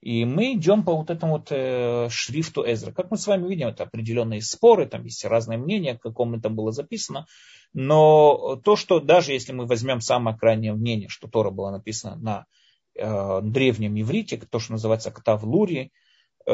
[0.00, 2.92] И мы идем по вот этому вот э, шрифту Эзра.
[2.92, 6.48] Как мы с вами видим, это определенные споры, там есть разные мнения, в каком это
[6.50, 7.26] было записано.
[7.72, 12.46] Но то, что даже если мы возьмем самое крайнее мнение, что Тора была написана на
[12.94, 15.90] э, древнем иврите, то, что называется Ктав Лури,
[16.46, 16.52] э,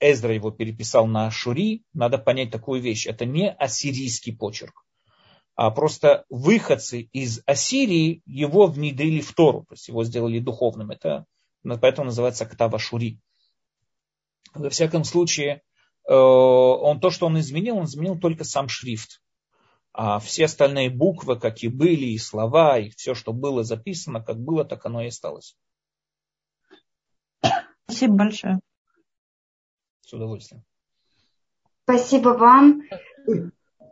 [0.00, 3.06] Эзра его переписал на Шури, надо понять такую вещь.
[3.06, 4.84] Это не ассирийский почерк,
[5.56, 10.90] а просто выходцы из Ассирии его внедрили в Тору, то есть его сделали духовным.
[10.90, 11.26] Это
[11.80, 13.18] поэтому называется Ктава Шури.
[14.54, 15.62] Во всяком случае,
[16.08, 19.20] э, он то, что он изменил, он изменил только сам шрифт.
[19.92, 24.38] А все остальные буквы, как и были, и слова, и все, что было записано, как
[24.38, 25.56] было, так оно и осталось.
[27.84, 28.60] Спасибо большое.
[30.00, 30.64] С удовольствием.
[31.84, 32.82] Спасибо вам.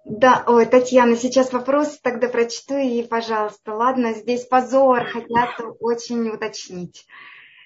[0.04, 7.06] Да, ой, Татьяна, сейчас вопрос тогда прочту и, пожалуйста, ладно, здесь позор, хотят очень уточнить.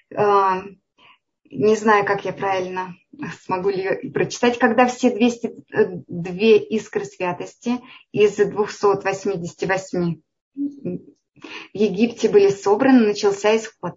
[0.09, 2.95] Не знаю, как я правильно
[3.43, 6.31] смогу ли прочитать, когда все 202
[6.69, 7.79] искры святости
[8.11, 10.21] из 288
[10.55, 13.95] в Египте были собраны, начался исход.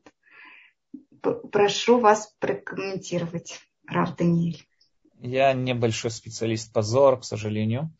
[1.21, 4.63] Прошу вас прокомментировать, Рав Даниэль.
[5.21, 7.95] Я небольшой специалист по ЗОР, к сожалению.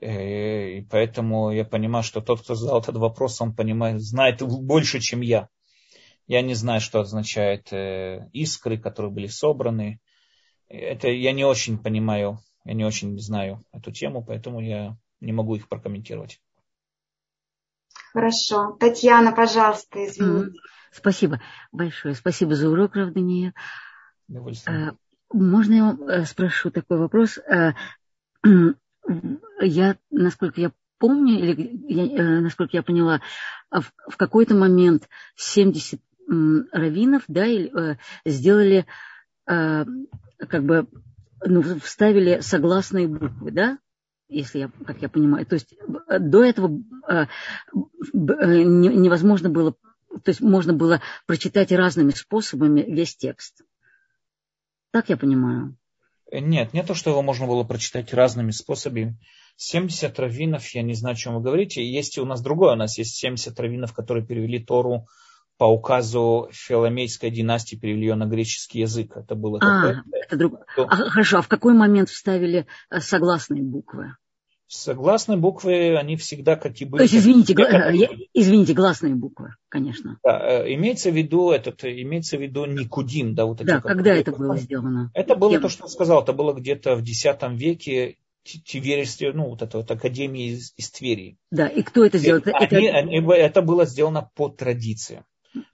[0.00, 5.00] Э, и поэтому я понимаю, что тот, кто задал этот вопрос, он понимает, знает больше,
[5.00, 5.48] чем я.
[6.30, 9.98] Я не знаю, что означает э, искры, которые были собраны.
[10.68, 15.56] Это я не очень понимаю, я не очень знаю эту тему, поэтому я не могу
[15.56, 16.40] их прокомментировать.
[18.12, 18.76] Хорошо.
[18.78, 20.56] Татьяна, пожалуйста, извините.
[20.92, 21.40] Спасибо
[21.72, 22.14] большое.
[22.14, 23.52] Спасибо за урок, Равдания.
[24.68, 24.92] А,
[25.32, 27.38] можно я э, спрошу такой вопрос?
[27.38, 27.74] А,
[29.60, 33.20] я, насколько я помню, или я, э, насколько я поняла,
[33.72, 36.00] в, в какой-то момент 70
[36.30, 38.86] раввинов да, э, сделали,
[39.46, 39.84] э,
[40.38, 40.86] как бы,
[41.44, 43.78] ну, вставили согласные буквы, да,
[44.28, 45.44] если я, как я понимаю.
[45.46, 46.68] То есть э, до этого
[48.12, 53.62] невозможно было, то есть можно было прочитать разными способами весь текст.
[54.92, 55.76] Так я понимаю.
[56.32, 59.18] Нет, не то, что его можно было прочитать разными способами.
[59.56, 61.84] 70 раввинов, я не знаю, о чем вы говорите.
[61.84, 65.06] Есть у нас другое, у нас есть 70 раввинов, которые перевели Тору
[65.60, 69.14] по указу Филомейской династии, перевели ее на греческий язык.
[69.14, 70.04] Это было а, такое.
[70.10, 70.54] Это друг...
[70.78, 74.14] а, хорошо, а в какой момент вставили э, согласные буквы?
[74.68, 77.00] Согласные буквы, они всегда как и были.
[77.00, 77.68] То есть, извините, гла...
[78.32, 80.18] извините, гласные буквы, конечно.
[80.24, 83.66] Да, э, имеется в виду этот, имеется в виду Никудим, да, вот эти.
[83.66, 85.10] Да, когда это было сделано?
[85.12, 85.60] Это было Кем?
[85.60, 89.90] то, что я сказал, это было где-то в X веке, Тиверисте, ну, вот эта вот
[89.90, 91.36] академия из, из Твери.
[91.50, 92.40] Да, и кто это сделал?
[92.46, 92.96] Они, это...
[92.96, 95.22] Они, это было сделано по традиции.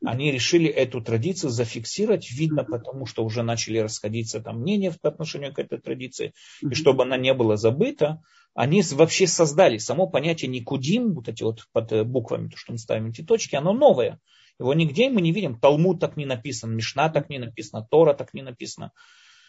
[0.04, 5.52] Они решили эту традицию зафиксировать, видно, потому что уже начали расходиться там мнения по отношению
[5.52, 6.32] к этой традиции,
[6.62, 8.22] и чтобы она не была забыта,
[8.54, 12.78] они вообще создали само понятие никудим, вот эти вот под э, буквами, то, что мы
[12.78, 14.18] ставим эти точки, оно новое.
[14.58, 15.60] Его нигде мы не видим.
[15.60, 18.92] Талмуд так не написан, Мишна так не написано, Тора так не написано.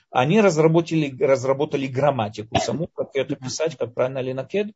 [0.09, 4.67] Они разработали, разработали грамматику саму, как это писать, как правильно линакед,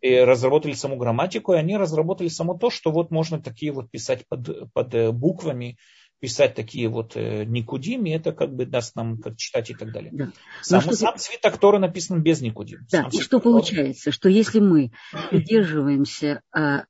[0.00, 4.24] и разработали саму грамматику, и они разработали само то, что вот можно такие вот писать
[4.28, 5.78] под, под э, буквами,
[6.20, 9.92] писать такие вот э, никудим, и это как бы даст нам как читать и так
[9.92, 10.10] далее.
[10.12, 10.32] Да.
[10.62, 10.92] Сам, что...
[10.94, 12.86] сам свиток Тора написан без никудим.
[12.90, 14.92] Да, сам и что получается, что если мы
[15.30, 16.84] придерживаемся а,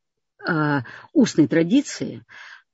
[0.47, 2.25] а, устной традиции,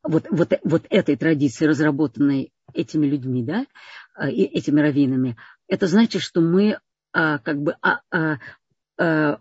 [0.03, 3.67] вот, вот, вот этой традиции, разработанной этими людьми, да,
[4.17, 5.37] этими раввинами,
[5.69, 6.79] это значит, что мы
[7.13, 8.01] а, как бы а,
[8.99, 9.39] а,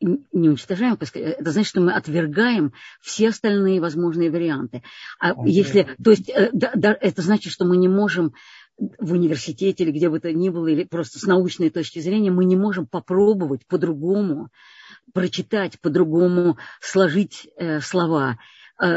[0.00, 4.82] не уничтожаем, это значит, что мы отвергаем все остальные возможные варианты.
[5.18, 8.34] А если, то есть, э, да, да, это значит, что мы не можем
[8.76, 12.44] в университете или где бы то ни было, или просто с научной точки зрения, мы
[12.44, 14.50] не можем попробовать по-другому
[15.12, 18.36] прочитать, по-другому сложить э, слова, э,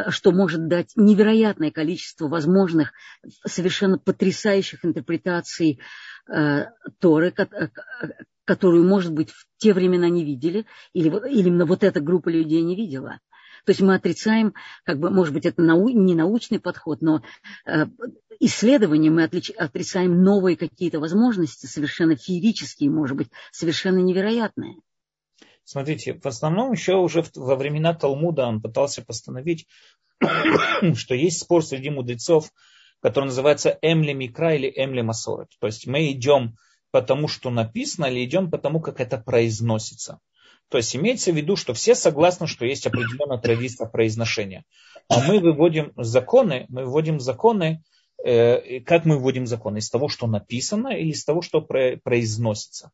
[0.09, 2.93] что может дать невероятное количество возможных,
[3.45, 5.79] совершенно потрясающих интерпретаций
[6.27, 6.65] э,
[6.99, 7.33] Торы,
[8.45, 12.61] которую, может быть, в те времена не видели, или, или именно вот эта группа людей
[12.61, 13.19] не видела.
[13.65, 14.53] То есть мы отрицаем,
[14.85, 17.21] как бы, может быть, это нау, не научный подход, но
[17.65, 17.85] э,
[18.39, 24.77] исследование мы отлич, отрицаем новые какие-то возможности, совершенно феерические, может быть, совершенно невероятные.
[25.68, 29.68] Смотрите, в основном еще уже во времена Талмуда он пытался постановить,
[30.95, 32.53] что есть спор среди мудрецов,
[33.02, 35.49] который называется Эмли Микра или Эмли Масорет.
[35.60, 36.56] То есть мы идем
[36.91, 40.19] потому, что написано, или идем потому, как это произносится.
[40.69, 44.64] То есть имеется в виду, что все согласны, что есть определенная традиция произношения.
[45.10, 47.84] А мы выводим законы, мы выводим законы,
[48.23, 49.80] э, как мы выводим законы?
[49.80, 52.91] Из того, что написано, или из того, что произносится.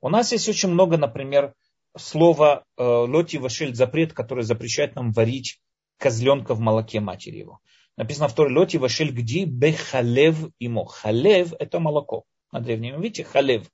[0.00, 1.54] У нас есть очень много, например,
[1.98, 5.60] слова э, лоти вашель запрет, который запрещает нам варить
[5.98, 7.60] козленка в молоке матери его.
[7.96, 10.86] Написано в Торе лоти вашель гди бехалев имо.
[10.86, 13.66] Халев это молоко на древнем видите, халев.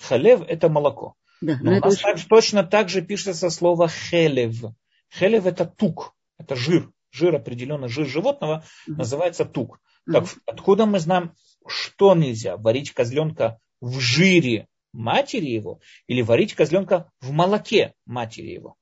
[0.00, 1.14] Халев это молоко.
[1.40, 2.02] Да, но, но у нас очень...
[2.02, 4.72] так, точно так же пишется слово хелев.
[5.12, 6.90] Хелев это тук, это жир.
[7.10, 8.94] Жир определенный, жир животного mm-hmm.
[8.94, 9.80] называется тук.
[10.08, 10.12] Mm-hmm.
[10.12, 11.34] Так откуда мы знаем,
[11.66, 12.56] что нельзя?
[12.56, 18.76] Варить козленка в жире матери его или варить козленка в молоке матери его?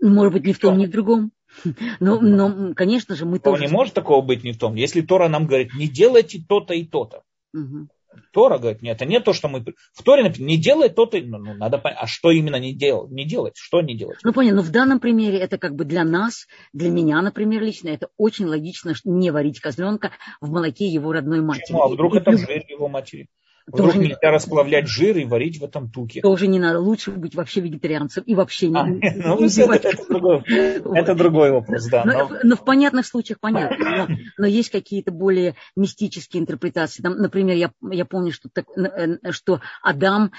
[0.00, 1.32] Может быть, ни в том, ни в другом.
[2.00, 3.66] Но, но конечно же, мы тоже...
[3.66, 4.74] Не может такого быть ни в том.
[4.74, 7.22] Если Тора нам говорит, не делайте то-то и то-то.
[7.54, 7.88] Угу.
[8.32, 9.64] Тора говорит, нет, это не то, что мы...
[9.92, 13.08] В Торе написано, не делай то-то, ну, ну, надо понять, а что именно не, дел,
[13.08, 14.18] не делать, что не делать?
[14.24, 17.88] Ну, понятно, но в данном примере это как бы для нас, для меня, например, лично,
[17.88, 21.72] это очень логично не варить козленка в молоке его родной матери.
[21.72, 22.36] Ну, а вдруг и, это и...
[22.36, 23.28] жир его матери?
[23.66, 24.30] Вдруг тоже нельзя не...
[24.30, 26.20] расплавлять жир и варить в этом туке.
[26.20, 26.78] Тоже не надо.
[26.78, 31.14] Лучше быть вообще вегетарианцем и вообще не, а, не, ну, не это, это, другой, это
[31.14, 32.04] другой вопрос, да.
[32.04, 32.38] Но, но...
[32.44, 34.06] но в понятных случаях понятно.
[34.08, 37.02] Но, но есть какие-то более мистические интерпретации.
[37.02, 40.30] Там, например, я, я помню, что, так, э, что Адам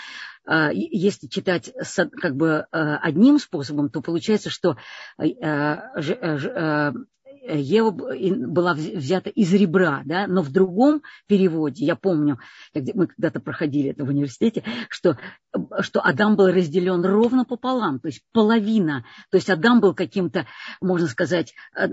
[0.48, 1.72] э, если читать
[2.22, 4.78] как бы э, одним способом, то получается, что
[7.50, 12.40] Ева была взята из ребра, да, но в другом переводе, я помню,
[12.74, 15.18] мы когда-то проходили это в университете, что,
[15.80, 20.46] что Адам был разделен ровно пополам, то есть половина, то есть Адам был каким-то,
[20.82, 21.90] можно сказать, э,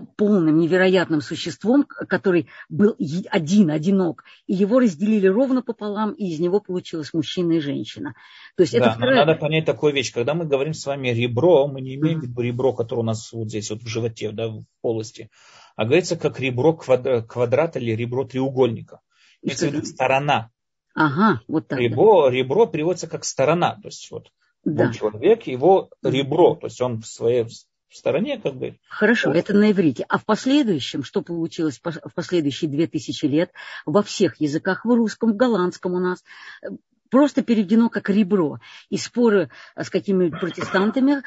[0.00, 2.96] полным невероятным существом, который был
[3.30, 8.14] один, одинок, и его разделили ровно пополам, и из него получилось мужчина и женщина.
[8.56, 9.26] То есть да, это вторая...
[9.26, 10.12] надо понять такую вещь.
[10.12, 13.32] Когда мы говорим с вами ребро, мы не имеем в виду ребро, которое у нас
[13.32, 15.30] вот здесь, вот в животе, да, в полости,
[15.76, 19.00] а говорится как ребро квадрата или ребро треугольника.
[19.42, 20.50] Имеется в виду сторона.
[20.94, 21.78] Ага, вот так.
[21.78, 22.30] Ребро, да.
[22.34, 23.74] ребро переводится как сторона.
[23.74, 24.30] То есть вот
[24.64, 24.92] да.
[24.92, 27.46] человек, его ребро, то есть он в своей
[27.96, 28.78] в стороне, как бы.
[28.88, 30.04] Хорошо, это на иврите.
[30.08, 33.50] А в последующем, что получилось в последующие две тысячи лет,
[33.84, 36.22] во всех языках, в русском, в голландском у нас,
[37.10, 38.58] просто переведено как ребро.
[38.90, 41.22] И споры с какими-нибудь протестантами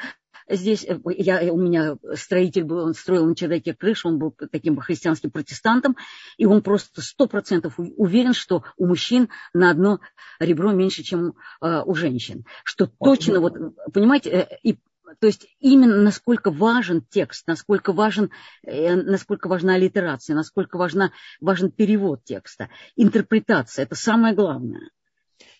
[0.48, 4.76] здесь, э, я, у меня строитель был, он строил на чердаке крышу, он был таким
[4.78, 5.96] христианским протестантом,
[6.36, 10.00] и он просто сто процентов уверен, что у мужчин на одно
[10.38, 12.44] ребро меньше, чем э, у женщин.
[12.64, 13.54] Что точно, вот,
[13.92, 14.78] понимаете, э, и
[15.18, 18.30] то есть именно насколько важен текст, насколько, важен,
[18.64, 23.84] э, насколько важна аллитерация, насколько важна, важен перевод текста, интерпретация.
[23.84, 24.90] Это самое главное.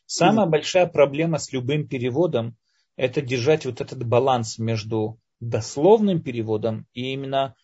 [0.06, 2.56] Самая большая проблема с любым переводом–
[2.96, 7.54] это держать вот этот баланс между дословным переводом и именно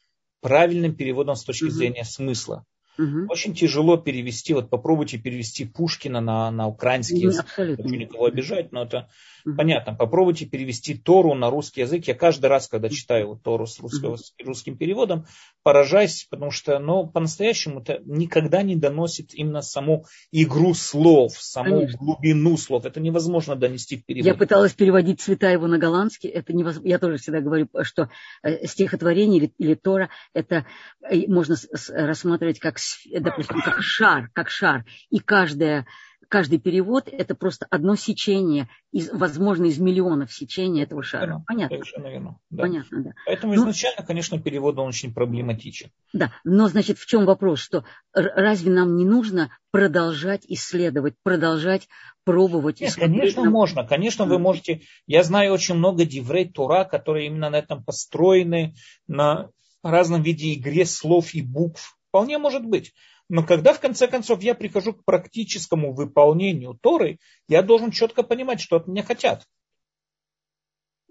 [0.40, 2.64] правильным переводом с точки зрения смысла.
[2.98, 3.26] Угу.
[3.28, 7.46] Очень тяжело перевести, вот попробуйте перевести Пушкина на, на украинский язык.
[7.58, 9.08] Не хочу никого обижать, но это
[9.44, 9.56] угу.
[9.56, 9.94] понятно.
[9.94, 12.06] Попробуйте перевести Тору на русский язык.
[12.06, 14.22] Я каждый раз, когда читаю Тору с русского, угу.
[14.44, 15.26] русским переводом,
[15.62, 21.98] поражаюсь, потому что ну, по-настоящему это никогда не доносит именно саму игру слов, саму Конечно.
[21.98, 22.84] глубину слов.
[22.84, 24.26] Это невозможно донести в перевод.
[24.26, 26.30] Я пыталась переводить цвета его на голландский.
[26.30, 26.88] Это невозможно.
[26.88, 28.10] Я тоже всегда говорю, что
[28.42, 30.66] э, стихотворение или, или Тора, это
[31.10, 31.56] э, можно
[31.88, 32.78] рассматривать как
[33.10, 35.86] допустим, как шар, как шар, и каждая
[36.28, 41.38] каждый перевод это просто одно сечение, из, возможно, из миллионов сечений этого шара.
[41.38, 41.76] Да, Понятно?
[41.76, 42.38] Совершенно верно.
[42.50, 42.62] Да.
[42.62, 43.10] Понятно, да.
[43.26, 45.90] Поэтому но, изначально, конечно, перевод он очень проблематичен.
[46.12, 51.88] Да, но, значит, в чем вопрос, что разве нам не нужно продолжать исследовать, продолжать
[52.24, 52.80] пробовать?
[52.80, 53.52] Нет, конечно, нам...
[53.52, 53.86] можно.
[53.86, 54.82] Конечно, вы можете...
[55.06, 58.74] Я знаю очень много диврей Тура, которые именно на этом построены,
[59.06, 59.50] на
[59.82, 62.94] разном виде игре слов и букв Вполне может быть.
[63.28, 68.58] Но когда в конце концов я прихожу к практическому выполнению Торы, я должен четко понимать,
[68.58, 69.46] что от меня хотят.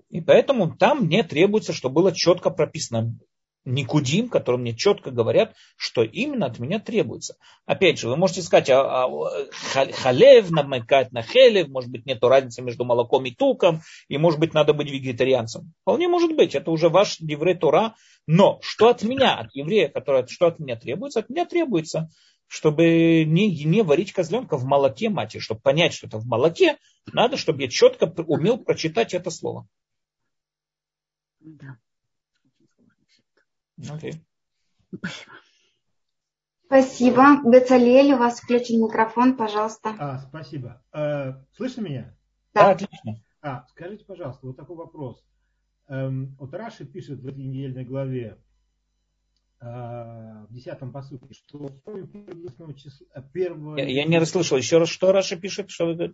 [0.09, 3.15] И поэтому там мне требуется, чтобы было четко прописано
[3.65, 7.35] Никудим, которые мне четко говорят, что именно от меня требуется.
[7.65, 9.47] Опять же, вы можете сказать, а, а,
[9.91, 14.53] халев намекать на хелев, может быть, нет разницы между молоком и туком, и может быть,
[14.53, 15.73] надо быть вегетарианцем.
[15.81, 17.95] Вполне может быть, это уже ваш еврей Тора.
[18.27, 21.21] Но что от меня, от еврея, который, что от меня требуется?
[21.21, 22.09] От меня требуется,
[22.47, 25.41] чтобы не, не варить козленка в молоке матери.
[25.41, 26.77] Чтобы понять, что это в молоке,
[27.11, 29.67] надо, чтобы я четко умел прочитать это слово.
[31.39, 31.77] Да.
[33.79, 34.13] Okay.
[36.65, 37.41] Спасибо.
[37.43, 39.95] Бецалель, у вас включен микрофон, пожалуйста.
[39.99, 40.81] А, спасибо.
[40.93, 42.17] Э, слышно меня?
[42.53, 42.61] Да.
[42.61, 43.21] да, отлично.
[43.41, 45.23] А, скажите, пожалуйста, вот такой вопрос.
[45.87, 48.39] Эм, вот Раши пишет в этой недельной главе,
[49.61, 53.05] э, в десятом посуке, что в форме первого числа...
[53.13, 53.77] Э, первого...
[53.77, 54.57] Я, я не расслышал.
[54.57, 55.69] Еще раз, что Раши пишет?
[55.69, 56.13] Что вы...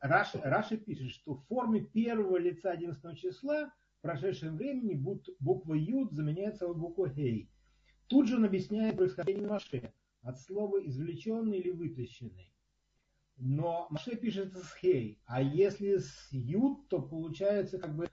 [0.00, 3.70] Раши, Раши пишет, что в форме первого лица одиннадцатого числа
[4.00, 4.94] в прошедшем времени
[5.40, 7.50] буква Юд заменяется буквой Хей.
[8.06, 12.50] Тут же он объясняет происхождение Маше от слова извлеченный или вытащенный.
[13.36, 18.09] Но Маше пишется с Хей, а если с Юд, то получается как бы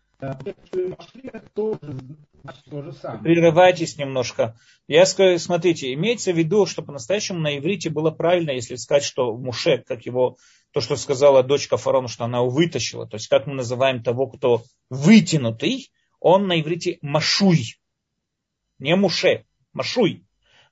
[3.23, 4.57] Прерывайтесь немножко.
[4.87, 9.35] Я скажу, смотрите, имеется в виду, что по-настоящему на иврите было правильно, если сказать, что
[9.35, 10.37] Муше, как его
[10.71, 13.07] то, что сказала дочка фараона, что она его вытащила.
[13.07, 17.77] То есть, как мы называем того, кто вытянутый, он на иврите машуй.
[18.79, 20.26] Не муше, машуй.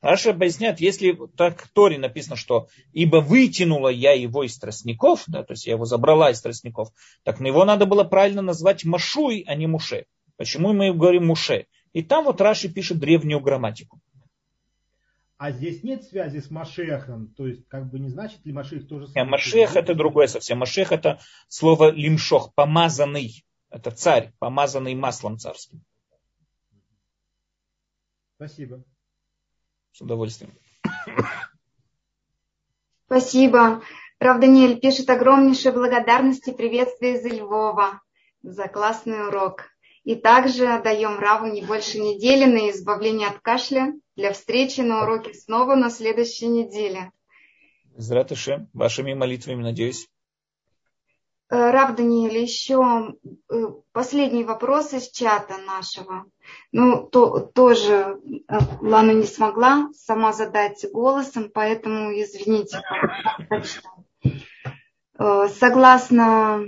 [0.06, 5.44] Раша объясняет, если так в Торе написано, что ибо вытянула я его из тростников, да,
[5.44, 6.90] то есть я его забрала из тростников,
[7.23, 10.06] так на его надо было правильно назвать Машуй, а не Муше.
[10.38, 11.65] Почему мы говорим Муше?
[11.94, 13.99] И там вот Раши пишет древнюю грамматику.
[15.38, 19.07] А здесь нет связи с Машехом, то есть как бы не значит ли Машех тоже
[19.07, 19.32] самое?
[19.32, 20.60] Машех это другое совсем.
[20.60, 23.44] Машех это слово лимшох, помазанный.
[23.72, 25.82] Это царь, помазанный маслом царским.
[28.36, 28.84] Спасибо.
[29.95, 30.53] С удовольствием.
[33.05, 33.81] Спасибо.
[34.19, 38.01] Рав Даниэль пишет огромнейшие благодарности и приветствия из Львова
[38.43, 39.69] за классный урок.
[40.03, 45.34] И также даем Раву не больше недели на избавление от кашля для встречи на уроке
[45.34, 47.13] снова на следующей неделе.
[47.95, 50.09] Здравствуйте, вашими молитвами, надеюсь.
[51.47, 53.15] Э, Рав Даниэль, еще
[53.49, 53.55] э,
[53.91, 56.26] последний вопрос из чата нашего.
[56.72, 62.81] Ну, то, тоже э, Лана не смогла сама задать голосом, поэтому извините.
[65.17, 66.65] Согласно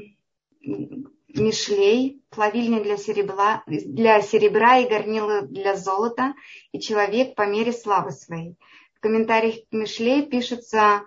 [0.61, 6.33] Мишлей, плавильня для серебра, для серебра и горнила для золота,
[6.71, 8.55] и человек по мере славы своей.
[8.95, 11.03] В комментариях к Мишлей пишется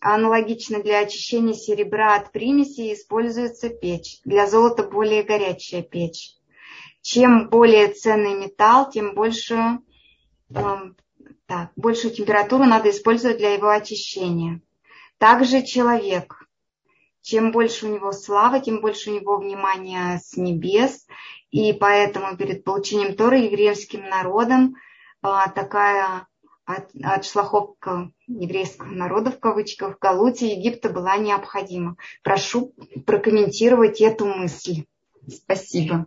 [0.00, 4.20] аналогично для очищения серебра от примеси используется печь.
[4.24, 6.32] Для золота более горячая печь.
[7.02, 9.78] чем более ценный металл, тем больше,
[10.50, 10.96] эм,
[11.46, 14.60] так, большую температуру надо использовать для его очищения.
[15.18, 16.46] Также человек.
[17.22, 21.06] Чем больше у него славы, тем больше у него внимания с небес.
[21.52, 24.74] И поэтому перед получением Торы еврейским народом
[25.22, 26.26] а, такая
[26.66, 31.96] от, отшлаховка еврейского народа, в кавычках, в Галуте Египта была необходима.
[32.22, 32.74] Прошу
[33.06, 34.84] прокомментировать эту мысль.
[35.28, 36.06] Спасибо.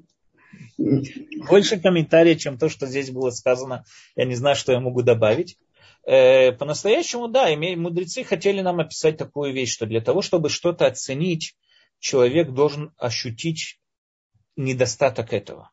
[0.78, 3.86] Больше комментариев, чем то, что здесь было сказано.
[4.16, 5.58] Я не знаю, что я могу добавить.
[6.06, 11.56] Э, по-настоящему, да, мудрецы хотели нам описать такую вещь, что для того, чтобы что-то оценить,
[12.00, 13.80] человек должен ощутить
[14.56, 15.72] недостаток этого.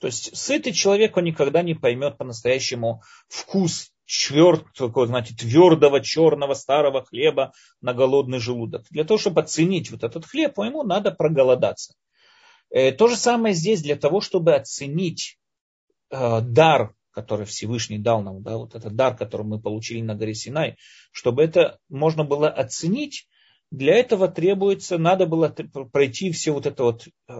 [0.00, 6.54] То есть сытый человек, он никогда не поймет по-настоящему вкус чверт, такого, знаете, твердого черного
[6.54, 8.86] старого хлеба на голодный желудок.
[8.90, 11.94] Для того, чтобы оценить вот этот хлеб, ему надо проголодаться.
[12.70, 15.38] Э, то же самое здесь для того, чтобы оценить
[16.10, 20.34] э, дар, который Всевышний дал нам, да, вот этот дар, который мы получили на горе
[20.34, 20.76] Синай,
[21.10, 23.26] чтобы это можно было оценить,
[23.72, 25.48] для этого требуется, надо было
[25.92, 27.34] пройти все вот это вот, э,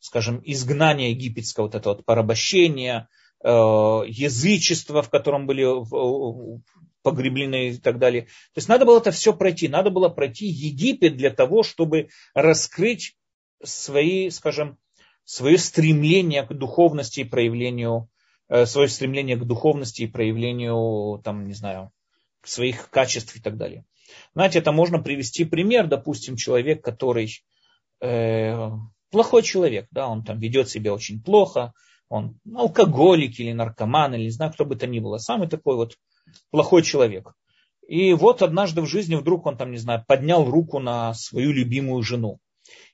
[0.00, 3.08] скажем, изгнание египетского, вот это вот порабощение,
[3.48, 5.64] язычество, в котором были
[7.02, 8.22] погреблены и так далее.
[8.22, 9.68] То есть надо было это все пройти.
[9.68, 13.16] Надо было пройти Египет для того, чтобы раскрыть
[13.62, 14.76] свои, скажем,
[15.24, 18.08] свое стремление к духовности и проявлению,
[18.48, 21.92] э, свое стремление к духовности и проявлению, там, не знаю,
[22.42, 23.84] своих качеств и так далее.
[24.34, 27.44] Знаете, это можно привести пример, допустим, человек, который
[28.00, 28.70] э,
[29.10, 31.72] плохой человек, да, он там ведет себя очень плохо,
[32.08, 35.96] он алкоголик или наркоман, или не знаю, кто бы то ни было, самый такой вот
[36.50, 37.32] плохой человек.
[37.86, 42.02] И вот однажды в жизни вдруг он там, не знаю, поднял руку на свою любимую
[42.02, 42.38] жену.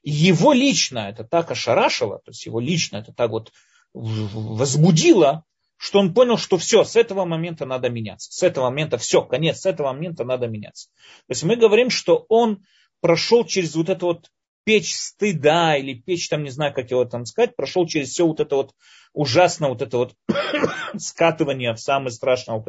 [0.02, 3.52] Его лично это так ошарашило, то есть его лично это так вот
[3.94, 5.44] возбудило,
[5.76, 8.30] что он понял, что все, с этого момента надо меняться.
[8.32, 10.88] С этого момента все, конец, с этого момента надо меняться.
[11.26, 12.64] То есть мы говорим, что он
[13.00, 14.30] прошел через вот эту вот
[14.64, 18.40] печь стыда или печь, там не знаю, как его там сказать, прошел через все вот
[18.40, 18.74] это вот
[19.12, 20.14] ужасно вот это вот
[20.98, 22.62] скатывание в самое страшное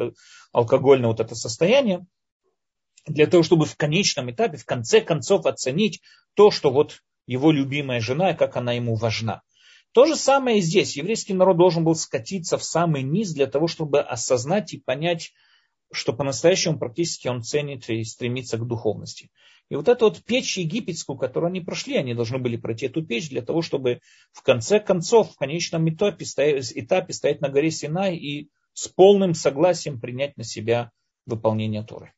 [0.52, 2.06] алкогольное вот это состояние
[3.06, 6.00] для того, чтобы в конечном этапе, в конце концов оценить
[6.34, 9.42] то, что вот его любимая жена, и как она ему важна.
[9.92, 10.96] То же самое и здесь.
[10.96, 15.32] Еврейский народ должен был скатиться в самый низ для того, чтобы осознать и понять,
[15.92, 19.30] что по-настоящему практически он ценит и стремится к духовности.
[19.70, 23.30] И вот эту вот печь египетскую, которую они прошли, они должны были пройти эту печь
[23.30, 24.00] для того, чтобы
[24.32, 30.00] в конце концов, в конечном этапе, этапе стоять на горе Синай и с полным согласием
[30.00, 30.90] принять на себя
[31.26, 32.12] выполнение Торы.